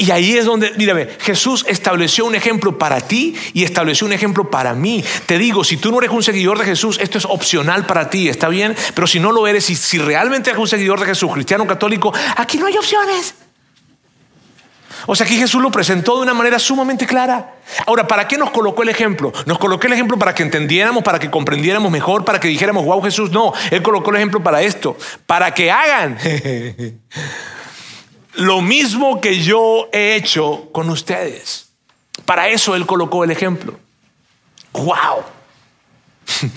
Y 0.00 0.12
ahí 0.12 0.38
es 0.38 0.46
donde, 0.46 0.70
mírame, 0.78 1.08
Jesús 1.20 1.66
estableció 1.68 2.24
un 2.24 2.34
ejemplo 2.34 2.78
para 2.78 3.02
ti 3.02 3.34
y 3.52 3.64
estableció 3.64 4.06
un 4.06 4.14
ejemplo 4.14 4.50
para 4.50 4.72
mí. 4.72 5.04
Te 5.26 5.36
digo, 5.36 5.62
si 5.62 5.76
tú 5.76 5.90
no 5.90 5.98
eres 5.98 6.10
un 6.10 6.22
seguidor 6.22 6.58
de 6.58 6.64
Jesús, 6.64 6.98
esto 7.02 7.18
es 7.18 7.26
opcional 7.26 7.84
para 7.84 8.08
ti, 8.08 8.30
¿está 8.30 8.48
bien? 8.48 8.74
Pero 8.94 9.06
si 9.06 9.20
no 9.20 9.30
lo 9.30 9.46
eres 9.46 9.68
y 9.68 9.76
si 9.76 9.98
realmente 9.98 10.48
eres 10.48 10.58
un 10.58 10.68
seguidor 10.68 11.00
de 11.00 11.06
Jesús, 11.06 11.30
cristiano 11.34 11.66
católico, 11.66 12.14
aquí 12.36 12.56
no 12.56 12.64
hay 12.64 12.78
opciones. 12.78 13.34
O 15.06 15.14
sea, 15.14 15.26
aquí 15.26 15.36
Jesús 15.36 15.62
lo 15.62 15.70
presentó 15.70 16.16
de 16.16 16.22
una 16.22 16.34
manera 16.34 16.58
sumamente 16.58 17.06
clara. 17.06 17.54
Ahora, 17.86 18.06
¿para 18.06 18.26
qué 18.28 18.36
nos 18.36 18.50
colocó 18.50 18.82
el 18.82 18.88
ejemplo? 18.88 19.32
Nos 19.46 19.58
colocó 19.58 19.86
el 19.86 19.92
ejemplo 19.94 20.18
para 20.18 20.34
que 20.34 20.42
entendiéramos, 20.42 21.02
para 21.02 21.18
que 21.18 21.30
comprendiéramos 21.30 21.90
mejor, 21.90 22.24
para 22.24 22.40
que 22.40 22.48
dijéramos, 22.48 22.84
wow, 22.84 23.02
Jesús, 23.02 23.30
no, 23.30 23.52
Él 23.70 23.82
colocó 23.82 24.10
el 24.10 24.16
ejemplo 24.16 24.42
para 24.42 24.62
esto, 24.62 24.96
para 25.26 25.54
que 25.54 25.70
hagan 25.70 26.18
lo 28.34 28.60
mismo 28.60 29.20
que 29.20 29.40
yo 29.40 29.88
he 29.92 30.16
hecho 30.16 30.68
con 30.72 30.90
ustedes. 30.90 31.70
Para 32.24 32.48
eso 32.48 32.74
Él 32.74 32.86
colocó 32.86 33.24
el 33.24 33.30
ejemplo. 33.30 33.78
Wow. 34.72 35.24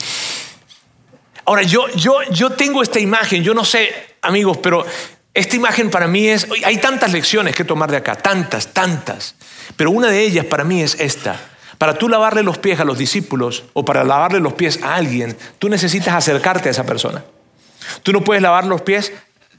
Ahora, 1.45 1.63
yo, 1.63 1.89
yo, 1.95 2.21
yo 2.31 2.51
tengo 2.51 2.81
esta 2.81 2.99
imagen, 2.99 3.43
yo 3.43 3.53
no 3.53 3.65
sé, 3.65 4.15
amigos, 4.21 4.57
pero 4.57 4.85
esta 5.33 5.55
imagen 5.55 5.89
para 5.89 6.07
mí 6.07 6.27
es, 6.27 6.47
hay 6.63 6.77
tantas 6.77 7.11
lecciones 7.11 7.55
que 7.55 7.63
tomar 7.63 7.89
de 7.89 7.97
acá, 7.97 8.15
tantas, 8.15 8.73
tantas, 8.73 9.35
pero 9.75 9.89
una 9.89 10.07
de 10.07 10.21
ellas 10.21 10.45
para 10.45 10.63
mí 10.63 10.81
es 10.81 10.95
esta. 10.99 11.39
Para 11.79 11.95
tú 11.95 12.07
lavarle 12.07 12.43
los 12.43 12.59
pies 12.59 12.79
a 12.79 12.85
los 12.85 12.97
discípulos 12.97 13.63
o 13.73 13.83
para 13.83 14.03
lavarle 14.03 14.39
los 14.39 14.53
pies 14.53 14.79
a 14.83 14.95
alguien, 14.95 15.35
tú 15.57 15.69
necesitas 15.69 16.13
acercarte 16.13 16.69
a 16.69 16.71
esa 16.71 16.85
persona. 16.85 17.23
Tú 18.03 18.13
no 18.13 18.21
puedes 18.21 18.43
lavar 18.43 18.65
los 18.65 18.81
pies 18.81 19.11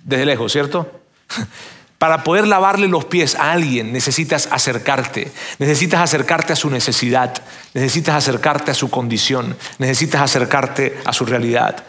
desde 0.05 0.25
lejos, 0.25 0.53
¿cierto? 0.53 0.91
Para 1.99 2.23
poder 2.23 2.47
lavarle 2.47 2.87
los 2.87 3.07
pies 3.07 3.35
a 3.35 3.53
alguien 3.53 3.93
necesitas 3.93 4.49
acercarte, 4.51 5.33
necesitas 5.59 6.01
acercarte 6.01 6.53
a 6.53 6.57
su 6.57 6.69
necesidad, 6.69 7.33
necesitas 7.73 8.17
acercarte 8.17 8.73
a 8.73 8.75
su 8.75 8.91
condición, 8.91 9.57
necesitas 9.79 10.21
acercarte 10.21 10.99
a 11.05 11.13
su 11.15 11.25
realidad. 11.25 11.83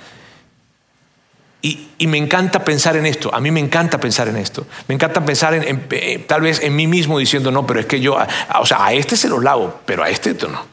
Y, 1.66 2.06
me 2.06 2.20
encanta 2.20 2.64
pensar 2.64 2.96
en 2.96 3.08
esto, 3.08 3.34
a 3.34 3.40
mí 3.40 3.50
me 3.50 3.60
encanta 3.60 4.00
pensar 4.00 4.28
en 4.28 4.38
esto, 4.38 4.68
me 4.88 4.94
encanta 4.94 5.26
pensar 5.26 5.56
en, 5.56 5.88
tal 6.28 6.42
vez 6.42 6.62
en 6.62 6.76
mí 6.76 6.86
mismo 6.86 7.18
diciendo, 7.18 7.50
no, 7.50 7.66
pero 7.66 7.80
es 7.80 7.88
que 7.88 8.00
yo, 8.00 8.16
o 8.60 8.66
sea, 8.68 8.86
a 8.86 8.94
este 8.94 9.18
se 9.18 9.28
lo 9.28 9.42
lavo, 9.42 9.82
pero 9.84 10.04
a 10.04 10.10
este 10.12 10.36
no. 10.48 10.64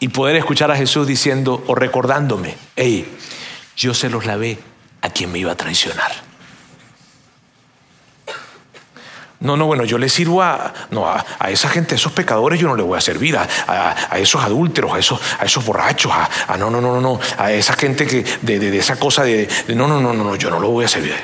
Y 0.00 0.08
poder 0.08 0.34
escuchar 0.34 0.72
a 0.72 0.76
Jesús 0.76 1.06
diciendo 1.06 1.62
o 1.68 1.76
recordándome, 1.76 2.56
hey, 2.74 3.06
yo 3.76 3.94
se 3.94 4.10
los 4.10 4.26
lavé 4.26 4.58
a 5.00 5.10
quien 5.10 5.30
me 5.30 5.38
iba 5.38 5.52
a 5.52 5.56
traicionar. 5.56 6.27
No, 9.40 9.56
no, 9.56 9.66
bueno, 9.66 9.84
yo 9.84 9.98
le 9.98 10.08
sirvo 10.08 10.42
a, 10.42 10.74
no, 10.90 11.06
a, 11.06 11.24
esa 11.50 11.68
gente, 11.68 11.94
a 11.94 11.96
esos 11.96 12.10
pecadores 12.10 12.58
yo 12.58 12.66
no 12.66 12.74
le 12.74 12.82
voy 12.82 12.98
a 12.98 13.00
servir, 13.00 13.36
a, 13.36 13.94
esos 14.16 14.42
adúlteros, 14.42 14.92
a 14.92 14.98
esos, 14.98 15.20
a 15.38 15.44
esos 15.44 15.64
borrachos, 15.64 16.10
a, 16.12 16.56
no, 16.56 16.68
no, 16.70 16.80
no, 16.80 17.00
no, 17.00 17.00
no, 17.00 17.20
a 17.36 17.52
esa 17.52 17.74
gente 17.74 18.04
que 18.04 18.24
de, 18.42 18.76
esa 18.76 18.96
cosa 18.96 19.22
de, 19.22 19.48
no, 19.68 19.86
no, 19.86 20.00
no, 20.00 20.12
no, 20.12 20.34
yo 20.34 20.50
no 20.50 20.58
lo 20.58 20.70
voy 20.70 20.86
a 20.86 20.88
servir. 20.88 21.14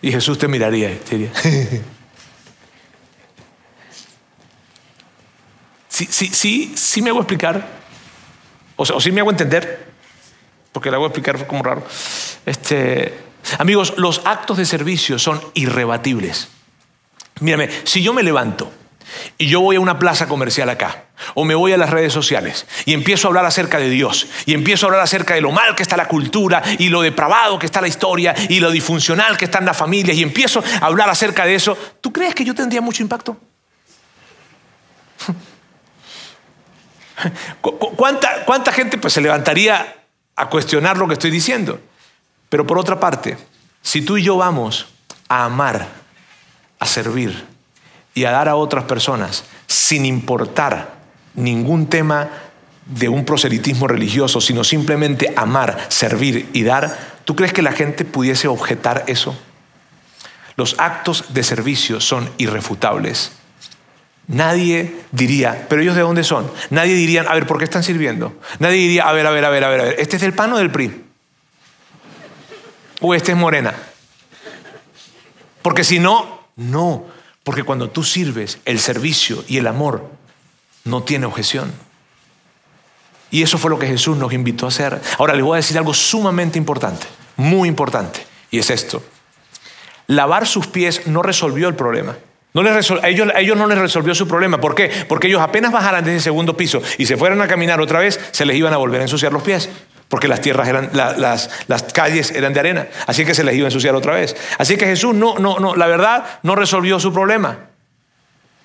Y 0.00 0.12
Jesús 0.12 0.38
te 0.38 0.46
miraría 0.46 0.96
te 1.00 1.18
diría, 1.18 1.32
sí, 5.88 6.06
sí, 6.08 6.28
sí, 6.28 6.72
sí 6.76 7.02
me 7.02 7.10
hago 7.10 7.18
explicar, 7.18 7.66
o, 8.76 8.86
sea, 8.86 8.94
o 8.94 9.00
sí 9.00 9.10
me 9.10 9.20
hago 9.20 9.30
entender, 9.30 9.90
porque 10.70 10.88
le 10.88 10.96
hago 10.96 11.06
explicar 11.06 11.48
como 11.48 11.64
raro. 11.64 11.84
Este, 12.46 13.18
amigos, 13.58 13.94
los 13.96 14.22
actos 14.24 14.56
de 14.56 14.66
servicio 14.66 15.18
son 15.18 15.40
irrebatibles. 15.54 16.59
Mírame, 17.40 17.70
si 17.84 18.02
yo 18.02 18.12
me 18.12 18.22
levanto 18.22 18.70
y 19.38 19.48
yo 19.48 19.60
voy 19.60 19.76
a 19.76 19.80
una 19.80 19.98
plaza 19.98 20.28
comercial 20.28 20.68
acá, 20.68 21.04
o 21.34 21.44
me 21.44 21.54
voy 21.54 21.72
a 21.72 21.76
las 21.76 21.90
redes 21.90 22.12
sociales 22.12 22.66
y 22.84 22.94
empiezo 22.94 23.26
a 23.26 23.30
hablar 23.30 23.44
acerca 23.44 23.78
de 23.78 23.90
Dios, 23.90 24.28
y 24.46 24.54
empiezo 24.54 24.86
a 24.86 24.88
hablar 24.88 25.02
acerca 25.02 25.34
de 25.34 25.40
lo 25.40 25.50
mal 25.50 25.74
que 25.74 25.82
está 25.82 25.96
la 25.96 26.06
cultura, 26.06 26.62
y 26.78 26.88
lo 26.88 27.02
depravado 27.02 27.58
que 27.58 27.66
está 27.66 27.80
la 27.80 27.88
historia, 27.88 28.34
y 28.48 28.60
lo 28.60 28.70
disfuncional 28.70 29.36
que 29.36 29.46
están 29.46 29.64
las 29.64 29.76
familias, 29.76 30.16
y 30.16 30.22
empiezo 30.22 30.62
a 30.80 30.86
hablar 30.86 31.10
acerca 31.10 31.44
de 31.44 31.56
eso, 31.56 31.76
¿tú 32.00 32.12
crees 32.12 32.34
que 32.34 32.44
yo 32.44 32.54
tendría 32.54 32.80
mucho 32.80 33.02
impacto? 33.02 33.36
¿Cuánta, 37.60 38.44
cuánta 38.44 38.72
gente 38.72 38.98
pues, 38.98 39.12
se 39.12 39.20
levantaría 39.20 39.96
a 40.36 40.48
cuestionar 40.48 40.96
lo 40.96 41.06
que 41.06 41.14
estoy 41.14 41.30
diciendo? 41.30 41.80
Pero 42.48 42.66
por 42.66 42.78
otra 42.78 42.98
parte, 42.98 43.36
si 43.82 44.02
tú 44.02 44.16
y 44.16 44.22
yo 44.22 44.36
vamos 44.36 44.86
a 45.28 45.44
amar 45.44 45.99
a 46.80 46.86
servir 46.86 47.44
y 48.14 48.24
a 48.24 48.32
dar 48.32 48.48
a 48.48 48.56
otras 48.56 48.84
personas 48.84 49.44
sin 49.66 50.04
importar 50.04 50.94
ningún 51.34 51.86
tema 51.86 52.28
de 52.86 53.08
un 53.08 53.24
proselitismo 53.24 53.86
religioso, 53.86 54.40
sino 54.40 54.64
simplemente 54.64 55.32
amar, 55.36 55.86
servir 55.88 56.48
y 56.52 56.64
dar, 56.64 57.20
¿tú 57.24 57.36
crees 57.36 57.52
que 57.52 57.62
la 57.62 57.72
gente 57.72 58.04
pudiese 58.04 58.48
objetar 58.48 59.04
eso? 59.06 59.38
Los 60.56 60.74
actos 60.78 61.32
de 61.32 61.44
servicio 61.44 62.00
son 62.00 62.28
irrefutables. 62.38 63.32
Nadie 64.26 64.94
diría, 65.12 65.66
pero 65.68 65.82
ellos 65.82 65.96
de 65.96 66.02
dónde 66.02 66.24
son? 66.24 66.50
Nadie 66.70 66.94
diría, 66.94 67.22
a 67.22 67.34
ver, 67.34 67.46
¿por 67.46 67.58
qué 67.58 67.64
están 67.64 67.82
sirviendo? 67.82 68.38
Nadie 68.58 68.76
diría, 68.76 69.08
a 69.08 69.12
ver, 69.12 69.26
a 69.26 69.30
ver, 69.30 69.44
a 69.44 69.50
ver, 69.50 69.64
a 69.64 69.68
ver, 69.68 69.80
a 69.80 69.84
ver, 69.84 69.96
¿este 69.98 70.16
es 70.16 70.22
del 70.22 70.34
PAN 70.34 70.52
o 70.52 70.58
del 70.58 70.70
PRI? 70.70 71.04
¿O 73.00 73.14
este 73.14 73.32
es 73.32 73.38
Morena? 73.38 73.74
Porque 75.62 75.84
si 75.84 75.98
no, 75.98 76.39
no, 76.60 77.06
porque 77.42 77.62
cuando 77.62 77.88
tú 77.88 78.04
sirves, 78.04 78.58
el 78.66 78.80
servicio 78.80 79.42
y 79.48 79.56
el 79.56 79.66
amor 79.66 80.10
no 80.84 81.02
tiene 81.02 81.24
objeción. 81.24 81.72
Y 83.30 83.42
eso 83.42 83.56
fue 83.56 83.70
lo 83.70 83.78
que 83.78 83.86
Jesús 83.86 84.18
nos 84.18 84.32
invitó 84.34 84.66
a 84.66 84.68
hacer. 84.68 85.00
Ahora 85.18 85.34
les 85.34 85.42
voy 85.42 85.54
a 85.54 85.56
decir 85.56 85.78
algo 85.78 85.94
sumamente 85.94 86.58
importante, 86.58 87.06
muy 87.36 87.66
importante, 87.66 88.26
y 88.50 88.58
es 88.58 88.68
esto. 88.68 89.02
Lavar 90.06 90.46
sus 90.46 90.66
pies 90.66 91.06
no 91.06 91.22
resolvió 91.22 91.66
el 91.66 91.76
problema. 91.76 92.16
No 92.52 92.62
les 92.62 92.90
a, 92.90 93.08
ellos, 93.08 93.28
ellos, 93.36 93.56
no 93.56 93.66
les 93.66 93.78
resolvió 93.78 94.14
su 94.14 94.28
problema. 94.28 94.60
¿Por 94.60 94.74
qué? 94.74 94.90
Porque 95.08 95.28
ellos 95.28 95.40
apenas 95.40 95.72
bajaran 95.72 96.04
desde 96.04 96.16
el 96.16 96.22
segundo 96.22 96.58
piso 96.58 96.82
y 96.98 97.06
se 97.06 97.16
fueran 97.16 97.40
a 97.40 97.48
caminar 97.48 97.80
otra 97.80 98.00
vez, 98.00 98.20
se 98.32 98.44
les 98.44 98.56
iban 98.56 98.74
a 98.74 98.76
volver 98.76 99.00
a 99.00 99.04
ensuciar 99.04 99.32
los 99.32 99.42
pies 99.42 99.70
porque 100.10 100.26
las 100.26 100.40
tierras 100.40 100.66
eran, 100.66 100.90
las, 100.92 101.48
las, 101.68 101.82
calles 101.94 102.32
eran 102.32 102.52
de 102.52 102.60
arena, 102.60 102.88
así 103.06 103.24
que 103.24 103.32
se 103.32 103.44
les 103.44 103.54
iba 103.54 103.66
a 103.66 103.68
ensuciar 103.68 103.94
otra 103.94 104.14
vez. 104.14 104.36
Así 104.58 104.76
que 104.76 104.84
Jesús 104.84 105.14
no, 105.14 105.38
no, 105.38 105.60
no, 105.60 105.76
la 105.76 105.86
verdad 105.86 106.40
no 106.42 106.56
resolvió 106.56 106.98
su 106.98 107.12
problema. 107.12 107.58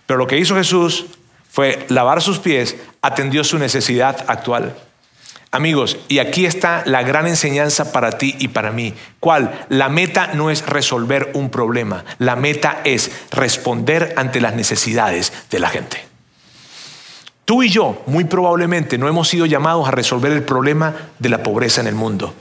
Pero 0.07 0.17
lo 0.17 0.25
que 0.25 0.39
hizo 0.39 0.55
Jesús 0.55 1.05
fue 1.49 1.85
lavar 1.89 2.23
sus 2.23 2.39
pies, 2.39 2.75
atendió 3.01 3.43
su 3.43 3.59
necesidad 3.59 4.25
actual. 4.27 4.75
Amigos, 5.51 5.97
y 6.07 6.17
aquí 6.17 6.47
está 6.47 6.81
la 6.87 7.03
gran 7.03 7.27
enseñanza 7.27 7.91
para 7.91 8.13
ti 8.13 8.35
y 8.39 8.47
para 8.47 8.71
mí. 8.71 8.95
¿Cuál? 9.19 9.65
La 9.69 9.87
meta 9.87 10.31
no 10.33 10.49
es 10.49 10.65
resolver 10.65 11.29
un 11.35 11.51
problema, 11.51 12.05
la 12.17 12.35
meta 12.35 12.81
es 12.83 13.11
responder 13.29 14.15
ante 14.17 14.41
las 14.41 14.55
necesidades 14.55 15.31
de 15.51 15.59
la 15.59 15.69
gente. 15.69 16.04
Tú 17.45 17.61
y 17.61 17.69
yo, 17.69 18.01
muy 18.07 18.23
probablemente, 18.23 18.97
no 18.97 19.07
hemos 19.07 19.27
sido 19.27 19.45
llamados 19.45 19.87
a 19.87 19.91
resolver 19.91 20.31
el 20.31 20.43
problema 20.43 20.95
de 21.19 21.29
la 21.29 21.43
pobreza 21.43 21.79
en 21.79 21.87
el 21.87 21.95
mundo. 21.95 22.33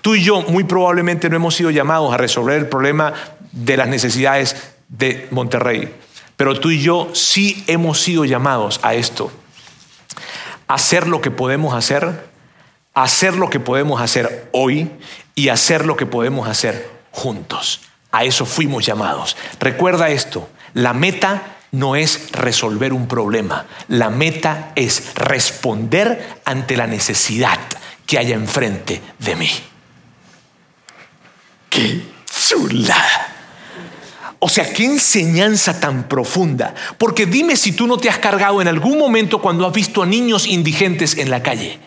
Tú 0.00 0.14
y 0.14 0.24
yo, 0.24 0.42
muy 0.42 0.64
probablemente, 0.64 1.28
no 1.28 1.36
hemos 1.36 1.54
sido 1.54 1.70
llamados 1.70 2.12
a 2.12 2.16
resolver 2.16 2.58
el 2.58 2.66
problema 2.66 3.12
de 3.52 3.76
las 3.76 3.88
necesidades 3.88 4.56
de 4.88 5.28
Monterrey. 5.30 5.94
Pero 6.36 6.58
tú 6.58 6.70
y 6.70 6.80
yo 6.80 7.10
sí 7.12 7.62
hemos 7.66 8.00
sido 8.00 8.24
llamados 8.24 8.80
a 8.82 8.94
esto. 8.94 9.30
Hacer 10.66 11.06
lo 11.06 11.20
que 11.20 11.30
podemos 11.30 11.74
hacer, 11.74 12.26
hacer 12.94 13.36
lo 13.36 13.50
que 13.50 13.60
podemos 13.60 14.00
hacer 14.00 14.48
hoy 14.52 14.90
y 15.34 15.50
hacer 15.50 15.84
lo 15.84 15.96
que 15.96 16.06
podemos 16.06 16.48
hacer 16.48 16.90
juntos. 17.10 17.82
A 18.10 18.24
eso 18.24 18.46
fuimos 18.46 18.84
llamados. 18.84 19.36
Recuerda 19.60 20.08
esto, 20.08 20.48
la 20.74 20.94
meta 20.94 21.58
no 21.72 21.96
es 21.96 22.30
resolver 22.32 22.92
un 22.92 23.08
problema, 23.08 23.66
la 23.88 24.10
meta 24.10 24.72
es 24.76 25.14
responder 25.14 26.40
ante 26.44 26.76
la 26.76 26.86
necesidad 26.86 27.58
que 28.06 28.18
haya 28.18 28.34
enfrente 28.34 29.00
de 29.18 29.36
mí. 29.36 29.50
¡Qué 31.70 32.02
chula! 32.26 33.32
O 34.38 34.48
sea, 34.48 34.72
qué 34.72 34.84
enseñanza 34.84 35.78
tan 35.78 36.08
profunda. 36.08 36.74
Porque 36.98 37.26
dime 37.26 37.56
si 37.56 37.72
tú 37.72 37.86
no 37.86 37.96
te 37.96 38.10
has 38.10 38.18
cargado 38.18 38.60
en 38.60 38.68
algún 38.68 38.98
momento 38.98 39.40
cuando 39.40 39.66
has 39.66 39.72
visto 39.72 40.02
a 40.02 40.06
niños 40.06 40.46
indigentes 40.46 41.16
en 41.16 41.30
la 41.30 41.42
calle. 41.42 41.78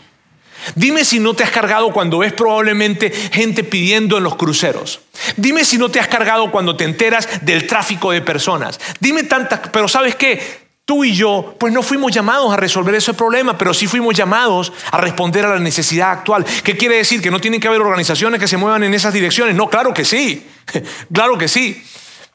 Dime 0.73 1.05
si 1.05 1.19
no 1.19 1.33
te 1.33 1.43
has 1.43 1.51
cargado 1.51 1.91
cuando 1.91 2.19
ves 2.19 2.33
probablemente 2.33 3.11
gente 3.11 3.63
pidiendo 3.63 4.17
en 4.17 4.23
los 4.23 4.35
cruceros. 4.35 5.01
Dime 5.37 5.63
si 5.63 5.77
no 5.77 5.89
te 5.89 5.99
has 5.99 6.07
cargado 6.07 6.49
cuando 6.51 6.75
te 6.75 6.83
enteras 6.83 7.45
del 7.45 7.67
tráfico 7.67 8.11
de 8.11 8.21
personas. 8.21 8.79
Dime 8.99 9.23
tantas, 9.23 9.59
pero 9.71 9.87
¿sabes 9.87 10.15
qué? 10.15 10.65
Tú 10.85 11.03
y 11.03 11.15
yo, 11.15 11.55
pues 11.59 11.73
no 11.73 11.81
fuimos 11.81 12.11
llamados 12.11 12.53
a 12.53 12.57
resolver 12.57 12.93
ese 12.93 13.15
problema, 13.15 13.57
pero 13.57 13.73
sí 13.73 13.87
fuimos 13.87 14.15
llamados 14.15 14.71
a 14.91 14.97
responder 14.97 15.43
a 15.45 15.49
la 15.49 15.59
necesidad 15.59 16.11
actual. 16.11 16.45
¿Qué 16.63 16.77
quiere 16.77 16.97
decir? 16.97 17.21
Que 17.21 17.31
no 17.31 17.41
tienen 17.41 17.59
que 17.59 17.67
haber 17.67 17.81
organizaciones 17.81 18.39
que 18.39 18.47
se 18.47 18.57
muevan 18.57 18.83
en 18.83 18.93
esas 18.93 19.11
direcciones. 19.11 19.55
No, 19.55 19.67
claro 19.67 19.93
que 19.93 20.05
sí, 20.05 20.45
claro 21.13 21.37
que 21.37 21.47
sí. 21.47 21.83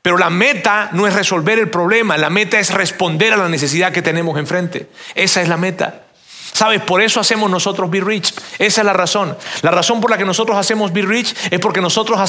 Pero 0.03 0.19
la 0.19 0.31
meta 0.31 0.89
no 0.93 1.07
es 1.07 1.15
resolver 1.15 1.59
el 1.59 1.69
problema, 1.69 2.17
la 2.17 2.31
meta 2.31 2.59
es 2.59 2.73
responder 2.73 3.35
a 3.35 3.37
la 3.37 3.49
necesidad 3.49 3.93
que 3.93 4.03
tenemos 4.03 4.37
enfrente. 4.39 4.89
Esa 5.15 5.43
es 5.43 5.49
la 5.49 5.57
meta. 5.57 6.07
¿Sabes? 6.53 6.83
Por 6.83 7.01
eso 7.01 7.21
hacemos 7.21 7.51
nosotros 7.51 7.91
Be 7.91 8.01
Rich. 8.01 8.35
Esa 8.59 8.81
es 8.81 8.85
la 8.85 8.93
razón. 8.93 9.37
La 9.63 9.71
razón 9.71 10.01
por 10.01 10.11
la 10.11 10.19
que 10.19 10.25
nosotros 10.25 10.59
hacemos 10.59 10.93
Be 10.93 11.03
Rich 11.03 11.35
es 11.51 11.61
porque 11.61 11.81
nosotros 11.81 12.21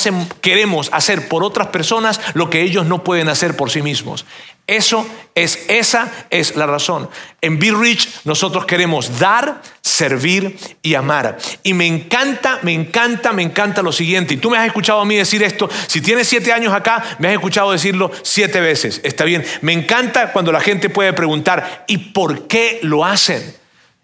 queremos 0.41 0.89
hacer 0.93 1.27
por 1.27 1.43
otras 1.43 1.67
personas 1.67 2.19
lo 2.33 2.49
que 2.49 2.61
ellos 2.61 2.85
no 2.85 3.03
pueden 3.03 3.29
hacer 3.29 3.55
por 3.55 3.71
sí 3.71 3.81
mismos. 3.81 4.25
Eso 4.67 5.05
es, 5.35 5.65
esa 5.67 6.09
es 6.29 6.55
la 6.55 6.65
razón. 6.65 7.09
En 7.41 7.59
Be 7.59 7.71
Rich 7.71 8.21
nosotros 8.23 8.65
queremos 8.65 9.19
dar, 9.19 9.61
servir 9.81 10.57
y 10.81 10.93
amar. 10.93 11.37
Y 11.63 11.73
me 11.73 11.87
encanta, 11.87 12.59
me 12.61 12.73
encanta, 12.73 13.33
me 13.33 13.43
encanta 13.43 13.81
lo 13.81 13.91
siguiente. 13.91 14.35
Y 14.35 14.37
tú 14.37 14.49
me 14.49 14.57
has 14.57 14.67
escuchado 14.67 15.01
a 15.01 15.05
mí 15.05 15.15
decir 15.15 15.43
esto. 15.43 15.69
Si 15.87 15.99
tienes 15.99 16.27
siete 16.27 16.53
años 16.53 16.73
acá, 16.73 17.03
me 17.19 17.27
has 17.27 17.33
escuchado 17.33 17.71
decirlo 17.71 18.11
siete 18.21 18.61
veces. 18.61 19.01
Está 19.03 19.25
bien. 19.25 19.43
Me 19.61 19.73
encanta 19.73 20.31
cuando 20.31 20.51
la 20.51 20.61
gente 20.61 20.89
puede 20.89 21.11
preguntar, 21.11 21.83
¿y 21.87 21.97
por 21.97 22.47
qué 22.47 22.79
lo 22.83 23.03
hacen? 23.03 23.60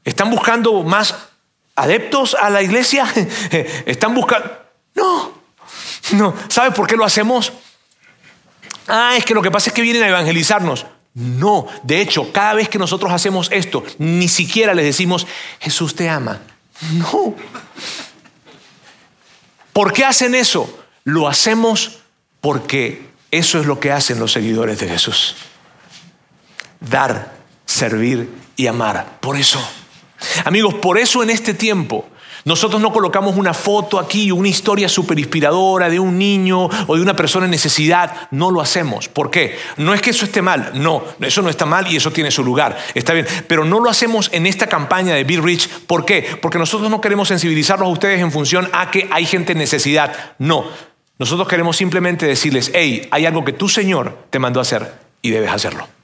¿Están 0.07 0.31
buscando 0.31 0.83
más 0.83 1.13
adeptos 1.75 2.33
a 2.33 2.49
la 2.49 2.61
iglesia? 2.61 3.05
¿Están 3.85 4.15
buscando... 4.15 4.49
No, 4.95 5.33
no. 6.13 6.33
¿Sabes 6.47 6.73
por 6.73 6.87
qué 6.87 6.95
lo 6.95 7.03
hacemos? 7.03 7.51
Ah, 8.87 9.15
es 9.17 9.25
que 9.25 9.33
lo 9.33 9.41
que 9.41 9.51
pasa 9.51 9.69
es 9.69 9.73
que 9.73 9.81
vienen 9.81 10.03
a 10.03 10.07
evangelizarnos. 10.07 10.85
No, 11.13 11.67
de 11.83 11.99
hecho, 11.99 12.31
cada 12.31 12.53
vez 12.53 12.69
que 12.69 12.79
nosotros 12.79 13.11
hacemos 13.11 13.49
esto, 13.51 13.83
ni 13.97 14.29
siquiera 14.29 14.73
les 14.73 14.85
decimos, 14.85 15.27
Jesús 15.59 15.93
te 15.93 16.07
ama. 16.07 16.39
No. 16.93 17.35
¿Por 19.73 19.91
qué 19.91 20.05
hacen 20.05 20.35
eso? 20.35 20.85
Lo 21.03 21.27
hacemos 21.27 21.99
porque 22.39 23.09
eso 23.29 23.59
es 23.59 23.65
lo 23.65 23.81
que 23.81 23.91
hacen 23.91 24.19
los 24.19 24.31
seguidores 24.31 24.79
de 24.79 24.87
Jesús. 24.87 25.35
Dar, 26.79 27.35
servir 27.65 28.29
y 28.55 28.67
amar. 28.67 29.17
Por 29.19 29.35
eso. 29.35 29.59
Amigos, 30.45 30.75
por 30.75 30.97
eso 30.97 31.23
en 31.23 31.29
este 31.29 31.53
tiempo 31.53 32.05
nosotros 32.47 32.81
no 32.81 32.93
colocamos 32.93 33.35
una 33.35 33.53
foto 33.53 33.99
aquí, 33.99 34.31
una 34.31 34.47
historia 34.47 34.87
súper 34.87 35.19
inspiradora 35.19 35.89
de 35.89 35.99
un 35.99 36.17
niño 36.17 36.69
o 36.87 36.95
de 36.95 37.01
una 37.01 37.13
persona 37.13 37.43
en 37.43 37.51
necesidad. 37.51 38.29
No 38.31 38.51
lo 38.51 38.61
hacemos. 38.61 39.09
¿Por 39.09 39.29
qué? 39.29 39.57
No 39.75 39.93
es 39.93 40.01
que 40.01 40.11
eso 40.11 40.23
esté 40.23 40.41
mal. 40.41 40.71
No, 40.75 41.03
eso 41.19 41.41
no 41.41 41.49
está 41.49 41.65
mal 41.65 41.91
y 41.91 41.97
eso 41.97 42.11
tiene 42.11 42.31
su 42.31 42.45
lugar. 42.45 42.77
Está 42.93 43.11
bien. 43.11 43.27
Pero 43.49 43.65
no 43.65 43.81
lo 43.81 43.89
hacemos 43.89 44.29
en 44.31 44.45
esta 44.45 44.67
campaña 44.67 45.13
de 45.13 45.25
Be 45.25 45.41
Rich. 45.41 45.67
¿Por 45.87 46.05
qué? 46.05 46.37
Porque 46.41 46.57
nosotros 46.57 46.89
no 46.89 47.01
queremos 47.01 47.27
sensibilizarlos 47.27 47.85
a 47.85 47.91
ustedes 47.91 48.21
en 48.21 48.31
función 48.31 48.69
a 48.71 48.91
que 48.91 49.09
hay 49.11 49.25
gente 49.25 49.51
en 49.51 49.57
necesidad. 49.57 50.13
No. 50.39 50.67
Nosotros 51.19 51.49
queremos 51.49 51.75
simplemente 51.75 52.25
decirles, 52.25 52.71
hey, 52.73 53.09
hay 53.11 53.25
algo 53.25 53.43
que 53.43 53.51
tu 53.51 53.67
Señor 53.67 54.25
te 54.29 54.39
mandó 54.39 54.59
a 54.59 54.61
hacer 54.61 54.93
y 55.21 55.31
debes 55.31 55.51
hacerlo. 55.51 55.96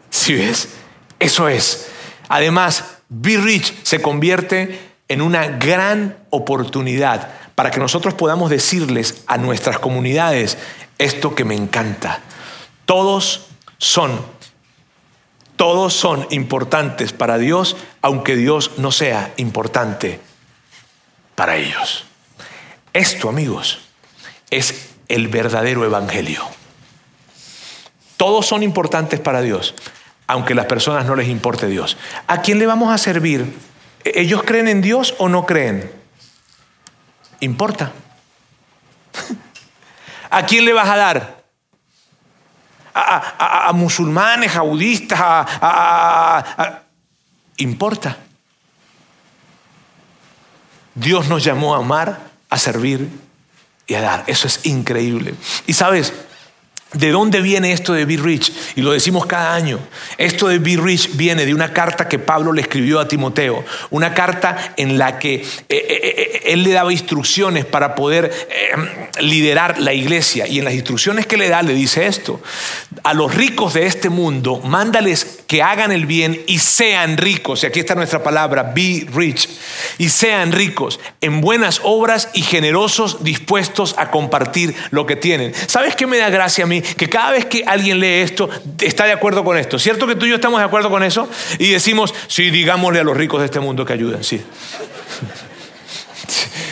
Si 0.09 0.35
ves? 0.35 0.69
Eso 1.19 1.49
es. 1.49 1.87
Además, 2.29 2.97
Be 3.09 3.37
Rich 3.37 3.73
se 3.83 3.99
convierte 3.99 4.79
en 5.07 5.21
una 5.21 5.47
gran 5.47 6.17
oportunidad 6.29 7.29
para 7.55 7.71
que 7.71 7.79
nosotros 7.79 8.13
podamos 8.13 8.49
decirles 8.49 9.23
a 9.27 9.37
nuestras 9.37 9.79
comunidades 9.79 10.57
esto 10.97 11.35
que 11.35 11.45
me 11.45 11.55
encanta. 11.55 12.21
Todos 12.85 13.47
son, 13.77 14.21
todos 15.55 15.93
son 15.93 16.27
importantes 16.29 17.11
para 17.11 17.37
Dios, 17.37 17.75
aunque 18.01 18.35
Dios 18.35 18.71
no 18.77 18.91
sea 18.91 19.33
importante 19.37 20.19
para 21.35 21.57
ellos. 21.57 22.05
Esto, 22.93 23.29
amigos, 23.29 23.79
es 24.49 24.89
el 25.07 25.27
verdadero 25.27 25.85
evangelio. 25.85 26.43
Todos 28.23 28.45
son 28.45 28.63
importantes 28.63 29.19
para 29.19 29.41
Dios, 29.41 29.75
aunque 30.27 30.55
las 30.55 30.65
personas 30.65 31.05
no 31.05 31.13
les 31.13 31.27
importe 31.27 31.67
Dios. 31.67 31.97
¿A 32.25 32.41
quién 32.41 32.57
le 32.57 32.65
vamos 32.65 32.89
a 32.89 32.97
servir? 32.97 33.53
¿Ellos 34.05 34.43
creen 34.43 34.69
en 34.69 34.81
Dios 34.81 35.13
o 35.17 35.27
no 35.27 35.45
creen? 35.45 35.91
Importa. 37.41 37.91
¿A 40.29 40.45
quién 40.45 40.63
le 40.63 40.71
vas 40.71 40.87
a 40.87 40.95
dar? 40.95 41.43
A, 42.93 43.73
musulmanes, 43.73 44.55
a 44.55 44.61
budistas, 44.61 45.19
a, 45.21 46.79
importa. 47.57 48.15
Dios 50.95 51.27
nos 51.27 51.43
llamó 51.43 51.75
a 51.75 51.79
amar, 51.79 52.19
a 52.49 52.57
servir 52.57 53.09
y 53.85 53.95
a 53.95 54.01
dar. 54.01 54.23
Eso 54.27 54.47
es 54.47 54.65
increíble. 54.65 55.35
Y 55.67 55.73
sabes, 55.73 56.13
¿De 56.93 57.09
dónde 57.09 57.41
viene 57.41 57.71
esto 57.71 57.93
de 57.93 58.05
Be 58.05 58.17
Rich? 58.17 58.53
Y 58.75 58.81
lo 58.81 58.91
decimos 58.91 59.25
cada 59.25 59.55
año. 59.55 59.79
Esto 60.17 60.47
de 60.47 60.59
Be 60.59 60.77
Rich 60.77 61.15
viene 61.15 61.45
de 61.45 61.53
una 61.53 61.73
carta 61.73 62.07
que 62.07 62.19
Pablo 62.19 62.53
le 62.53 62.61
escribió 62.61 62.99
a 62.99 63.07
Timoteo. 63.07 63.65
Una 63.89 64.13
carta 64.13 64.73
en 64.77 64.99
la 64.99 65.17
que 65.17 65.35
eh, 65.35 65.43
eh, 65.69 65.69
eh, 65.69 66.41
él 66.45 66.63
le 66.63 66.71
daba 66.71 66.91
instrucciones 66.91 67.65
para 67.65 67.95
poder 67.95 68.31
liderar 69.19 69.79
la 69.79 69.93
iglesia. 69.93 70.47
Y 70.47 70.59
en 70.59 70.65
las 70.65 70.75
instrucciones 70.75 71.25
que 71.25 71.37
le 71.37 71.49
da 71.49 71.63
le 71.63 71.73
dice 71.73 72.05
esto. 72.05 72.41
A 73.03 73.13
los 73.13 73.33
ricos 73.33 73.73
de 73.73 73.87
este 73.87 74.09
mundo, 74.09 74.59
mándales 74.59 75.39
que 75.47 75.63
hagan 75.63 75.91
el 75.91 76.05
bien 76.05 76.41
y 76.47 76.59
sean 76.59 77.17
ricos. 77.17 77.63
Y 77.63 77.67
aquí 77.67 77.79
está 77.79 77.95
nuestra 77.95 78.21
palabra, 78.21 78.71
be 78.75 79.07
rich. 79.13 79.49
Y 79.97 80.09
sean 80.09 80.51
ricos 80.51 80.99
en 81.21 81.41
buenas 81.41 81.81
obras 81.83 82.29
y 82.33 82.41
generosos, 82.41 83.23
dispuestos 83.23 83.95
a 83.97 84.11
compartir 84.11 84.75
lo 84.91 85.05
que 85.05 85.15
tienen. 85.15 85.53
¿Sabes 85.67 85.95
qué 85.95 86.05
me 86.05 86.17
da 86.17 86.29
gracia 86.29 86.65
a 86.65 86.67
mí? 86.67 86.82
Que 86.97 87.09
cada 87.09 87.31
vez 87.31 87.45
que 87.45 87.63
alguien 87.65 87.99
lee 87.99 88.21
esto, 88.21 88.49
está 88.79 89.05
de 89.05 89.11
acuerdo 89.11 89.43
con 89.43 89.57
esto. 89.57 89.79
¿Cierto 89.79 90.07
que 90.07 90.15
tú 90.15 90.25
y 90.25 90.29
yo 90.29 90.35
estamos 90.35 90.59
de 90.59 90.65
acuerdo 90.65 90.89
con 90.89 91.03
eso? 91.03 91.29
Y 91.59 91.71
decimos, 91.71 92.13
sí, 92.27 92.49
digámosle 92.49 92.99
a 92.99 93.03
los 93.03 93.17
ricos 93.17 93.39
de 93.39 93.45
este 93.45 93.59
mundo 93.59 93.85
que 93.85 93.93
ayuden, 93.93 94.23
sí. 94.23 94.41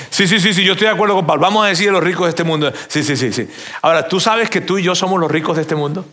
Sí, 0.09 0.27
sí, 0.27 0.39
sí, 0.39 0.53
sí, 0.53 0.63
yo 0.63 0.73
estoy 0.73 0.87
de 0.87 0.93
acuerdo 0.93 1.15
con 1.15 1.25
Pablo. 1.25 1.41
Vamos 1.41 1.65
a 1.65 1.69
decir 1.69 1.89
a 1.89 1.93
los 1.93 2.03
ricos 2.03 2.25
de 2.25 2.29
este 2.29 2.43
mundo. 2.43 2.71
Sí, 2.87 3.01
sí, 3.01 3.15
sí, 3.15 3.31
sí. 3.31 3.47
Ahora, 3.81 4.07
¿tú 4.07 4.19
sabes 4.19 4.49
que 4.49 4.61
tú 4.61 4.77
y 4.77 4.83
yo 4.83 4.93
somos 4.93 5.19
los 5.19 5.31
ricos 5.31 5.55
de 5.55 5.61
este 5.61 5.73
mundo? 5.73 6.05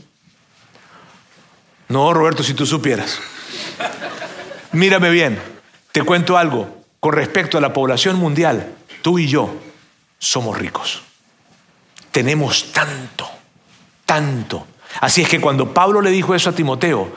No, 1.88 2.14
Roberto, 2.14 2.42
si 2.42 2.54
tú 2.54 2.64
supieras. 2.64 3.18
Mírame 4.72 5.10
bien, 5.10 5.38
te 5.92 6.02
cuento 6.02 6.38
algo. 6.38 6.78
Con 7.00 7.12
respecto 7.12 7.58
a 7.58 7.60
la 7.60 7.72
población 7.72 8.16
mundial, 8.16 8.72
tú 9.02 9.18
y 9.18 9.26
yo 9.26 9.54
somos 10.18 10.56
ricos. 10.58 11.02
Tenemos 12.12 12.72
tanto 12.72 13.30
tanto. 14.08 14.66
Así 15.02 15.20
es 15.20 15.28
que 15.28 15.38
cuando 15.38 15.74
Pablo 15.74 16.00
le 16.00 16.10
dijo 16.10 16.34
eso 16.34 16.48
a 16.48 16.54
Timoteo, 16.54 17.12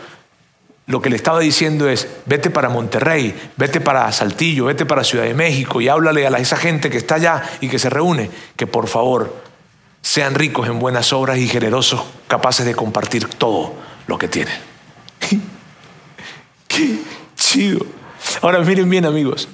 lo 0.87 1.01
que 1.01 1.09
le 1.09 1.15
estaba 1.15 1.39
diciendo 1.39 1.87
es, 1.87 2.05
vete 2.25 2.49
para 2.49 2.67
Monterrey, 2.67 3.33
vete 3.55 3.79
para 3.79 4.11
Saltillo, 4.11 4.65
vete 4.65 4.85
para 4.85 5.05
Ciudad 5.05 5.23
de 5.23 5.33
México 5.33 5.79
y 5.79 5.87
háblale 5.87 6.27
a 6.27 6.37
esa 6.37 6.57
gente 6.57 6.89
que 6.89 6.97
está 6.97 7.15
allá 7.15 7.43
y 7.61 7.69
que 7.69 7.79
se 7.79 7.89
reúne, 7.89 8.29
que 8.57 8.67
por 8.67 8.89
favor 8.89 9.33
sean 10.01 10.35
ricos 10.35 10.67
en 10.67 10.79
buenas 10.79 11.13
obras 11.13 11.37
y 11.37 11.47
generosos, 11.47 12.03
capaces 12.27 12.65
de 12.65 12.75
compartir 12.75 13.25
todo 13.25 13.73
lo 14.07 14.17
que 14.17 14.27
tienen. 14.27 14.53
Qué 16.67 16.99
chido. 17.37 17.85
Ahora 18.41 18.59
miren 18.59 18.89
bien 18.89 19.05
amigos, 19.05 19.47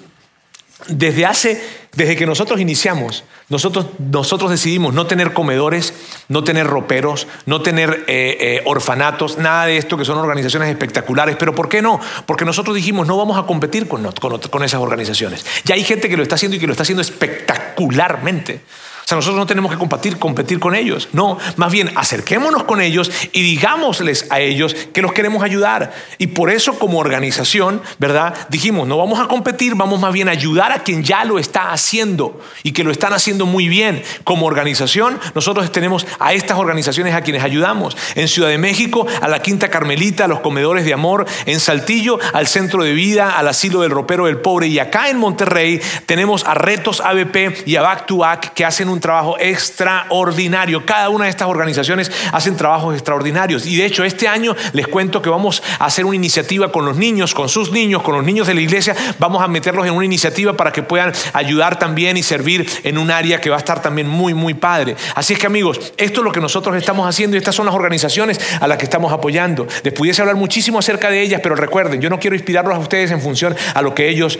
desde 0.87 1.27
hace, 1.27 1.86
desde 1.97 2.15
que 2.15 2.27
nosotros 2.27 2.61
iniciamos, 2.61 3.23
nosotros, 3.49 3.87
nosotros 3.97 4.51
decidimos 4.51 4.93
no 4.93 5.07
tener 5.07 5.33
comedores, 5.33 5.95
no 6.27 6.43
tener 6.43 6.67
roperos, 6.67 7.25
no 7.47 7.63
tener 7.63 8.05
eh, 8.07 8.37
eh, 8.39 8.61
orfanatos, 8.65 9.39
nada 9.39 9.65
de 9.65 9.77
esto 9.77 9.97
que 9.97 10.05
son 10.05 10.19
organizaciones 10.19 10.69
espectaculares. 10.69 11.37
Pero 11.37 11.55
¿por 11.55 11.69
qué 11.69 11.81
no? 11.81 11.99
Porque 12.27 12.45
nosotros 12.45 12.75
dijimos 12.75 13.07
no 13.07 13.17
vamos 13.17 13.35
a 13.35 13.47
competir 13.47 13.87
con, 13.87 14.03
con, 14.11 14.39
con 14.39 14.63
esas 14.63 14.79
organizaciones. 14.79 15.43
Ya 15.65 15.73
hay 15.73 15.83
gente 15.83 16.07
que 16.07 16.17
lo 16.17 16.21
está 16.21 16.35
haciendo 16.35 16.57
y 16.57 16.59
que 16.59 16.67
lo 16.67 16.73
está 16.73 16.83
haciendo 16.83 17.01
espectacularmente. 17.01 18.61
O 19.07 19.09
sea, 19.09 19.15
nosotros 19.15 19.39
no 19.39 19.45
tenemos 19.45 19.71
que 19.71 19.77
competir, 19.77 20.19
competir 20.19 20.59
con 20.59 20.75
ellos. 20.75 21.07
No, 21.13 21.37
más 21.55 21.71
bien 21.71 21.93
acerquémonos 21.95 22.65
con 22.65 22.81
ellos 22.81 23.09
y 23.31 23.41
digámosles 23.41 24.27
a 24.29 24.41
ellos 24.41 24.75
que 24.91 25.01
los 25.01 25.13
queremos 25.13 25.43
ayudar. 25.43 25.93
Y 26.17 26.27
por 26.27 26.49
eso 26.49 26.77
como 26.77 26.99
organización, 26.99 27.81
¿verdad? 27.99 28.35
Dijimos, 28.49 28.85
no 28.85 28.97
vamos 28.97 29.21
a 29.21 29.29
competir, 29.29 29.75
vamos 29.75 30.01
más 30.01 30.11
bien 30.11 30.27
a 30.27 30.33
ayudar 30.33 30.73
a 30.73 30.83
quien 30.83 31.05
ya 31.05 31.23
lo 31.23 31.39
está 31.39 31.71
haciendo 31.71 32.41
y 32.63 32.73
que 32.73 32.83
lo 32.83 32.91
están 32.91 33.13
haciendo 33.13 33.45
muy 33.45 33.69
bien. 33.69 34.03
Como 34.25 34.45
organización, 34.45 35.17
nosotros 35.33 35.71
tenemos 35.71 36.05
a 36.19 36.33
estas 36.33 36.57
organizaciones 36.57 37.15
a 37.15 37.21
quienes 37.21 37.43
ayudamos. 37.43 37.95
En 38.15 38.27
Ciudad 38.27 38.49
de 38.49 38.57
México, 38.57 39.07
a 39.21 39.29
la 39.29 39.41
Quinta 39.41 39.69
Carmelita, 39.69 40.25
a 40.25 40.27
los 40.27 40.41
Comedores 40.41 40.83
de 40.83 40.91
Amor. 40.91 41.25
En 41.45 41.61
Saltillo, 41.61 42.19
al 42.33 42.45
Centro 42.47 42.83
de 42.83 42.91
Vida, 42.91 43.37
al 43.37 43.47
Asilo 43.47 43.79
del 43.79 43.91
Ropero 43.91 44.25
del 44.25 44.41
Pobre. 44.41 44.67
Y 44.67 44.79
acá 44.79 45.09
en 45.09 45.17
Monterrey 45.17 45.79
tenemos 46.05 46.43
a 46.43 46.55
Retos 46.55 46.99
ABP 46.99 47.65
y 47.65 47.77
a 47.77 47.81
Back 47.81 48.05
to 48.05 48.17
Back 48.17 48.53
que 48.53 48.65
hacen 48.65 48.89
un 48.89 48.96
trabajo 48.99 49.37
extraordinario. 49.39 50.85
Cada 50.85 51.09
una 51.09 51.25
de 51.25 51.31
estas 51.31 51.47
organizaciones 51.47 52.11
hacen 52.31 52.55
trabajos 52.55 52.93
extraordinarios. 52.95 53.65
Y 53.65 53.75
de 53.75 53.85
hecho, 53.85 54.03
este 54.03 54.27
año 54.27 54.55
les 54.73 54.87
cuento 54.87 55.21
que 55.21 55.29
vamos 55.29 55.63
a 55.79 55.85
hacer 55.85 56.05
una 56.05 56.15
iniciativa 56.15 56.71
con 56.71 56.85
los 56.85 56.97
niños, 56.97 57.33
con 57.33 57.49
sus 57.49 57.71
niños, 57.71 58.01
con 58.01 58.15
los 58.15 58.23
niños 58.23 58.47
de 58.47 58.53
la 58.53 58.61
iglesia. 58.61 58.95
Vamos 59.19 59.41
a 59.41 59.47
meterlos 59.47 59.85
en 59.87 59.93
una 59.93 60.05
iniciativa 60.05 60.53
para 60.53 60.71
que 60.71 60.83
puedan 60.83 61.13
ayudar 61.33 61.79
también 61.79 62.17
y 62.17 62.23
servir 62.23 62.69
en 62.83 62.97
un 62.97 63.11
área 63.11 63.41
que 63.41 63.49
va 63.49 63.55
a 63.55 63.59
estar 63.59 63.81
también 63.81 64.07
muy, 64.07 64.33
muy 64.33 64.53
padre. 64.53 64.95
Así 65.15 65.33
es 65.33 65.39
que 65.39 65.47
amigos, 65.47 65.79
esto 65.97 66.21
es 66.21 66.23
lo 66.23 66.31
que 66.31 66.41
nosotros 66.41 66.75
estamos 66.75 67.07
haciendo 67.07 67.35
y 67.35 67.39
estas 67.39 67.55
son 67.55 67.65
las 67.65 67.75
organizaciones 67.75 68.39
a 68.59 68.67
las 68.67 68.77
que 68.77 68.85
estamos 68.85 69.11
apoyando. 69.11 69.67
Les 69.83 69.93
pudiese 69.93 70.21
hablar 70.21 70.35
muchísimo 70.35 70.79
acerca 70.79 71.09
de 71.09 71.21
ellas, 71.21 71.41
pero 71.41 71.55
recuerden, 71.55 72.01
yo 72.01 72.09
no 72.09 72.19
quiero 72.19 72.35
inspirarlos 72.35 72.75
a 72.75 72.79
ustedes 72.79 73.11
en 73.11 73.21
función 73.21 73.55
a 73.73 73.81
lo 73.81 73.93
que 73.93 74.09
ellos 74.09 74.39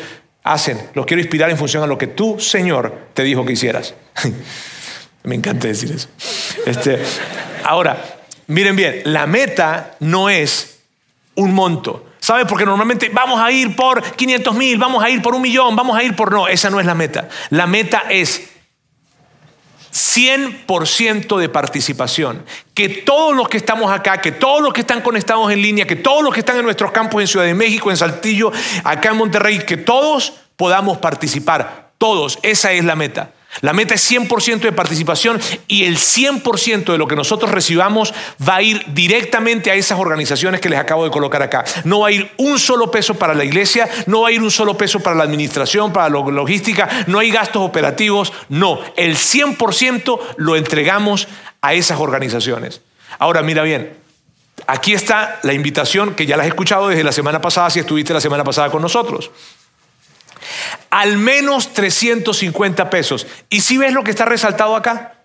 hacen. 0.52 0.90
Los 0.94 1.06
quiero 1.06 1.22
inspirar 1.22 1.50
en 1.50 1.58
función 1.58 1.84
a 1.84 1.88
lo 1.88 1.98
que 1.98 2.08
tú, 2.08 2.40
Señor, 2.40 3.10
te 3.14 3.24
dijo 3.24 3.46
que 3.46 3.54
hicieras. 3.54 3.94
Me 5.24 5.36
encanta 5.36 5.68
decir 5.68 5.92
eso. 5.92 6.08
Este, 6.66 7.00
ahora, 7.64 8.02
miren 8.48 8.76
bien, 8.76 9.02
la 9.06 9.28
meta 9.28 9.96
no 10.00 10.30
es 10.30 10.80
un 11.36 11.54
monto. 11.54 12.06
¿Sabe? 12.20 12.46
Porque 12.46 12.66
normalmente 12.66 13.10
vamos 13.10 13.40
a 13.40 13.52
ir 13.52 13.76
por 13.76 14.02
500 14.02 14.56
mil, 14.56 14.78
vamos 14.78 15.04
a 15.04 15.10
ir 15.10 15.22
por 15.22 15.36
un 15.36 15.42
millón, 15.42 15.76
vamos 15.76 15.98
a 15.98 16.04
ir 16.04 16.16
por... 16.16 16.32
No, 16.32 16.48
esa 16.48 16.70
no 16.70 16.80
es 16.80 16.86
la 16.86 16.96
meta. 16.96 17.30
La 17.52 17.68
meta 17.68 18.04
es 18.10 18.50
100% 19.98 21.38
de 21.38 21.50
participación. 21.50 22.46
Que 22.74 22.88
todos 22.90 23.36
los 23.36 23.50
que 23.50 23.58
estamos 23.58 23.92
acá, 23.92 24.22
que 24.22 24.32
todos 24.32 24.62
los 24.62 24.74
que 24.74 24.82
están 24.82 25.02
conectados 25.02 25.52
en 25.52 25.62
línea, 25.62 25.88
que 25.88 25.96
todos 25.96 26.24
los 26.24 26.34
que 26.34 26.42
están 26.42 26.58
en 26.58 26.66
nuestros 26.66 26.92
campos 26.92 27.22
en 27.22 27.28
Ciudad 27.28 27.46
de 27.46 27.56
México, 27.56 27.90
en 27.90 27.98
Saltillo, 27.98 28.52
acá 28.84 29.10
en 29.10 29.18
Monterrey, 29.18 29.60
que 29.60 29.78
todos 29.78 30.34
podamos 30.56 31.00
participar. 31.00 31.92
Todos, 31.98 32.38
esa 32.44 32.72
es 32.74 32.86
la 32.86 32.96
meta. 32.96 33.32
La 33.62 33.74
meta 33.74 33.96
es 33.96 34.12
100% 34.12 34.60
de 34.60 34.72
participación 34.72 35.40
y 35.68 35.86
el 35.86 35.98
100% 35.98 36.92
de 36.92 36.98
lo 36.98 37.08
que 37.08 37.16
nosotros 37.16 37.52
recibamos 37.52 38.14
va 38.48 38.58
a 38.58 38.62
ir 38.62 38.84
directamente 38.94 39.72
a 39.72 39.76
esas 39.76 40.00
organizaciones 40.00 40.62
que 40.62 40.70
les 40.70 40.80
acabo 40.80 41.04
de 41.04 41.12
colocar 41.12 41.42
acá. 41.42 41.64
No 41.84 42.02
va 42.02 42.10
a 42.10 42.12
ir 42.12 42.32
un 42.38 42.60
solo 42.60 42.92
peso 42.92 43.16
para 43.16 43.34
la 43.34 43.44
iglesia, 43.44 43.90
no 44.06 44.22
va 44.22 44.30
a 44.30 44.32
ir 44.32 44.42
un 44.42 44.52
solo 44.52 44.78
peso 44.78 45.00
para 45.00 45.16
la 45.16 45.24
administración, 45.24 45.92
para 45.92 46.10
la 46.10 46.20
logística, 46.20 47.06
no 47.08 47.20
hay 47.20 47.32
gastos 47.32 47.62
operativos, 47.62 48.32
no. 48.50 48.80
El 48.96 49.16
100% 49.16 50.20
lo 50.38 50.56
entregamos 50.56 51.28
a 51.62 51.74
esas 51.74 52.00
organizaciones. 52.00 52.82
Ahora, 53.20 53.42
mira 53.42 53.64
bien, 53.64 53.98
aquí 54.68 54.94
está 54.94 55.40
la 55.44 55.54
invitación 55.54 56.14
que 56.14 56.26
ya 56.26 56.38
la 56.38 56.44
has 56.44 56.50
escuchado 56.50 56.90
desde 56.90 57.04
la 57.04 57.12
semana 57.12 57.42
pasada, 57.42 57.70
si 57.70 57.80
estuviste 57.80 58.14
la 58.14 58.22
semana 58.22 58.44
pasada 58.44 58.70
con 58.70 58.82
nosotros 58.82 59.32
al 60.90 61.18
menos 61.18 61.74
350 61.74 62.90
pesos. 62.90 63.28
¿Y 63.50 63.62
si 63.62 63.78
ves 63.78 63.94
lo 63.94 64.04
que 64.04 64.12
está 64.12 64.26
resaltado 64.26 64.76
acá? 64.76 65.16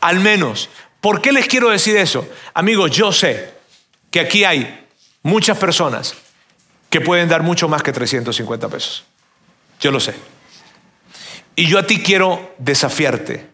Al 0.00 0.20
menos. 0.20 0.68
¿Por 1.00 1.20
qué 1.20 1.32
les 1.32 1.46
quiero 1.46 1.70
decir 1.70 1.96
eso? 1.96 2.28
Amigos, 2.54 2.90
yo 2.90 3.12
sé 3.12 3.54
que 4.10 4.20
aquí 4.20 4.44
hay 4.44 4.86
muchas 5.22 5.58
personas 5.58 6.14
que 6.90 7.00
pueden 7.00 7.28
dar 7.28 7.42
mucho 7.42 7.68
más 7.68 7.82
que 7.82 7.92
350 7.92 8.68
pesos. 8.68 9.04
Yo 9.80 9.90
lo 9.90 10.00
sé. 10.00 10.14
Y 11.54 11.66
yo 11.66 11.78
a 11.78 11.82
ti 11.84 12.02
quiero 12.02 12.54
desafiarte. 12.58 13.46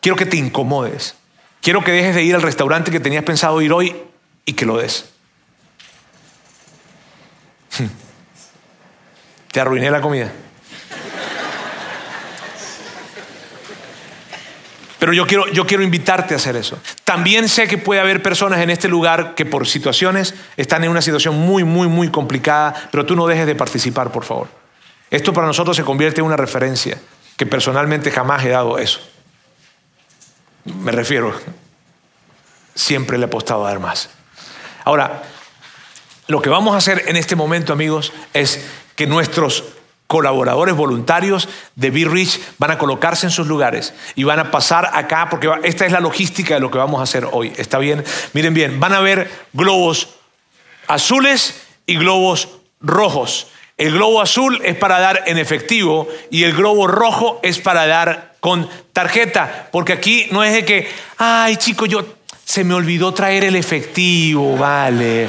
Quiero 0.00 0.16
que 0.16 0.26
te 0.26 0.36
incomodes. 0.36 1.14
Quiero 1.60 1.82
que 1.82 1.92
dejes 1.92 2.14
de 2.14 2.22
ir 2.22 2.34
al 2.34 2.42
restaurante 2.42 2.90
que 2.90 3.00
tenías 3.00 3.24
pensado 3.24 3.60
ir 3.60 3.72
hoy 3.72 3.96
y 4.44 4.52
que 4.54 4.64
lo 4.64 4.78
des. 4.78 5.10
Te 9.52 9.60
arruiné 9.60 9.90
la 9.90 10.00
comida. 10.00 10.30
Pero 14.98 15.12
yo 15.12 15.26
quiero, 15.26 15.46
yo 15.48 15.64
quiero 15.64 15.82
invitarte 15.84 16.34
a 16.34 16.38
hacer 16.38 16.56
eso. 16.56 16.78
También 17.04 17.48
sé 17.48 17.68
que 17.68 17.78
puede 17.78 18.00
haber 18.00 18.20
personas 18.22 18.60
en 18.60 18.70
este 18.70 18.88
lugar 18.88 19.34
que 19.36 19.46
por 19.46 19.66
situaciones 19.66 20.34
están 20.56 20.82
en 20.82 20.90
una 20.90 21.02
situación 21.02 21.38
muy, 21.38 21.62
muy, 21.62 21.86
muy 21.86 22.08
complicada, 22.10 22.74
pero 22.90 23.06
tú 23.06 23.14
no 23.14 23.26
dejes 23.26 23.46
de 23.46 23.54
participar, 23.54 24.10
por 24.10 24.24
favor. 24.24 24.48
Esto 25.10 25.32
para 25.32 25.46
nosotros 25.46 25.76
se 25.76 25.84
convierte 25.84 26.20
en 26.20 26.26
una 26.26 26.36
referencia, 26.36 26.98
que 27.36 27.46
personalmente 27.46 28.10
jamás 28.10 28.44
he 28.44 28.48
dado 28.48 28.78
eso. 28.78 29.00
Me 30.64 30.90
refiero, 30.90 31.32
siempre 32.74 33.16
le 33.18 33.24
he 33.24 33.28
apostado 33.28 33.64
a 33.64 33.70
dar 33.70 33.78
más. 33.78 34.10
Ahora, 34.84 35.22
lo 36.26 36.42
que 36.42 36.50
vamos 36.50 36.74
a 36.74 36.78
hacer 36.78 37.04
en 37.06 37.16
este 37.16 37.36
momento, 37.36 37.72
amigos, 37.72 38.12
es 38.34 38.66
que 38.98 39.06
nuestros 39.06 39.62
colaboradores 40.08 40.74
voluntarios 40.74 41.48
de 41.76 41.90
Be 41.90 42.04
Rich 42.04 42.40
van 42.58 42.72
a 42.72 42.78
colocarse 42.78 43.26
en 43.26 43.30
sus 43.30 43.46
lugares 43.46 43.94
y 44.16 44.24
van 44.24 44.40
a 44.40 44.50
pasar 44.50 44.90
acá, 44.92 45.28
porque 45.30 45.48
esta 45.62 45.86
es 45.86 45.92
la 45.92 46.00
logística 46.00 46.54
de 46.54 46.60
lo 46.60 46.68
que 46.72 46.78
vamos 46.78 46.98
a 46.98 47.04
hacer 47.04 47.28
hoy. 47.30 47.52
¿Está 47.56 47.78
bien? 47.78 48.04
Miren 48.32 48.54
bien, 48.54 48.80
van 48.80 48.92
a 48.92 48.98
ver 48.98 49.30
globos 49.52 50.08
azules 50.88 51.62
y 51.86 51.94
globos 51.94 52.48
rojos. 52.80 53.46
El 53.76 53.92
globo 53.92 54.20
azul 54.20 54.60
es 54.64 54.74
para 54.74 54.98
dar 54.98 55.22
en 55.26 55.38
efectivo 55.38 56.08
y 56.32 56.42
el 56.42 56.56
globo 56.56 56.88
rojo 56.88 57.38
es 57.44 57.60
para 57.60 57.86
dar 57.86 58.34
con 58.40 58.68
tarjeta, 58.92 59.68
porque 59.70 59.92
aquí 59.92 60.26
no 60.32 60.42
es 60.42 60.54
de 60.54 60.64
que, 60.64 60.90
ay 61.18 61.56
chico, 61.56 61.86
yo 61.86 62.04
se 62.44 62.64
me 62.64 62.74
olvidó 62.74 63.14
traer 63.14 63.44
el 63.44 63.54
efectivo, 63.54 64.56
vale. 64.56 65.28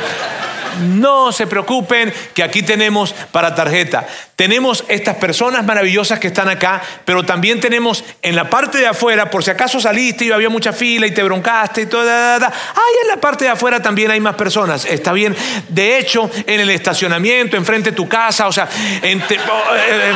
No 0.82 1.32
se 1.32 1.48
preocupen 1.48 2.14
que 2.34 2.44
aquí 2.44 2.64
tenemos 2.64 3.14
para 3.32 3.56
tarjeta. 3.56 4.08
Tenemos 4.36 4.86
estas 4.88 5.16
personas 5.18 5.66
maravillosas 5.66 6.20
que 6.20 6.28
están 6.28 6.50
acá, 6.50 6.82
pero 7.06 7.24
también 7.24 7.60
tenemos 7.60 8.04
en 8.22 8.36
la 8.36 8.50
parte 8.50 8.78
de 8.78 8.88
afuera, 8.88 9.30
por 9.30 9.44
si 9.44 9.52
acaso 9.52 9.80
saliste 9.80 10.26
y 10.26 10.32
había 10.32 10.50
mucha 10.50 10.72
fila 10.72 11.08
y 11.08 11.12
te 11.12 11.24
broncaste 11.24 11.82
y 11.82 11.86
todo, 11.86 12.10
ahí 12.10 12.96
en 13.04 13.08
la 13.08 13.18
parte 13.18 13.46
de 13.46 13.52
afuera 13.52 13.82
también 13.82 14.12
hay 14.12 14.20
más 14.20 14.36
personas. 14.36 14.86
Está 14.86 15.12
bien. 15.12 15.36
De 15.68 15.98
hecho, 15.98 16.30
en 16.46 16.60
el 16.60 16.70
estacionamiento, 16.70 17.58
enfrente 17.58 17.92
de 17.92 17.96
tu 17.96 18.08
casa, 18.08 18.48
o 18.48 18.52
sea, 18.52 18.68
eh, 19.04 19.20
eh, 19.30 20.14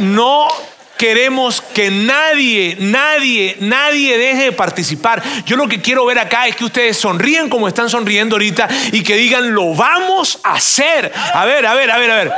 no 0.00 0.48
queremos 0.96 1.60
que 1.60 1.90
nadie, 1.90 2.76
nadie, 2.80 3.56
nadie 3.60 4.18
deje 4.18 4.44
de 4.44 4.52
participar. 4.52 5.22
Yo 5.46 5.56
lo 5.56 5.68
que 5.68 5.80
quiero 5.80 6.06
ver 6.06 6.18
acá 6.18 6.46
es 6.46 6.56
que 6.56 6.64
ustedes 6.64 6.96
sonríen 6.96 7.48
como 7.48 7.68
están 7.68 7.88
sonriendo 7.90 8.36
ahorita 8.36 8.68
y 8.92 9.02
que 9.02 9.16
digan, 9.16 9.54
lo 9.54 9.74
vamos 9.74 10.38
a 10.42 10.54
hacer. 10.54 11.12
A 11.34 11.44
ver, 11.44 11.66
a 11.66 11.74
ver, 11.74 11.90
a 11.90 11.98
ver, 11.98 12.10
a 12.10 12.16
ver. 12.16 12.32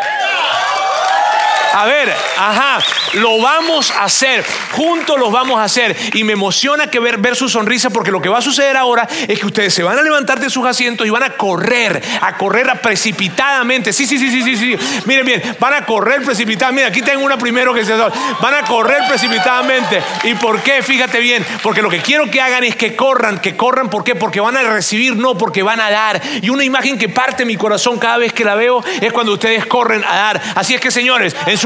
A 1.77 1.85
ver, 1.85 2.11
ajá, 2.39 2.79
lo 3.17 3.39
vamos 3.39 3.91
a 3.91 4.05
hacer, 4.05 4.43
juntos 4.73 5.19
los 5.19 5.31
vamos 5.31 5.61
a 5.61 5.65
hacer. 5.65 5.95
Y 6.15 6.25
me 6.25 6.33
emociona 6.33 6.87
que 6.87 6.99
ver, 6.99 7.19
ver 7.19 7.37
su 7.37 7.51
sonrisa 7.51 7.91
porque 7.91 8.11
lo 8.11 8.23
que 8.23 8.31
va 8.31 8.39
a 8.39 8.41
suceder 8.41 8.79
ahora 8.79 9.07
es 9.29 9.39
que 9.39 9.45
ustedes 9.45 9.75
se 9.75 9.83
van 9.83 9.99
a 9.99 10.03
levantar 10.03 10.41
de 10.41 10.49
sus 10.49 10.65
asientos 10.65 11.07
y 11.07 11.11
van 11.11 11.25
a 11.25 11.37
correr, 11.37 12.03
a 12.23 12.39
correr 12.39 12.67
precipitadamente. 12.81 13.93
Sí, 13.93 14.07
sí, 14.07 14.17
sí, 14.17 14.31
sí, 14.31 14.43
sí, 14.43 14.57
sí. 14.57 15.03
Miren 15.05 15.27
bien, 15.27 15.57
van 15.61 15.75
a 15.75 15.85
correr 15.85 16.23
precipitadamente. 16.23 16.89
Aquí 16.89 17.03
tengo 17.03 17.23
una 17.23 17.37
primero 17.37 17.75
que 17.75 17.85
se... 17.85 17.95
Van 17.95 18.55
a 18.55 18.63
correr 18.63 19.03
precipitadamente. 19.07 20.03
¿Y 20.25 20.33
por 20.33 20.63
qué? 20.63 20.83
Fíjate 20.83 21.21
bien, 21.21 21.45
porque 21.63 21.83
lo 21.83 21.91
que 21.91 22.01
quiero 22.01 22.31
que 22.31 22.41
hagan 22.41 22.65
es 22.65 22.75
que 22.75 22.97
corran, 22.97 23.39
que 23.39 23.55
corran, 23.55 23.91
¿por 23.91 24.03
qué? 24.03 24.15
Porque 24.15 24.41
van 24.41 24.57
a 24.57 24.63
recibir, 24.63 25.15
no, 25.15 25.37
porque 25.37 25.63
van 25.63 25.81
a 25.81 25.91
dar. 25.91 26.23
Y 26.41 26.49
una 26.49 26.65
imagen 26.65 26.97
que 26.97 27.11
parte 27.11 27.45
mi 27.45 27.57
corazón 27.57 27.99
cada 27.99 28.17
vez 28.17 28.33
que 28.33 28.47
la 28.47 28.55
veo 28.55 28.83
es 29.03 29.13
cuando 29.13 29.35
ustedes 29.35 29.67
corren 29.67 30.03
a 30.05 30.17
dar. 30.17 30.43
Así 30.55 30.75
es 30.75 30.81
que, 30.81 30.91
señores, 30.91 31.37
en 31.45 31.59
su 31.59 31.66